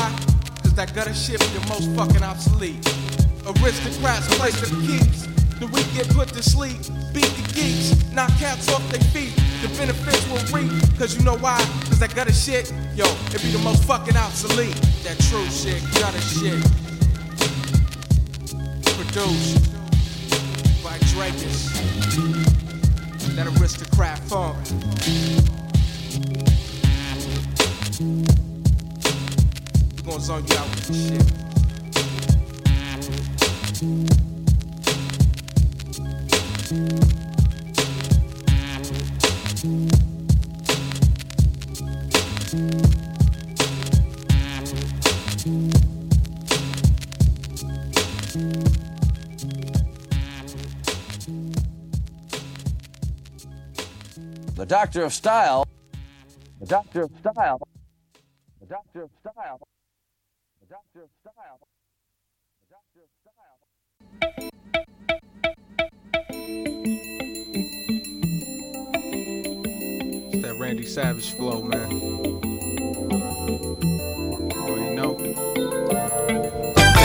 Cause 0.62 0.74
that 0.74 0.94
gutter 0.94 1.14
shit 1.14 1.40
the 1.40 1.64
most 1.68 1.88
fucking 1.96 2.22
obsolete. 2.22 2.84
Aristocrats 3.46 4.28
play 4.36 4.50
the 4.50 4.68
keeps. 4.84 5.24
The 5.60 5.66
weak 5.72 5.86
get 5.94 6.08
put 6.10 6.28
to 6.28 6.42
sleep. 6.42 6.76
Beat 7.14 7.24
the 7.40 7.52
geeks. 7.54 7.96
Knock 8.12 8.28
cats 8.38 8.70
off 8.70 8.86
their 8.90 9.00
feet. 9.16 9.32
The 9.62 9.68
benefits 9.78 10.28
will 10.28 10.44
reap. 10.52 10.70
Cause 10.98 11.16
you 11.16 11.24
know 11.24 11.38
why? 11.38 11.56
Cause 11.88 11.98
that 12.00 12.14
gutter 12.14 12.34
shit, 12.34 12.72
yo, 12.94 13.06
it 13.32 13.40
be 13.40 13.50
the 13.50 13.62
most 13.64 13.84
fucking 13.84 14.16
obsolete. 14.16 14.76
That 15.04 15.16
true 15.24 15.46
shit, 15.48 15.80
gutter 15.96 16.20
shit. 16.20 16.60
Produced 18.92 19.72
by 20.84 20.98
Drakus. 21.08 22.45
That 23.36 23.48
aristocrat 23.60 24.18
funk. 24.20 24.56
We 29.94 30.02
gonna 30.02 30.20
zone 30.20 30.46
you 30.46 30.56
out 30.56 30.68
with 30.70 30.86
this 30.86 31.08
shit. 31.08 31.26
The 36.70 37.15
Doctor 54.76 55.04
of 55.04 55.14
Style. 55.14 55.64
The 56.60 56.66
Doctor 56.66 57.04
of 57.04 57.10
Style. 57.18 57.58
The 58.60 58.66
Doctor 58.66 59.04
of 59.04 59.10
Style. 59.18 59.58
The 60.60 60.66
Doctor 60.66 61.04
of 61.04 61.08
Style. 61.22 61.60
The 62.60 62.66
Doctor 62.76 63.00
of 63.00 63.08
Style. 63.22 63.58
It's 70.30 70.42
that 70.42 70.54
Randy 70.60 70.84
Savage 70.84 71.32
flow, 71.32 71.62
man. 71.62 71.90
You 74.66 74.94
know. 74.94 75.16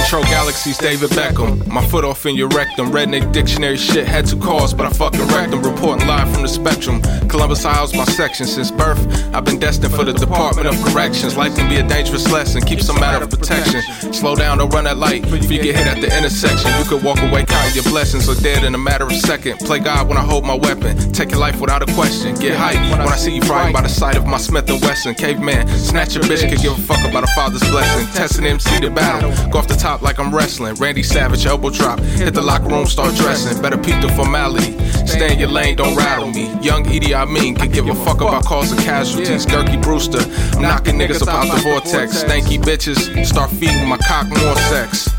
Control 0.02 0.24
galaxies, 0.24 0.78
David 0.78 1.12
Beckham. 1.12 1.66
My 1.68 1.86
foot 1.88 2.04
off 2.04 2.26
in 2.26 2.36
your 2.36 2.49
rectum. 2.49 2.91
Redneck 2.91 3.32
dictionary 3.32 3.78
shit 3.78 4.06
had 4.06 4.26
two 4.26 4.38
cars, 4.38 4.74
but 4.74 4.86
I 4.86 4.89
fucking 4.89 5.26
wrecked 5.28 5.52
them. 5.52 5.62
Reporting 5.62 6.06
live 6.08 6.34
from 6.34 6.41
the 6.41 6.49
spectrum. 6.49 7.02
Columbus 7.30 7.64
Isles, 7.64 7.93
my 7.93 8.04
section. 8.04 8.45
Since 8.45 8.72
birth, 8.72 8.99
I've 9.34 9.45
been 9.45 9.60
destined 9.60 9.93
for 9.93 10.04
the 10.04 10.12
Department 10.12 10.68
of 10.68 10.76
Corrections. 10.84 11.38
Life 11.38 11.56
can 11.56 11.70
be 11.70 11.78
a 11.78 11.88
dangerous 11.88 12.30
lesson. 12.32 12.62
Keep 12.62 12.82
some 12.82 12.99
matter 12.99 13.24
of 13.24 13.30
protection. 13.30 13.82
Slow 14.12 14.36
down, 14.36 14.58
don't 14.58 14.74
run 14.74 14.86
that 14.86 14.97
light. 14.97 15.24
If 15.32 15.52
you 15.52 15.62
get 15.62 15.78
hit 15.78 15.88
at 15.88 16.02
the 16.02 16.18
intersection, 16.18 16.72
you 16.80 16.86
could 16.89 17.04
walk 17.04 17.20
away 17.22 17.45
counting 17.45 17.76
your 17.76 17.86
blessings 17.86 18.28
or 18.28 18.36
dead 18.41 18.64
in 18.64 18.74
a 18.76 18.80
matter 18.80 19.06
of 19.06 19.14
second. 19.14 19.60
Play 19.60 19.80
God 19.80 20.10
when 20.10 20.18
I 20.18 20.24
hold 20.24 20.43
my 20.43 20.56
weapon. 20.56 20.97
Take 21.14 21.32
your 21.32 21.39
life 21.39 21.62
without 21.62 21.88
a 21.88 21.93
question. 21.93 22.36
Get 22.36 22.58
hyped 22.58 22.89
when 22.89 23.08
I 23.08 23.16
see 23.16 23.36
you 23.36 23.41
frightened 23.43 23.74
by 23.74 23.82
the 23.82 23.89
sight 23.89 24.18
of 24.18 24.26
my 24.26 24.39
Smith 24.39 24.70
and 24.70 24.82
Wesson. 24.82 25.16
Caveman, 25.16 25.68
snatch 25.70 26.16
your 26.16 26.24
bitch, 26.26 26.49
could 26.49 26.60
give 26.60 26.74
a 26.74 26.82
fuck 26.82 27.08
about 27.08 27.24
a 27.24 27.32
father's 27.36 27.64
blessing. 27.70 28.08
Testing 28.14 28.45
MC 28.45 28.82
to 28.82 28.89
battle. 28.89 29.32
Go 29.52 29.60
off 29.60 29.68
the 29.68 29.76
top 29.76 29.91
like 30.00 30.20
I'm 30.20 30.34
wrestling. 30.34 30.76
Randy 30.76 31.04
Savage, 31.04 31.46
elbow 31.46 31.70
drop. 31.70 32.00
Hit 32.00 32.34
the 32.34 32.42
locker 32.42 32.68
room, 32.68 32.86
start 32.86 33.16
dressing. 33.16 33.62
Better 33.62 33.78
peep 33.78 34.00
the 34.02 34.10
formality. 34.10 34.78
Stay 35.06 35.34
in 35.34 35.39
your 35.39 35.50
lane, 35.50 35.76
don't 35.76 35.96
rattle 35.96 36.30
me. 36.30 36.54
Young 36.62 36.88
Edie, 36.88 37.14
I 37.14 37.26
mean, 37.26 37.56
could 37.56 37.74
give 37.74 37.88
a 37.89 37.96
fuck 38.06 38.22
about 38.22 38.46
cause 38.46 38.72
of 38.72 38.78
casualties. 38.80 39.46
Gerky 39.46 39.82
Brewster, 39.82 40.22
I'm 40.56 40.62
knocking 40.62 40.96
niggas 40.98 41.22
about 41.22 41.54
the 41.54 41.62
vortex. 41.62 42.24
Stanky 42.24 42.58
bitches, 42.58 43.26
start 43.26 43.50
feeding 43.50 43.88
my 43.88 43.98
cock 43.98 44.28
more 44.30 44.56
sex. 44.56 45.10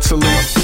Mentally, 0.00 0.59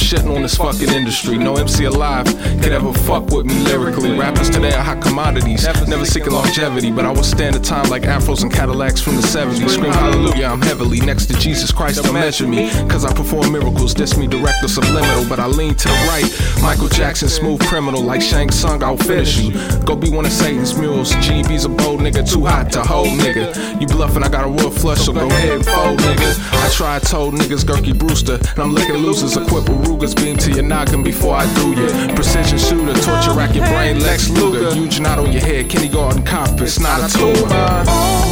shitting 0.00 0.34
on 0.34 0.42
this 0.42 0.56
fucking 0.56 0.88
industry. 0.88 1.38
No 1.38 1.56
MC 1.56 1.84
alive 1.84 2.26
could 2.62 2.72
ever 2.72 2.92
fuck 2.92 3.30
with 3.30 3.46
me 3.46 3.54
lyrically. 3.64 4.18
Rappers 4.18 4.50
today 4.50 4.72
are 4.72 4.82
hot 4.82 5.02
commodities, 5.02 5.64
never 5.86 6.04
seeking 6.04 6.32
longevity. 6.32 6.90
But 6.90 7.04
I 7.04 7.10
will 7.10 7.22
stand 7.22 7.54
the 7.54 7.60
time 7.60 7.88
like 7.90 8.02
afros 8.02 8.42
and 8.42 8.52
Cadillacs 8.52 9.00
from 9.00 9.16
the 9.16 9.22
70s. 9.22 9.68
Scream 9.68 9.92
hallelujah, 9.92 10.46
I'm 10.46 10.62
heavily 10.62 11.00
next 11.00 11.26
to 11.26 11.34
Jesus 11.34 11.70
Christ 11.72 12.04
to 12.04 12.12
measure 12.12 12.46
me. 12.46 12.70
Cause 12.88 13.04
I 13.04 13.12
perform 13.12 13.52
miracles, 13.52 13.94
diss 13.94 14.16
me 14.16 14.26
direct 14.26 14.64
or 14.64 14.68
subliminal. 14.68 15.28
But 15.28 15.38
I 15.38 15.46
lean 15.46 15.74
to 15.74 15.88
the 15.88 15.94
right. 16.08 16.62
Michael 16.62 16.88
Jackson, 16.88 17.28
smooth 17.28 17.60
criminal, 17.66 18.02
like 18.02 18.22
Shang 18.22 18.50
Tsung, 18.50 18.82
I'll 18.82 18.96
finish 18.96 19.38
you. 19.38 19.52
Go 19.84 19.96
be 19.96 20.10
one 20.10 20.24
of 20.24 20.32
Satan's 20.32 20.76
mules. 20.76 21.12
GB's 21.14 21.64
a 21.64 21.68
bold 21.68 22.00
nigga, 22.00 22.28
too 22.28 22.46
hot 22.46 22.72
to 22.72 22.82
hold 22.82 23.08
nigga. 23.08 23.80
You 23.80 23.86
bluffing, 23.86 24.22
I 24.22 24.28
got 24.28 24.46
a 24.46 24.48
real 24.48 24.70
flush, 24.70 25.00
so 25.00 25.12
go 25.12 25.26
ahead 25.26 25.56
and 25.56 25.66
fold 25.66 25.98
niggas. 26.00 26.38
I 26.52 26.68
tried, 26.70 27.02
told 27.02 27.34
niggas 27.34 27.64
Gerky 27.64 27.96
Brewster, 27.96 28.34
and 28.34 28.58
I'm 28.58 28.72
licking 28.72 28.96
losers 28.96 29.36
equipped 29.36 29.68
with 29.68 29.89
Ruger's 29.90 30.14
beam 30.14 30.36
to 30.36 30.52
your 30.52 30.62
noggin 30.62 31.02
before 31.02 31.34
I 31.34 31.52
do 31.54 31.72
ya. 31.72 32.14
Precision 32.14 32.58
shooter, 32.58 32.94
torture 33.02 33.32
rack 33.32 33.56
your 33.56 33.66
brain, 33.66 33.98
Lex 33.98 34.30
Luger. 34.30 34.72
Huge 34.72 35.00
knot 35.00 35.18
on 35.18 35.32
your 35.32 35.42
head, 35.42 35.68
kindergarten 35.68 36.22
cop, 36.24 36.60
it's 36.60 36.78
not 36.78 37.00
a 37.02 37.18
tumor. 37.18 38.29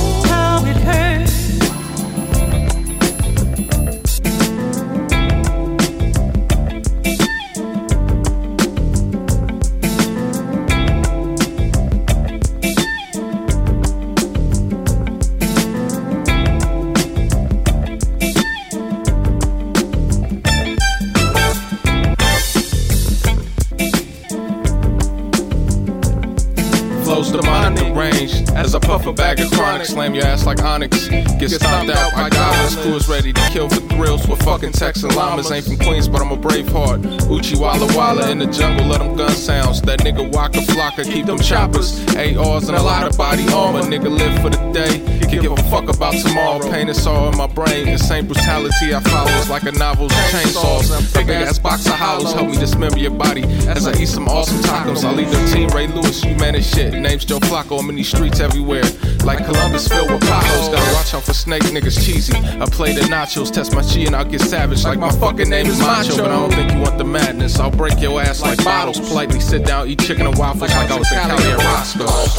Slam 29.85 30.15
your 30.15 30.25
ass 30.25 30.45
like 30.47 30.63
Onyx. 30.63 31.09
Get 31.09 31.51
stomped 31.51 31.93
out 31.93 32.13
by 32.13 32.29
goblins. 32.31 32.77
Crew 32.77 32.95
is 32.97 33.09
ready 33.09 33.33
to 33.33 33.41
kill 33.51 33.69
for 33.69 33.81
thrills 33.95 34.27
with 34.27 34.43
fucking 34.43 34.73
Texan 34.73 35.11
llamas. 35.15 35.51
Ain't 35.51 35.67
from 35.67 35.79
Queens, 35.79 36.09
but 36.09 36.21
I'm 36.21 36.33
a 36.33 36.37
brave 36.37 36.69
heart. 36.69 37.01
Uchi 37.31 37.57
Walla 37.57 37.87
Walla 37.97 38.31
in 38.31 38.39
the 38.39 38.47
jungle, 38.47 38.87
let 38.87 38.99
them 38.99 39.17
gun 39.17 39.31
sounds. 39.31 39.81
That 39.83 40.01
nigga 40.01 40.33
Waka 40.33 40.61
Flocka, 40.61 41.05
keep 41.05 41.27
them 41.27 41.39
choppers. 41.39 41.99
ARs 42.17 42.69
and 42.69 42.77
a 42.77 42.83
lot 42.83 43.07
of 43.07 43.17
body 43.17 43.47
armor. 43.53 43.83
Nigga 43.83 44.11
live 44.11 44.41
for 44.43 44.51
the 44.51 44.73
day. 44.73 45.19
Can 45.29 45.43
give 45.43 45.53
a 45.53 45.63
fuck 45.65 45.89
about 45.95 46.15
tomorrow. 46.15 46.59
Pain 46.71 46.89
is 46.89 47.07
all 47.07 47.29
in 47.31 47.37
my 47.37 47.47
brain. 47.47 47.87
The 47.87 47.99
same 47.99 48.27
brutality 48.27 48.95
I 48.95 49.01
follow 49.01 49.31
is 49.33 49.51
like 49.51 49.65
a 49.65 49.73
novel's 49.73 50.13
chainsaws. 50.33 51.15
Big 51.15 51.29
ass 51.29 51.59
box 51.59 51.87
of 51.87 51.93
hollows 51.93 52.33
help 52.33 52.49
me 52.49 52.57
dismember 52.57 52.99
your 52.99 53.11
body 53.11 53.43
as 53.69 53.87
I 53.87 53.93
eat 54.01 54.09
some 54.09 54.27
awesome 54.27 54.59
tacos. 54.59 55.05
I 55.05 55.13
leave 55.13 55.31
the 55.31 55.51
team 55.53 55.69
Ray 55.69 55.87
Lewis, 55.87 56.25
you 56.25 56.35
man 56.37 56.55
as 56.55 56.67
shit. 56.67 56.95
Name's 56.95 57.27
Joe 57.27 57.41
Flacco. 57.41 57.79
I'm 57.79 57.91
in 57.91 57.97
these 57.97 58.09
streets 58.09 58.41
everywhere. 58.41 58.85
Like 59.25 59.45
Columbus 59.45 59.68
filled 59.89 60.11
with 60.11 60.21
potholes. 60.23 60.69
Gotta 60.69 60.95
watch 60.95 61.13
out 61.15 61.25
for 61.25 61.35
snake 61.35 61.63
niggas 61.65 61.99
cheesy. 62.05 62.35
I 62.37 62.67
play 62.67 62.93
the 62.93 63.03
nachos, 63.03 63.51
test 63.53 63.75
my 63.75 63.83
chi 63.83 64.07
and 64.07 64.17
I'll 64.17 64.25
get 64.25 64.41
savage. 64.41 64.85
Like 64.85 64.99
my 64.99 65.11
fucking 65.11 65.49
name 65.49 65.67
is 65.67 65.79
Macho. 65.81 66.17
But 66.17 66.31
I 66.31 66.37
don't 66.37 66.53
think 66.53 66.73
you 66.73 66.81
want 66.81 66.99
the 66.99 67.05
madness. 67.05 67.59
I'll 67.59 67.71
break 67.71 68.01
your 68.01 68.21
ass 68.21 68.41
like 68.43 68.63
bottles. 68.65 69.01
Politely 69.01 69.41
sit 69.41 69.65
down, 69.65 69.89
eat 69.89 70.01
chicken 70.01 70.27
and 70.27 70.37
waffles 70.39 70.75
like 70.75 70.91
I 70.91 70.99
was 70.99 71.11
in 71.13 71.19
Cali 71.19 71.45
at 71.45 71.59
Roscoe's. 71.59 72.39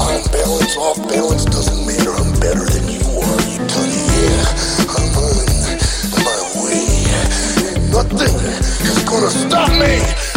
On 0.00 0.22
balance, 0.32 0.76
off 0.76 0.98
balance 1.08 1.44
doesn't 1.44 1.86
matter. 1.86 2.10
I'm 2.10 2.32
better 2.40 2.64
than 2.64 2.88
you 2.88 3.04
are, 3.20 3.40
you 3.46 3.60
tunny. 3.68 4.00
Yeah, 4.16 4.44
I'm 4.88 5.14
on 5.20 5.46
my 6.24 6.40
way. 6.64 6.88
Nothing 7.92 8.34
is 8.86 9.04
gonna 9.04 9.30
stop 9.30 9.70
me. 9.78 10.29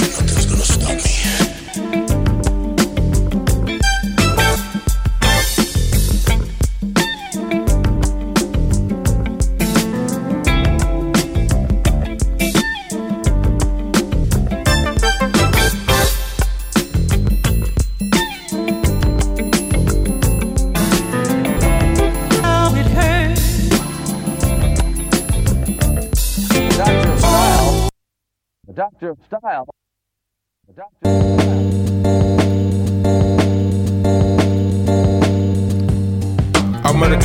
Doctor 29.03 29.11
of 29.11 29.19
Style. 29.27 29.67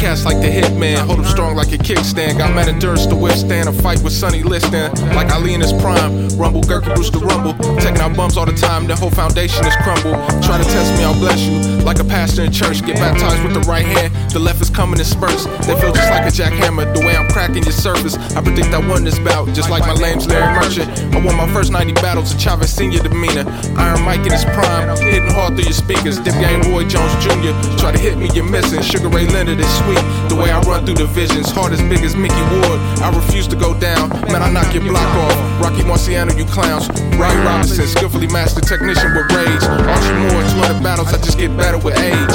Cats 0.09 0.25
like 0.25 0.41
the 0.41 0.49
hitman, 0.49 0.97
hold 1.07 1.19
'em 1.19 1.25
strong 1.27 1.55
like 1.55 1.71
a 1.73 1.77
kickstand. 1.77 2.39
Got 2.39 2.55
mad 2.55 2.67
endurance 2.67 3.05
to 3.07 3.15
withstand 3.15 3.69
a 3.69 3.73
fight 3.73 4.01
with 4.03 4.15
Sonny 4.15 4.43
Liston. 4.43 4.89
Like 5.15 5.31
Ali 5.31 5.53
in 5.53 5.61
his 5.61 5.75
prime, 5.75 6.29
rumble, 6.39 6.63
Bruce 6.63 7.11
the 7.11 7.19
rumble. 7.19 7.53
Taking 7.77 8.01
out 8.01 8.17
bumps 8.17 8.39
all 8.39 8.47
the 8.47 8.59
time, 8.69 8.87
the 8.87 8.97
whole 8.97 9.11
foundation 9.11 9.67
is 9.67 9.77
crumbled. 9.85 10.17
Try 10.43 10.57
to 10.57 10.65
test 10.65 10.97
me, 10.97 11.05
I'll 11.05 11.21
bless 11.25 11.41
you. 11.41 11.59
Like 11.85 11.99
a 11.99 12.05
pastor 12.05 12.43
in 12.45 12.53
church, 12.53 12.87
get 12.87 12.97
baptized 12.97 13.43
with 13.45 13.53
the 13.53 13.65
right 13.69 13.85
hand. 13.85 14.11
The 14.33 14.39
left 14.39 14.63
is 14.63 14.71
coming 14.71 14.99
in 14.99 15.05
spurts. 15.05 15.45
They 15.67 15.75
feel 15.81 15.93
just 15.93 16.11
like 16.11 16.25
a 16.25 16.33
jackhammer, 16.41 16.85
the 16.95 17.01
way 17.01 17.15
I'm 17.15 17.29
cracking 17.29 17.63
your 17.65 17.79
surface. 17.87 18.17
I 18.37 18.41
predict 18.41 18.73
I 18.73 18.81
won 18.81 19.05
this 19.05 19.19
bout, 19.19 19.53
just 19.53 19.69
like 19.69 19.85
my 19.87 19.93
lame's 19.93 20.27
Larry 20.27 20.51
Merchant. 20.59 20.89
I 21.15 21.19
won 21.21 21.37
my 21.37 21.49
first 21.53 21.71
90 21.71 21.93
battles 22.01 22.33
in 22.33 22.39
Chavez 22.39 22.73
Senior 22.73 23.03
demeanor. 23.03 23.45
Iron 23.77 24.03
Mike 24.09 24.25
in 24.25 24.33
his 24.33 24.47
prime, 24.57 24.89
hitting 24.97 25.33
hard 25.37 25.55
through 25.55 25.65
your 25.65 25.79
speakers. 25.85 26.19
Dip 26.19 26.35
game 26.35 26.63
Roy 26.73 26.85
Jones 26.85 27.13
Jr. 27.25 27.53
Try 27.77 27.93
to 27.93 27.99
hit 27.99 28.17
me, 28.17 28.31
you're 28.33 28.49
missing. 28.49 28.81
Sugar 28.81 29.09
Ray 29.09 29.27
Leonard 29.27 29.61
is 29.61 29.73
sweet. 29.81 29.98
The 30.29 30.37
way 30.37 30.51
I 30.51 30.61
run 30.63 30.85
through 30.85 31.01
the 31.01 31.07
visions, 31.07 31.51
heart 31.51 31.73
as 31.73 31.83
big 31.83 32.03
as 32.05 32.15
Mickey 32.15 32.43
Ward. 32.53 32.79
I 33.01 33.11
refuse 33.15 33.47
to 33.49 33.57
go 33.57 33.79
down. 33.79 34.11
Man, 34.33 34.43
I 34.43 34.51
knock 34.51 34.75
your 34.75 34.85
block 34.85 35.09
off. 35.25 35.37
Rocky 35.61 35.83
Marciano, 35.83 36.37
you 36.37 36.45
clowns. 36.45 36.89
Ray 37.19 37.35
Robinson, 37.45 37.87
skillfully 37.87 38.29
mastered 38.29 38.65
technician 38.65 39.15
with 39.15 39.31
rage. 39.33 39.63
Archie 39.65 40.15
Moore, 40.29 40.43
200 40.71 40.83
battles, 40.83 41.13
I 41.13 41.19
just 41.19 41.39
get 41.39 41.57
better 41.57 41.79
with 41.79 41.99
age. 41.99 42.35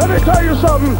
Let 0.00 0.10
me 0.10 0.18
tell 0.24 0.42
you 0.44 0.54
something. 0.56 0.94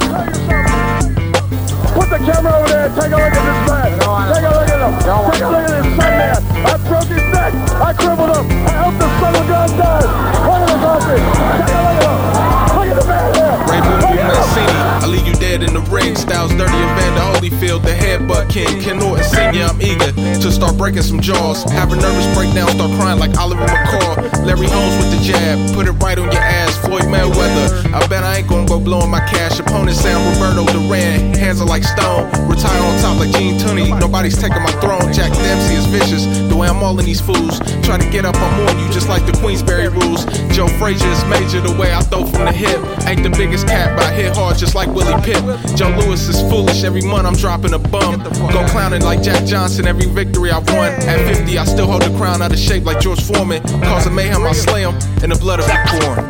Put 1.96 2.10
the 2.10 2.18
camera 2.18 2.52
over 2.52 2.68
there 2.68 2.88
take 2.90 3.12
a 3.12 3.16
look 3.16 3.32
at 3.32 3.44
this 3.44 3.60
man. 3.72 3.88
Take 3.96 4.44
a 4.44 4.52
look 4.52 4.68
at 4.68 4.80
him. 4.84 4.94
Take 5.00 5.42
a 5.42 5.48
look 5.48 5.64
at 5.64 5.82
this 5.82 5.96
son 5.96 6.06
man. 6.12 6.66
I 6.66 6.76
broke 6.88 7.08
his 7.08 7.24
neck. 7.32 7.52
I 7.80 7.92
crippled 7.92 8.36
him. 8.36 8.46
I 8.66 8.72
helped 8.84 8.98
the 8.98 9.08
son 9.18 9.34
of 9.34 9.48
gun 9.48 9.68
die. 9.80 10.04
Look 10.44 10.60
at 10.60 10.70
his 10.70 10.84
outfit. 10.84 11.20
Take 11.36 11.72
a 11.72 11.82
look 11.84 12.04
at 12.04 12.50
him. 12.50 12.55
Look 12.96 13.04
at 13.04 13.04
the 13.04 13.12
man 13.12 13.34
here. 13.36 13.52
Ray 13.68 13.80
Boom 13.84 14.00
Look 14.00 14.08
Boom 14.08 14.18
at 14.18 14.32
him. 14.32 14.40
Mancini. 14.40 14.86
I 15.04 15.06
leave 15.06 15.26
you 15.26 15.34
dead 15.34 15.62
in 15.62 15.74
the 15.74 15.84
ring. 15.92 16.16
Styles 16.16 16.50
dirty 16.56 16.72
Evander 16.72 17.20
Holyfield, 17.28 17.82
the 17.84 17.92
headbutt 17.92 18.48
king. 18.48 18.80
Ken 18.80 18.98
Norton 18.98 19.22
Senior, 19.22 19.68
I'm 19.68 19.80
eager 19.82 20.12
to 20.16 20.48
start 20.50 20.78
breaking 20.78 21.02
some 21.02 21.20
jaws. 21.20 21.62
Have 21.70 21.92
a 21.92 21.96
nervous 21.96 22.26
breakdown, 22.34 22.68
start 22.72 22.90
crying 22.96 23.20
like 23.20 23.36
Oliver 23.36 23.66
McCall. 23.66 24.16
Larry 24.46 24.66
Holmes 24.66 24.96
with 24.96 25.12
the 25.12 25.20
jab, 25.22 25.60
put 25.76 25.86
it 25.86 25.92
right 26.00 26.18
on 26.18 26.32
your 26.32 26.40
ass. 26.40 26.76
Floyd 26.78 27.04
Mayweather. 27.12 27.92
I 27.92 28.06
bet 28.08 28.24
I 28.24 28.38
ain't 28.38 28.48
gonna 28.48 28.66
go 28.66 28.80
blowing 28.80 29.10
my 29.10 29.20
cash. 29.20 29.60
Opponent 29.60 29.96
Sam 29.96 30.16
Roberto 30.32 30.64
Duran, 30.72 31.34
hands 31.34 31.60
are 31.60 31.68
like 31.68 31.84
stone. 31.84 32.24
Retire 32.48 32.80
on 32.80 32.96
top 33.02 33.18
like 33.18 33.30
Gene 33.36 33.58
Tunney. 33.58 33.92
Nobody's 34.00 34.40
taking 34.40 34.62
my 34.62 34.72
throne. 34.80 35.12
Jack 35.12 35.32
Dempsey 35.32 35.74
is 35.74 35.86
vicious. 35.86 36.24
The 36.48 36.56
way 36.56 36.68
I'm 36.68 36.82
all 36.82 36.98
in 36.98 37.04
these 37.04 37.20
fools. 37.20 37.60
Try 37.84 37.98
to 37.98 38.08
get 38.10 38.24
up, 38.24 38.36
I'm 38.36 38.68
on 38.68 38.78
you 38.78 38.88
just 38.92 39.08
like 39.08 39.26
the 39.26 39.32
Queensberry 39.32 39.88
rules. 39.88 40.24
Joe 40.54 40.68
Frazier 40.80 41.08
is 41.08 41.24
major 41.26 41.60
the 41.60 41.76
way 41.76 41.92
I 41.92 42.00
throw 42.00 42.24
from 42.24 42.46
the 42.46 42.52
hip. 42.52 42.80
Ain't 43.06 43.22
the 43.22 43.30
biggest 43.30 43.66
cat, 43.68 43.96
but 43.96 44.06
I 44.06 44.12
hit 44.12 44.34
hard 44.34 44.58
just 44.58 44.74
like 44.74 44.88
Willie 44.88 45.14
Pep. 45.22 45.42
Joe 45.76 45.94
Louis 46.00 46.28
is 46.28 46.40
foolish. 46.50 46.84
Every 46.84 47.02
month 47.02 47.26
I'm 47.26 47.34
dropping 47.34 47.72
a 47.72 47.78
bum. 47.78 48.22
Go 48.52 48.66
clowning 48.68 49.02
like 49.02 49.22
Jack 49.22 49.44
Johnson. 49.44 49.86
Every 49.86 50.06
victory 50.06 50.50
I've 50.50 50.66
won. 50.68 50.92
At 51.06 51.18
50, 51.36 51.58
I 51.58 51.64
still 51.64 51.86
hold 51.86 52.02
the 52.02 52.16
crown 52.18 52.42
out 52.42 52.52
of 52.52 52.58
shape 52.58 52.84
like 52.84 53.00
George 53.00 53.22
Foreman. 53.22 53.62
Cause 53.82 54.06
a 54.06 54.10
mayhem, 54.10 54.42
I 54.44 54.52
slay 54.52 54.82
him 54.82 54.94
in 55.22 55.30
the 55.30 55.38
blood 55.38 55.60
of 55.60 55.66
the 55.66 55.78
corn. 55.86 56.26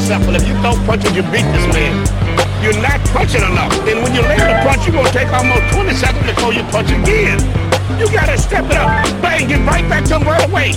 Simple. 0.00 0.34
If 0.36 0.46
you 0.46 0.54
don't 0.60 0.76
punch 0.84 1.04
punches, 1.04 1.16
you 1.16 1.22
beat 1.32 1.46
this 1.52 1.66
man. 1.72 1.96
You're 2.62 2.80
not 2.80 3.00
punching 3.12 3.42
enough. 3.42 3.72
And 3.88 4.02
when 4.02 4.14
you 4.14 4.22
land 4.22 4.40
a 4.40 4.68
punch, 4.68 4.86
you're 4.86 4.96
gonna 4.96 5.10
take 5.10 5.28
almost 5.28 5.74
20 5.74 5.94
seconds 5.94 6.26
before 6.26 6.52
you 6.52 6.62
punch 6.72 6.90
again. 6.90 7.40
You 7.98 8.10
gotta 8.10 8.38
step 8.38 8.64
it 8.66 8.76
up. 8.76 9.04
Bang, 9.20 9.48
get 9.48 9.60
right 9.66 9.86
back 9.88 10.04
to 10.06 10.16
him 10.16 10.26
right 10.26 10.48
away. 10.48 10.72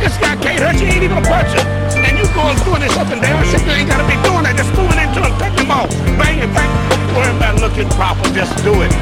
This 0.00 0.16
guy 0.18 0.36
can't 0.36 0.60
hurt 0.60 0.80
you, 0.80 0.86
he 0.86 0.92
ain't 0.92 1.04
even 1.04 1.18
a 1.18 1.22
puncher. 1.22 1.85
And 2.04 2.18
you 2.18 2.26
going 2.36 2.56
doing 2.66 2.82
this 2.82 2.96
up 2.98 3.08
and 3.08 3.20
down 3.22 3.40
shit, 3.48 3.62
you 3.64 3.72
ain't 3.72 3.88
gotta 3.88 4.04
be 4.04 4.16
doing 4.26 4.44
that. 4.44 4.56
Just 4.58 4.72
moving 4.76 5.00
into 5.00 5.22
him, 5.22 5.32
take 5.40 5.56
him 5.56 5.70
off. 5.70 5.88
Bang 6.20 6.42
it 6.42 6.50
back. 6.52 6.68
Worry 7.16 7.32
about 7.32 7.60
looking 7.62 7.88
proper, 7.96 8.26
just 8.36 8.52
do 8.60 8.74
it. 8.82 8.92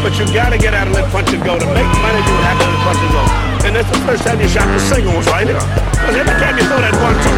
But 0.00 0.16
you 0.18 0.24
gotta 0.32 0.56
get 0.56 0.72
out 0.72 0.88
and 0.88 0.94
let 0.96 1.10
punch 1.12 1.30
and 1.34 1.42
go. 1.44 1.58
To 1.58 1.68
make 1.76 1.90
money, 2.00 2.20
you 2.24 2.34
have 2.46 2.58
to 2.58 2.66
let 2.66 2.80
punch 2.86 3.02
and 3.02 3.12
go. 3.12 3.24
And 3.66 3.70
that's 3.76 3.90
the 3.92 4.00
first 4.02 4.24
time 4.24 4.40
you 4.40 4.48
shot 4.48 4.66
the 4.66 4.80
singles, 4.80 5.26
right? 5.28 5.46
Because 5.46 6.16
every 6.16 6.36
time 6.38 6.58
you 6.58 6.64
throw 6.66 6.80
that 6.80 6.96
one, 6.98 7.14
two, 7.22 7.36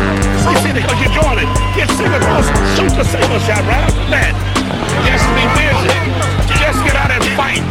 you 0.49 0.57
see, 0.63 0.73
because 0.73 0.99
you're 1.01 1.39
it. 1.41 1.49
Get 1.77 1.89
single 1.97 2.21
cross, 2.21 2.47
shoot 2.79 2.93
the 2.97 3.05
single 3.05 3.41
shot 3.45 3.61
right 3.67 3.85
after 3.89 4.07
that. 4.13 4.33
Just 5.09 5.27
be 5.35 5.45
busy. 5.59 5.93
Just 6.61 6.79
get 6.85 6.97
out 6.97 7.11
and 7.11 7.25
fight. 7.37 7.64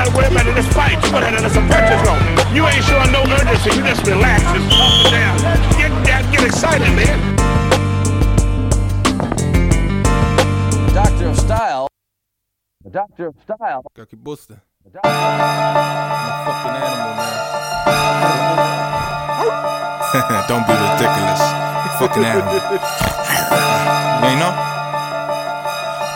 You 0.00 0.06
gotta 0.06 0.16
worry 0.16 0.32
about 0.32 0.46
it. 0.46 0.56
Just 0.56 0.72
fight. 0.72 0.96
You 1.04 1.10
go 1.10 1.18
ahead 1.18 1.34
and 1.34 1.52
some 1.52 1.68
punches 1.68 2.00
go. 2.00 2.16
You 2.56 2.64
ain't 2.64 2.82
showing 2.84 3.12
no 3.12 3.20
urgency. 3.20 3.76
You 3.76 3.84
just 3.84 4.06
relax. 4.06 4.40
Just 4.40 4.72
up 4.72 5.04
and 5.04 5.12
down. 5.12 5.36
Get 5.76 5.92
down. 6.08 6.24
Get 6.32 6.40
excited, 6.46 6.88
man. 6.96 7.36
Doctor 10.94 11.28
of 11.28 11.36
Style. 11.36 11.88
The 12.82 12.88
Doctor 12.90 13.26
of 13.26 13.34
Style. 13.44 13.84
Gerky 13.94 14.16
Brewster. 14.16 14.62
The 14.84 14.90
Doctor 14.90 15.10
I'm 15.10 15.36
a 16.32 16.44
fucking 16.48 16.76
animal, 16.80 17.12
man. 17.20 17.36
Don't 20.48 20.64
be 20.64 20.72
ridiculous. 20.80 21.44
Fucking 22.00 22.24
animal. 22.24 22.56
You 24.20 24.26
ain't 24.28 24.38
know? 24.38 24.52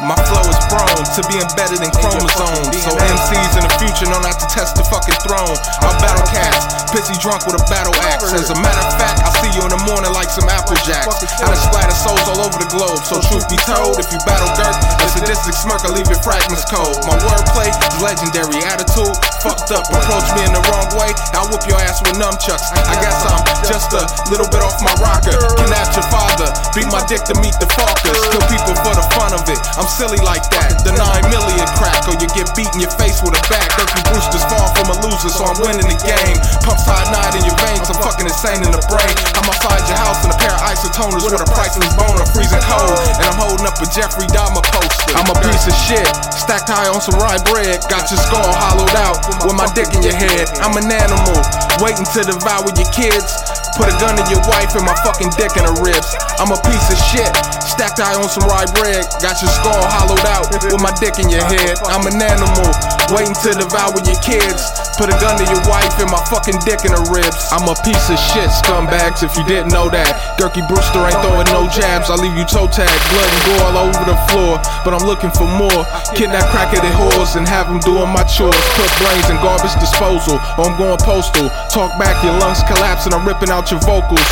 My 0.04 0.16
flow 0.28 0.40
is 0.50 0.53
prone 0.70 1.04
to 1.04 1.22
be 1.28 1.36
embedded 1.40 1.80
in 1.82 1.90
chromosomes. 1.94 2.72
So 2.84 2.94
MCs 2.94 3.52
in 3.58 3.64
the 3.64 3.74
future 3.80 4.06
know 4.08 4.20
not 4.22 4.38
to 4.40 4.46
test 4.48 4.76
the 4.76 4.84
fucking 4.88 5.18
throne. 5.24 5.56
I 5.82 5.92
battle 6.00 6.24
cats, 6.30 6.86
pissy 6.92 7.16
drunk 7.20 7.46
with 7.46 7.58
a 7.58 7.64
battle 7.68 7.94
axe. 8.08 8.32
As 8.32 8.50
a 8.50 8.58
matter 8.60 8.84
of 8.84 8.94
fact, 8.96 9.24
I 9.24 9.30
see 9.42 9.50
you 9.56 9.62
in 9.66 9.72
the 9.72 9.82
morning 9.88 10.12
like 10.12 10.30
some 10.30 10.48
apple 10.48 10.78
jacks. 10.86 11.22
I 11.40 11.48
done 11.48 11.60
splatter 11.60 11.96
souls 11.96 12.24
all 12.30 12.40
over 12.44 12.58
the 12.60 12.70
globe. 12.70 13.00
So 13.04 13.20
truth 13.28 13.46
be 13.50 13.58
told, 13.64 14.00
if 14.00 14.08
you 14.12 14.18
battle 14.24 14.50
Dirk, 14.56 14.76
a 15.00 15.06
sadistic 15.12 15.54
smirk, 15.54 15.84
I 15.84 15.90
leave 15.92 16.08
your 16.08 16.20
fragments 16.22 16.64
cold. 16.70 17.04
My 17.04 17.16
wordplay 17.24 17.68
is 17.68 17.96
legendary. 18.00 18.64
Attitude 18.64 19.14
fucked 19.44 19.70
up. 19.74 19.84
Approach 19.92 20.28
me 20.38 20.42
in 20.48 20.52
the 20.56 20.62
wrong 20.72 20.88
way, 20.96 21.12
I'll 21.36 21.48
whoop 21.52 21.64
your 21.68 21.78
ass 21.80 22.00
with 22.00 22.16
nunchucks. 22.16 22.72
I 22.72 22.96
guess 23.02 23.18
I'm 23.28 23.42
just 23.68 23.92
a 23.92 24.04
little 24.32 24.48
bit 24.48 24.64
off 24.64 24.80
my 24.80 24.94
rocker. 25.02 25.36
Kidnapped 25.60 25.96
your 25.96 26.06
father, 26.08 26.48
beat 26.72 26.88
my 26.88 27.04
dick 27.04 27.22
to 27.28 27.34
meet 27.40 27.56
the 27.60 27.68
Fockers. 27.74 28.20
Kill 28.30 28.44
people 28.48 28.74
for 28.80 28.94
the 28.94 29.04
fun 29.12 29.34
of 29.34 29.44
it. 29.50 29.60
I'm 29.76 29.88
silly 29.88 30.18
like 30.24 30.46
that. 30.50 30.53
The 30.84 30.92
nine 30.92 31.24
million 31.32 31.64
crack, 31.80 32.04
or 32.06 32.16
you 32.20 32.28
get 32.36 32.52
beat 32.52 32.68
in 32.76 32.84
your 32.84 32.92
face 33.00 33.24
with 33.24 33.32
a 33.32 33.42
bat. 33.48 33.64
Dirty 33.80 34.02
Brewster's 34.12 34.44
far 34.52 34.68
from 34.76 34.92
a 34.92 34.96
loser, 35.00 35.32
so 35.32 35.48
I'm 35.48 35.58
winning 35.64 35.88
the 35.88 35.96
game. 36.04 36.36
Pump 36.60 36.76
side 36.76 37.08
nine 37.08 37.32
in 37.40 37.48
your 37.48 37.56
veins, 37.64 37.88
I'm 37.88 37.96
fucking 38.04 38.28
insane 38.28 38.60
in 38.60 38.68
the 38.68 38.84
brain. 38.92 39.14
I'm 39.34 39.48
outside 39.48 39.80
your 39.88 39.96
house 39.96 40.20
in 40.22 40.30
a 40.30 40.38
pair 40.38 40.52
of 40.52 40.62
isotoners 40.68 41.24
with 41.24 41.40
a 41.40 41.48
priceless 41.48 41.88
bone, 41.96 42.20
I'm 42.20 42.28
freezing 42.36 42.60
cold. 42.68 43.00
And 43.16 43.24
I'm 43.24 43.40
holding 43.40 43.64
up 43.64 43.80
a 43.80 43.88
Jeffrey 43.88 44.28
Dahmer 44.28 44.60
poster. 44.60 45.16
I'm 45.16 45.28
a 45.32 45.36
piece 45.40 45.64
of 45.64 45.76
shit, 45.88 46.04
stacked 46.36 46.68
high 46.68 46.92
on 46.92 47.00
some 47.00 47.16
rye 47.16 47.40
bread. 47.48 47.80
Got 47.88 48.12
your 48.12 48.20
skull 48.20 48.52
hollowed 48.60 48.92
out 49.00 49.24
with 49.42 49.56
my 49.56 49.66
dick 49.72 49.88
in 49.96 50.04
your 50.04 50.16
head. 50.16 50.52
I'm 50.60 50.76
an 50.76 50.86
animal, 50.92 51.40
waiting 51.80 52.04
to 52.12 52.20
devour 52.28 52.68
your 52.76 52.90
kids. 52.92 53.32
Put 53.74 53.90
a 53.90 53.96
gun 53.98 54.14
in 54.14 54.26
your 54.30 54.44
wife 54.46 54.70
and 54.78 54.86
my 54.86 54.94
fucking 55.02 55.34
dick 55.34 55.56
in 55.58 55.66
her 55.66 55.76
ribs. 55.82 56.14
I'm 56.38 56.52
a 56.54 56.60
piece 56.62 56.86
of 56.94 56.98
shit. 57.10 57.32
Stacked 57.66 57.98
high 57.98 58.14
on 58.14 58.30
some 58.30 58.46
rye 58.46 58.70
bread. 58.78 59.02
Got 59.18 59.42
your 59.42 59.50
skull 59.50 59.82
hollowed 59.90 60.22
out 60.30 60.43
with 60.50 60.82
my 60.82 60.92
dick 61.00 61.16
in 61.20 61.28
your 61.30 61.44
head. 61.44 61.78
I'm 61.88 62.04
an 62.04 62.20
animal. 62.20 62.68
Waiting 63.12 63.36
to 63.44 63.50
devour 63.56 63.96
your 64.04 64.18
kids. 64.24 64.62
Put 64.96 65.10
a 65.10 65.16
gun 65.18 65.36
to 65.40 65.46
your 65.48 65.62
wife 65.68 65.96
and 66.00 66.10
my 66.10 66.22
fucking 66.30 66.60
dick 66.64 66.84
in 66.84 66.92
her 66.92 67.06
ribs. 67.10 67.50
I'm 67.50 67.66
a 67.68 67.76
piece 67.84 68.08
of 68.10 68.18
shit, 68.18 68.48
scumbags, 68.62 69.22
if 69.22 69.36
you 69.36 69.44
didn't 69.44 69.72
know 69.72 69.90
that. 69.90 70.38
Gerky 70.38 70.64
Brewster 70.66 71.02
ain't 71.02 71.18
throwing 71.24 71.48
no 71.50 71.66
jabs. 71.68 72.10
I 72.10 72.16
leave 72.16 72.36
you 72.36 72.46
toe 72.46 72.68
tag, 72.68 72.90
blood 73.12 73.28
and 73.28 73.42
gore 73.46 73.64
all 73.68 73.76
over 73.88 74.02
the 74.06 74.18
floor. 74.30 74.60
But 74.86 74.94
I'm 74.94 75.06
looking 75.06 75.32
for 75.32 75.48
more. 75.48 75.82
Kidnap 76.14 76.48
crackheaded 76.52 76.94
whores 76.94 77.36
and 77.36 77.46
have 77.48 77.68
them 77.68 77.80
doing 77.80 78.10
my 78.10 78.24
chores. 78.24 78.56
Put 78.78 78.90
brains 79.02 79.28
in 79.30 79.36
garbage 79.42 79.74
disposal, 79.80 80.40
or 80.58 80.68
I'm 80.68 80.76
going 80.78 81.00
postal. 81.02 81.50
Talk 81.70 81.96
back, 81.98 82.22
your 82.24 82.36
lungs 82.38 82.62
collapse 82.64 83.06
and 83.06 83.14
I'm 83.14 83.26
ripping 83.26 83.50
out 83.50 83.70
your 83.70 83.80
vocals. 83.80 84.24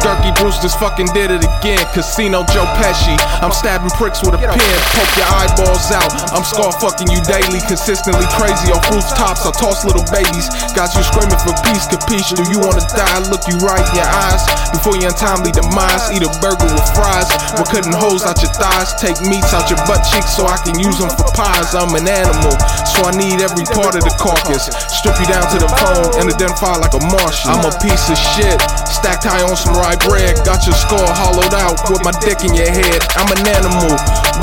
Gerky 0.00 0.32
Brewster's 0.40 0.74
fucking 0.76 1.12
did 1.12 1.30
it 1.30 1.44
again. 1.44 1.84
Casino 1.92 2.44
Joe 2.48 2.66
Pesci. 2.80 3.14
I'm 3.44 3.52
stabbing 3.52 3.92
pricks 4.00 4.24
with 4.24 4.34
a 4.34 4.40
pen. 4.40 4.78
Poke 4.96 5.14
your 5.18 5.28
eyeballs 5.28 5.92
out. 5.92 6.10
I'm 6.32 6.44
scar 6.44 6.72
fucking 6.80 7.12
you 7.12 7.20
daily. 7.28 7.60
Consistently 7.68 8.24
crazy 8.34 8.72
off 8.72 8.86
rooftops. 8.88 9.44
I 9.44 9.52
toss 9.52 9.84
little 9.84 10.06
babies. 10.08 10.48
Got 10.72 10.96
you 10.96 11.04
screaming 11.04 11.38
for 11.44 11.52
peace. 11.66 11.84
Capiche? 11.90 12.32
Do 12.32 12.44
you 12.48 12.58
wanna 12.62 12.84
die? 12.96 13.20
Look 13.28 13.44
you 13.44 13.60
right 13.60 13.82
in 13.82 13.94
your 14.00 14.08
eyes. 14.08 14.42
Before 14.72 14.96
your 14.96 15.12
untimely 15.12 15.52
demise. 15.52 16.08
Eat 16.14 16.24
a 16.24 16.32
burger 16.40 16.70
with 16.72 16.88
fries. 16.96 17.28
We're 17.60 17.68
cutting 17.68 17.92
holes 17.92 18.24
out 18.24 18.40
your 18.40 18.52
thighs. 18.56 18.96
Take 18.96 19.20
meats 19.28 19.52
out 19.52 19.68
your 19.68 19.78
butt 19.84 20.00
cheeks 20.08 20.32
so 20.32 20.48
I 20.48 20.56
can 20.64 20.78
use 20.80 20.96
them 20.96 21.12
for 21.12 21.28
pies. 21.36 21.76
I'm 21.76 21.92
an 21.92 22.08
animal. 22.08 22.54
So 22.88 23.04
I 23.04 23.12
need 23.12 23.44
every 23.44 23.68
part 23.76 23.98
of 23.98 24.02
the 24.06 24.14
carcass. 24.16 24.72
Strip 24.88 25.18
you 25.20 25.28
down 25.28 25.44
to 25.52 25.58
the 25.60 25.70
bone 25.82 26.20
and 26.20 26.32
identify 26.32 26.78
like 26.80 26.94
a 26.94 27.02
Martian. 27.12 27.50
I'm 27.52 27.64
a 27.66 27.74
piece 27.82 28.08
of 28.08 28.16
shit, 28.16 28.58
stacked 28.88 29.24
high 29.24 29.42
on 29.42 29.56
some 29.56 29.76
rye 29.82 29.98
bread. 30.06 30.38
Got 30.46 30.62
your 30.62 30.78
skull 30.78 31.10
hollowed 31.18 31.50
out 31.58 31.82
with 31.90 32.06
my 32.06 32.14
dick 32.22 32.46
in 32.46 32.54
your 32.54 32.70
head. 32.70 33.02
I'm 33.18 33.26
an 33.34 33.42
animal, 33.42 33.90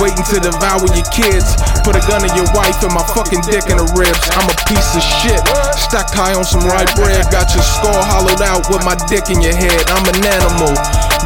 waiting 0.04 0.28
to 0.36 0.38
devour 0.44 0.84
your 0.92 1.08
kids. 1.16 1.56
Put 1.88 1.96
a 1.96 2.04
gun 2.04 2.28
in 2.28 2.34
your 2.36 2.52
wife 2.52 2.84
and 2.84 2.92
my 2.92 3.02
fucking 3.16 3.48
dick 3.48 3.72
in 3.72 3.80
the 3.80 3.88
ribs. 3.96 4.20
I'm 4.36 4.52
a 4.52 4.58
piece 4.68 4.92
of 5.00 5.04
shit, 5.04 5.40
stacked 5.80 6.12
high 6.12 6.36
on 6.36 6.44
some 6.44 6.68
rye 6.68 6.88
bread. 7.00 7.32
Got 7.32 7.56
your 7.56 7.64
skull 7.64 8.04
hollowed 8.12 8.44
out 8.44 8.68
with 8.68 8.84
my 8.84 9.00
dick 9.08 9.32
in 9.32 9.40
your 9.40 9.56
head. 9.56 9.88
I'm 9.88 10.04
an 10.12 10.20
animal, 10.20 10.76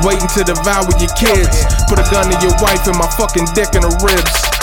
waiting 0.05 0.29
to 0.37 0.45
devour 0.45 0.93
your 1.01 1.13
kids. 1.17 1.65
Put 1.89 1.97
a 1.97 2.05
gun 2.13 2.29
in 2.29 2.39
your 2.39 2.53
wife 2.61 2.85
and 2.85 2.95
my 2.95 3.09
fucking 3.17 3.49
dick 3.57 3.73
in 3.73 3.81
the 3.81 3.93
ribs. 4.05 4.62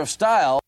Of 0.00 0.08
Style. 0.08 0.61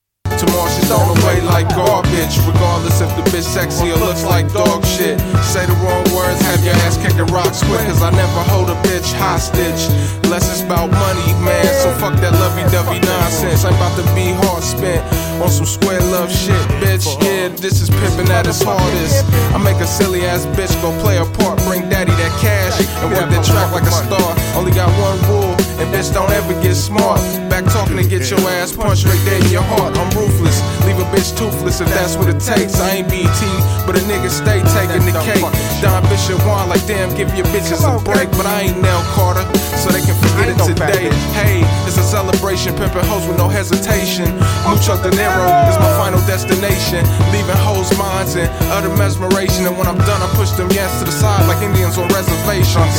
Tomorrow 0.45 0.69
she's 0.69 0.85
thrown 0.89 1.09
away 1.09 1.41
like 1.41 1.69
garbage. 1.73 2.37
Regardless 2.45 3.01
if 3.01 3.09
the 3.17 3.25
bitch 3.33 3.49
sexy 3.49 3.91
or 3.91 3.97
looks 3.97 4.25
like 4.25 4.53
dog 4.53 4.85
shit. 4.85 5.17
Say 5.41 5.65
the 5.65 5.77
wrong 5.81 6.05
words, 6.13 6.41
have 6.45 6.61
your 6.65 6.77
ass 6.85 7.01
kicking 7.01 7.27
rocks 7.33 7.65
quick. 7.65 7.81
Cause 7.89 8.03
I 8.03 8.11
never 8.11 8.43
hold 8.53 8.69
a 8.69 8.77
bitch 8.85 9.09
hostage. 9.17 9.89
Unless 10.25 10.51
it's 10.53 10.63
about 10.63 10.91
money, 10.91 11.33
man. 11.41 11.65
So 11.81 11.93
fuck 11.97 12.21
that 12.21 12.33
lovey 12.37 12.65
dovey 12.69 13.01
nonsense. 13.01 13.65
I'm 13.65 13.75
about 13.75 13.97
to 13.97 14.05
be 14.13 14.37
hard 14.45 14.63
spent 14.63 15.01
on 15.41 15.51
some 15.51 15.67
square 15.67 16.01
love 16.13 16.31
shit, 16.31 16.61
bitch. 16.83 17.07
Yeah, 17.23 17.49
this 17.49 17.81
is 17.81 17.89
pimping 17.89 18.29
at 18.31 18.47
its 18.47 18.63
hardest. 18.63 19.25
I 19.55 19.59
make 19.59 19.81
a 19.81 19.87
silly 19.87 20.25
ass 20.27 20.47
bitch 20.57 20.73
go 20.83 20.93
play 21.01 21.19
a 21.19 21.25
part, 21.41 21.59
bring 21.65 21.89
daddy 21.89 22.13
that 22.13 22.35
cash, 22.41 22.81
and 23.01 23.13
work 23.13 23.29
that 23.31 23.45
track 23.45 23.73
like 23.73 23.85
a 23.85 23.95
star. 23.95 24.31
Only 24.57 24.73
got 24.73 24.91
one 25.01 25.19
rule, 25.31 25.55
and 25.81 25.87
bitch 25.93 26.13
don't 26.13 26.31
ever 26.31 26.55
get 26.63 26.75
smart. 26.75 27.21
Back 27.49 27.65
talking 27.65 27.97
to 27.97 28.07
get 28.07 28.31
your 28.31 28.41
ass 28.59 28.75
punched 28.75 29.07
right 29.07 29.23
there 29.25 29.41
in 29.41 29.49
your 29.51 29.63
heart. 29.63 29.97
I'm 29.97 30.11
ruthless, 30.17 30.34
leave 30.41 30.99
a 30.99 31.07
bitch 31.15 31.37
toothless 31.39 31.81
if 31.81 31.89
that's 31.95 32.17
what 32.17 32.29
it 32.29 32.41
takes. 32.41 32.81
I 32.81 33.01
ain't 33.01 33.09
BT, 33.09 33.41
but 33.87 33.97
a 33.97 34.03
nigga 34.11 34.29
stay 34.29 34.61
taking 34.75 35.07
the 35.07 35.15
cake. 35.23 35.45
Don 35.81 36.03
Bishop 36.11 36.43
wine 36.45 36.69
like 36.69 36.85
damn, 36.87 37.15
give 37.15 37.33
your 37.35 37.47
bitches 37.55 37.87
a 37.87 38.03
break, 38.03 38.31
but 38.35 38.47
I 38.47 38.69
ain't 38.69 38.83
Nell 38.83 39.03
Carter, 39.15 39.47
so 39.79 39.91
they 39.95 40.03
can 40.03 40.17
forget 40.19 40.51
it 40.51 40.59
today. 40.67 41.09
Hey, 41.33 41.63
it's 41.87 41.99
a 41.99 42.03
celebration, 42.03 42.75
pimping 42.75 43.07
hoes 43.07 43.27
with 43.27 43.39
no 43.39 43.49
hesitation. 43.49 44.27
Mucho 44.67 44.99
dinero 44.99 45.47
is 45.71 45.79
my 45.79 45.93
final 45.97 46.21
destination, 46.27 47.07
leaving 47.31 47.59
hoes 47.63 47.91
minds 47.97 48.35
in 48.35 48.49
utter 48.75 48.91
mesmeration. 48.97 49.67
And 49.67 49.79
when 49.79 49.87
I'm 49.87 49.99
done, 50.05 50.21
I 50.21 50.29
push 50.35 50.51
them 50.59 50.71
yes 50.71 50.99
to 50.99 51.05
the 51.05 51.15
side 51.15 51.47
like 51.47 51.63
Indians 51.63 51.99
on 51.99 52.09
reservations. 52.11 52.95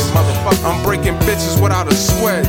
I'm 0.64 0.82
breaking 0.82 1.14
bitches 1.28 1.60
without 1.60 1.86
a 1.86 1.94
sweat. 1.94 2.46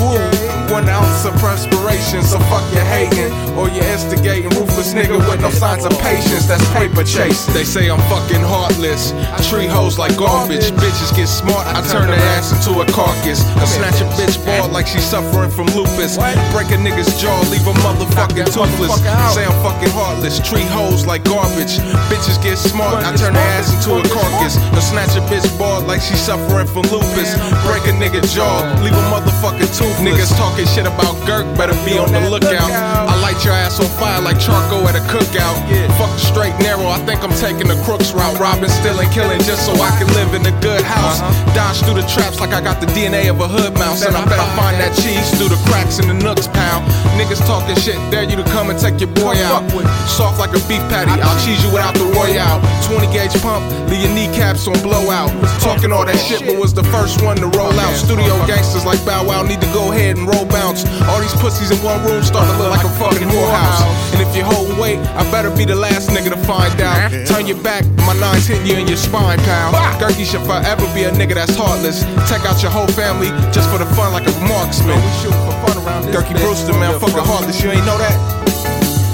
Ooh, 0.00 0.72
one 0.72 0.88
ounce 0.88 1.24
of 1.24 1.34
perspiration, 1.40 2.22
so 2.22 2.38
fuck 2.46 2.64
your 2.72 2.84
hating 2.84 3.32
or 3.58 3.68
your 3.68 3.88
you 4.27 4.27
Ruthless 4.28 4.92
nigga 4.92 5.16
with 5.16 5.40
no 5.40 5.48
signs 5.48 5.88
of 5.88 5.96
patience, 6.04 6.44
that's 6.44 6.60
paper 6.76 7.02
chase. 7.02 7.46
They 7.56 7.64
say 7.64 7.88
I'm 7.88 8.00
fucking 8.12 8.44
heartless, 8.44 9.16
tree 9.48 9.64
hoes 9.64 9.98
like 9.98 10.16
garbage. 10.20 10.68
Bitches 10.76 11.16
get 11.16 11.28
smart, 11.28 11.64
I 11.64 11.80
turn 11.88 12.12
their 12.12 12.20
ass 12.36 12.52
into 12.52 12.78
a 12.80 12.84
carcass. 12.92 13.40
I 13.56 13.64
snatch 13.64 14.04
a 14.04 14.06
bitch 14.20 14.36
ball 14.44 14.68
like 14.68 14.86
she's 14.86 15.04
suffering 15.04 15.50
from 15.50 15.66
lupus. 15.72 16.20
Break 16.52 16.68
a 16.68 16.76
nigga's 16.76 17.08
jaw, 17.16 17.40
leave 17.48 17.64
a 17.64 17.72
motherfucking 17.80 18.52
toothless. 18.52 19.00
Say 19.32 19.48
I'm 19.48 19.56
fucking 19.64 19.92
heartless, 19.96 20.44
treat 20.44 20.68
hoes 20.76 21.06
like 21.06 21.24
garbage. 21.24 21.80
Bitches 22.12 22.36
get 22.44 22.58
smart, 22.58 23.00
I 23.00 23.16
turn 23.16 23.32
their 23.32 23.48
ass 23.56 23.72
into 23.72 23.96
a 23.96 24.04
carcass. 24.12 24.60
I 24.76 24.80
snatch 24.84 25.16
a 25.16 25.24
bitch 25.32 25.48
ball 25.56 25.80
like 25.88 26.02
she's 26.04 26.20
suffering 26.20 26.68
from 26.68 26.84
lupus. 26.92 27.32
Break 27.64 27.88
a 27.88 27.96
nigga 27.96 28.20
jaw, 28.28 28.60
leave 28.84 28.92
a 28.92 29.04
motherfucking 29.08 29.72
toothless. 29.72 30.04
Niggas 30.04 30.36
talking 30.36 30.68
shit 30.68 30.84
about 30.84 31.16
Gerk, 31.24 31.48
better 31.56 31.76
be 31.88 31.96
on 31.96 32.12
the 32.12 32.28
lookout. 32.28 32.68
I 32.68 33.16
light 33.24 33.42
your 33.42 33.54
ass 33.54 33.80
on 33.80 33.88
fire 33.96 34.07
like 34.24 34.40
charcoal 34.40 34.88
at 34.88 34.96
a 34.96 35.04
cookout. 35.12 35.56
Fuck 36.00 36.10
the 36.16 36.22
straight 36.22 36.56
narrow, 36.64 36.88
I 36.88 36.98
think 37.04 37.22
I'm 37.22 37.34
taking 37.36 37.68
the 37.68 37.76
crooks 37.84 38.12
route. 38.12 38.38
Robbing, 38.38 38.70
stealing, 38.70 39.10
killing 39.10 39.40
just 39.44 39.66
so 39.66 39.72
I 39.76 39.90
can 40.00 40.08
live 40.16 40.32
in 40.32 40.46
a 40.46 40.54
good 40.60 40.82
house. 40.82 41.20
Dodge 41.54 41.82
through 41.84 42.00
the 42.00 42.06
traps 42.08 42.40
like 42.40 42.54
I 42.54 42.60
got 42.60 42.80
the 42.80 42.86
DNA 42.96 43.28
of 43.28 43.40
a 43.40 43.48
hood 43.48 43.74
mouse. 43.74 44.04
And 44.04 44.16
I 44.16 44.24
bet 44.24 44.38
I 44.38 44.48
find 44.56 44.80
that 44.80 44.96
cheese 44.96 45.28
through 45.36 45.52
the 45.52 45.60
cracks 45.68 45.98
in 45.98 46.08
the 46.08 46.14
nooks 46.14 46.48
pound. 46.48 46.86
Niggas 47.18 47.42
talking 47.44 47.76
shit, 47.76 47.98
dare 48.10 48.24
you 48.24 48.36
to 48.36 48.46
come 48.54 48.70
and 48.70 48.78
take 48.78 49.00
your 49.00 49.12
boy 49.12 49.36
out. 49.44 49.66
Soft 50.08 50.38
like 50.38 50.54
a 50.56 50.62
beef 50.70 50.82
patty, 50.88 51.12
I'll 51.20 51.38
cheese 51.44 51.60
you 51.66 51.70
without 51.74 51.94
the 51.94 52.06
royale. 52.14 52.62
20 52.86 53.10
gauge 53.12 53.34
pump, 53.42 53.66
leave 53.90 54.06
your 54.06 54.14
kneecaps 54.14 54.66
on 54.66 54.78
blowout. 54.80 55.30
Talking 55.60 55.92
all 55.92 56.06
that 56.06 56.16
shit, 56.16 56.46
but 56.46 56.56
was 56.56 56.72
the 56.72 56.84
first 56.94 57.20
one 57.22 57.36
to 57.42 57.48
roll 57.58 57.74
out. 57.74 57.94
Studio 57.98 58.38
gangsters 58.46 58.86
like 58.86 59.02
Bow 59.04 59.26
Wow 59.26 59.42
need 59.42 59.60
to 59.60 59.70
go 59.74 59.92
ahead 59.92 60.16
and 60.16 60.26
roll 60.26 60.46
bounce. 60.46 60.86
All 61.10 61.20
these 61.20 61.34
pussies 61.42 61.70
in 61.70 61.78
one 61.82 61.98
room 62.06 62.22
starting 62.22 62.54
to 62.54 62.58
look 62.62 62.70
like 62.70 62.86
a 62.86 62.92
fucking 62.96 63.28
whorehouse. 63.28 63.97
And 64.12 64.20
if 64.22 64.34
you 64.36 64.44
hold 64.44 64.78
weight, 64.78 64.98
I 65.14 65.22
better 65.30 65.50
be 65.54 65.64
the 65.64 65.74
last 65.74 66.10
nigga 66.10 66.30
to 66.30 66.40
find 66.44 66.80
out. 66.80 67.10
Turn 67.26 67.46
your 67.46 67.60
back, 67.62 67.84
my 68.06 68.14
nines 68.18 68.46
hitting 68.46 68.66
you 68.66 68.76
in 68.76 68.86
your 68.86 68.96
spine, 68.96 69.38
pal. 69.40 69.72
Gerky 70.00 70.24
should 70.24 70.42
forever 70.42 70.86
be 70.94 71.04
a 71.04 71.10
nigga 71.10 71.34
that's 71.34 71.54
heartless. 71.54 72.02
Take 72.28 72.44
out 72.46 72.62
your 72.62 72.72
whole 72.72 72.88
family 72.88 73.28
just 73.52 73.70
for 73.70 73.78
the 73.78 73.86
fun 73.94 74.12
like 74.12 74.26
a 74.26 74.34
marksman. 74.46 74.96
Oh, 74.96 75.02
we 75.02 75.10
shoot 75.20 75.36
for 75.46 75.54
fun 75.66 75.76
around 75.84 76.06
this 76.06 76.14
Gerky 76.16 76.34
Brewster, 76.34 76.72
man, 76.74 76.98
fucking 76.98 77.16
heartless. 77.18 77.62
You 77.62 77.70
ain't 77.70 77.86
know 77.86 77.98
that? 77.98 78.16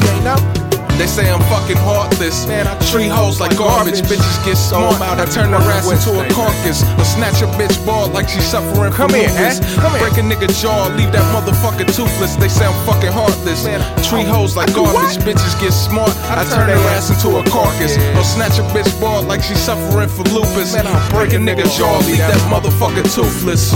You 0.03 0.11
ain't 0.11 0.25
know? 0.25 0.64
They 0.95 1.09
say 1.11 1.27
I'm 1.29 1.43
fucking 1.51 1.77
heartless. 1.77 2.47
Man, 2.47 2.67
I 2.71 2.79
treat 2.91 3.09
hoes 3.11 3.41
like 3.41 3.57
garbage. 3.59 4.01
Bitches 4.07 4.39
get 4.47 4.55
smart. 4.57 5.01
I 5.03 5.27
turn 5.27 5.51
her 5.51 5.59
ass 5.75 5.91
into 5.91 6.15
a 6.23 6.25
carcass. 6.33 6.83
I 6.85 7.03
snatch 7.03 7.43
a 7.43 7.47
bitch 7.59 7.75
ball 7.85 8.09
like 8.09 8.29
she's 8.29 8.45
suffering 8.47 8.93
from 8.93 9.11
Come 9.11 9.15
here, 9.15 9.29
lupus. 9.29 9.59
eh? 9.61 9.75
Come 9.83 9.91
here. 9.99 10.01
Break 10.07 10.17
a 10.19 10.25
nigga 10.25 10.47
jaw, 10.63 10.87
leave 10.95 11.11
that 11.11 11.27
motherfucker 11.35 11.85
toothless. 11.91 12.37
They 12.37 12.47
say 12.49 12.65
I'm 12.65 12.79
fucking 12.87 13.11
heartless. 13.11 13.67
Treat 14.09 14.27
hoes 14.31 14.55
like 14.57 14.73
garbage. 14.73 15.19
Bitches 15.27 15.59
get 15.61 15.73
smart. 15.75 16.15
I 16.31 16.47
turn 16.47 16.71
her 16.71 16.79
ass 16.95 17.11
into 17.11 17.37
a 17.39 17.43
carcass. 17.51 17.99
Or 18.15 18.23
snatch 18.23 18.59
a 18.63 18.65
bitch 18.71 18.89
ball 19.01 19.23
like 19.25 19.43
she's 19.43 19.59
suffering 19.59 20.09
from 20.09 20.31
lupus. 20.31 20.79
Break 21.11 21.35
a 21.35 21.43
nigga 21.43 21.67
jaw, 21.77 21.99
leave 22.07 22.23
that 22.23 22.39
motherfucker 22.47 23.03
toothless. 23.11 23.75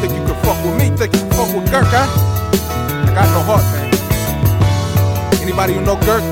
Think 0.00 0.16
you 0.16 0.24
can 0.24 0.36
fuck 0.42 0.56
with 0.64 0.76
me? 0.80 0.88
Think 0.96 1.12
you 1.14 1.20
can 1.20 1.30
fuck 1.36 1.52
with 1.54 1.68
Gerk, 1.68 1.84
huh? 1.92 2.08
I 2.08 3.12
got 3.12 3.28
no 3.36 3.40
heart, 3.44 3.64
man. 3.76 3.92
Anybody 5.44 5.74
who 5.74 5.82
know 5.82 5.96
Gerk, 5.96 6.24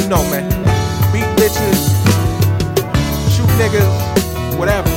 you 0.00 0.08
know, 0.08 0.22
man. 0.30 0.48
Beat 1.12 1.26
bitches, 1.34 1.90
shoot 3.28 3.50
niggas, 3.58 4.56
whatever. 4.56 4.88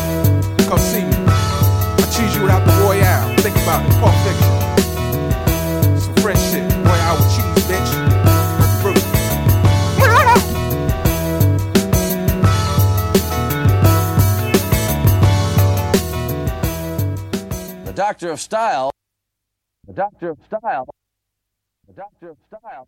Come 0.69 0.78
see 0.78 1.01
me. 1.01 1.15
I 1.26 2.07
choose 2.15 2.36
you 2.36 2.43
without 2.43 2.63
the 2.67 2.74
royale. 2.84 3.36
Think 3.38 3.55
about 3.57 3.84
it. 3.84 3.91
Pulp 3.99 4.13
Fiction. 4.21 4.53
Some 5.99 6.13
French 6.21 6.39
shit. 6.39 6.71
Royale 6.86 7.17
with 7.17 7.30
cheese, 7.34 7.65
bitch. 7.65 7.91
The 17.86 17.93
Doctor 17.93 18.30
of 18.30 18.39
Style. 18.39 18.91
The 19.88 19.93
Doctor 19.93 20.30
of 20.30 20.38
Style. 20.45 20.86
The 21.88 21.93
Doctor 21.93 22.30
of 22.30 22.38
Style. 22.47 22.88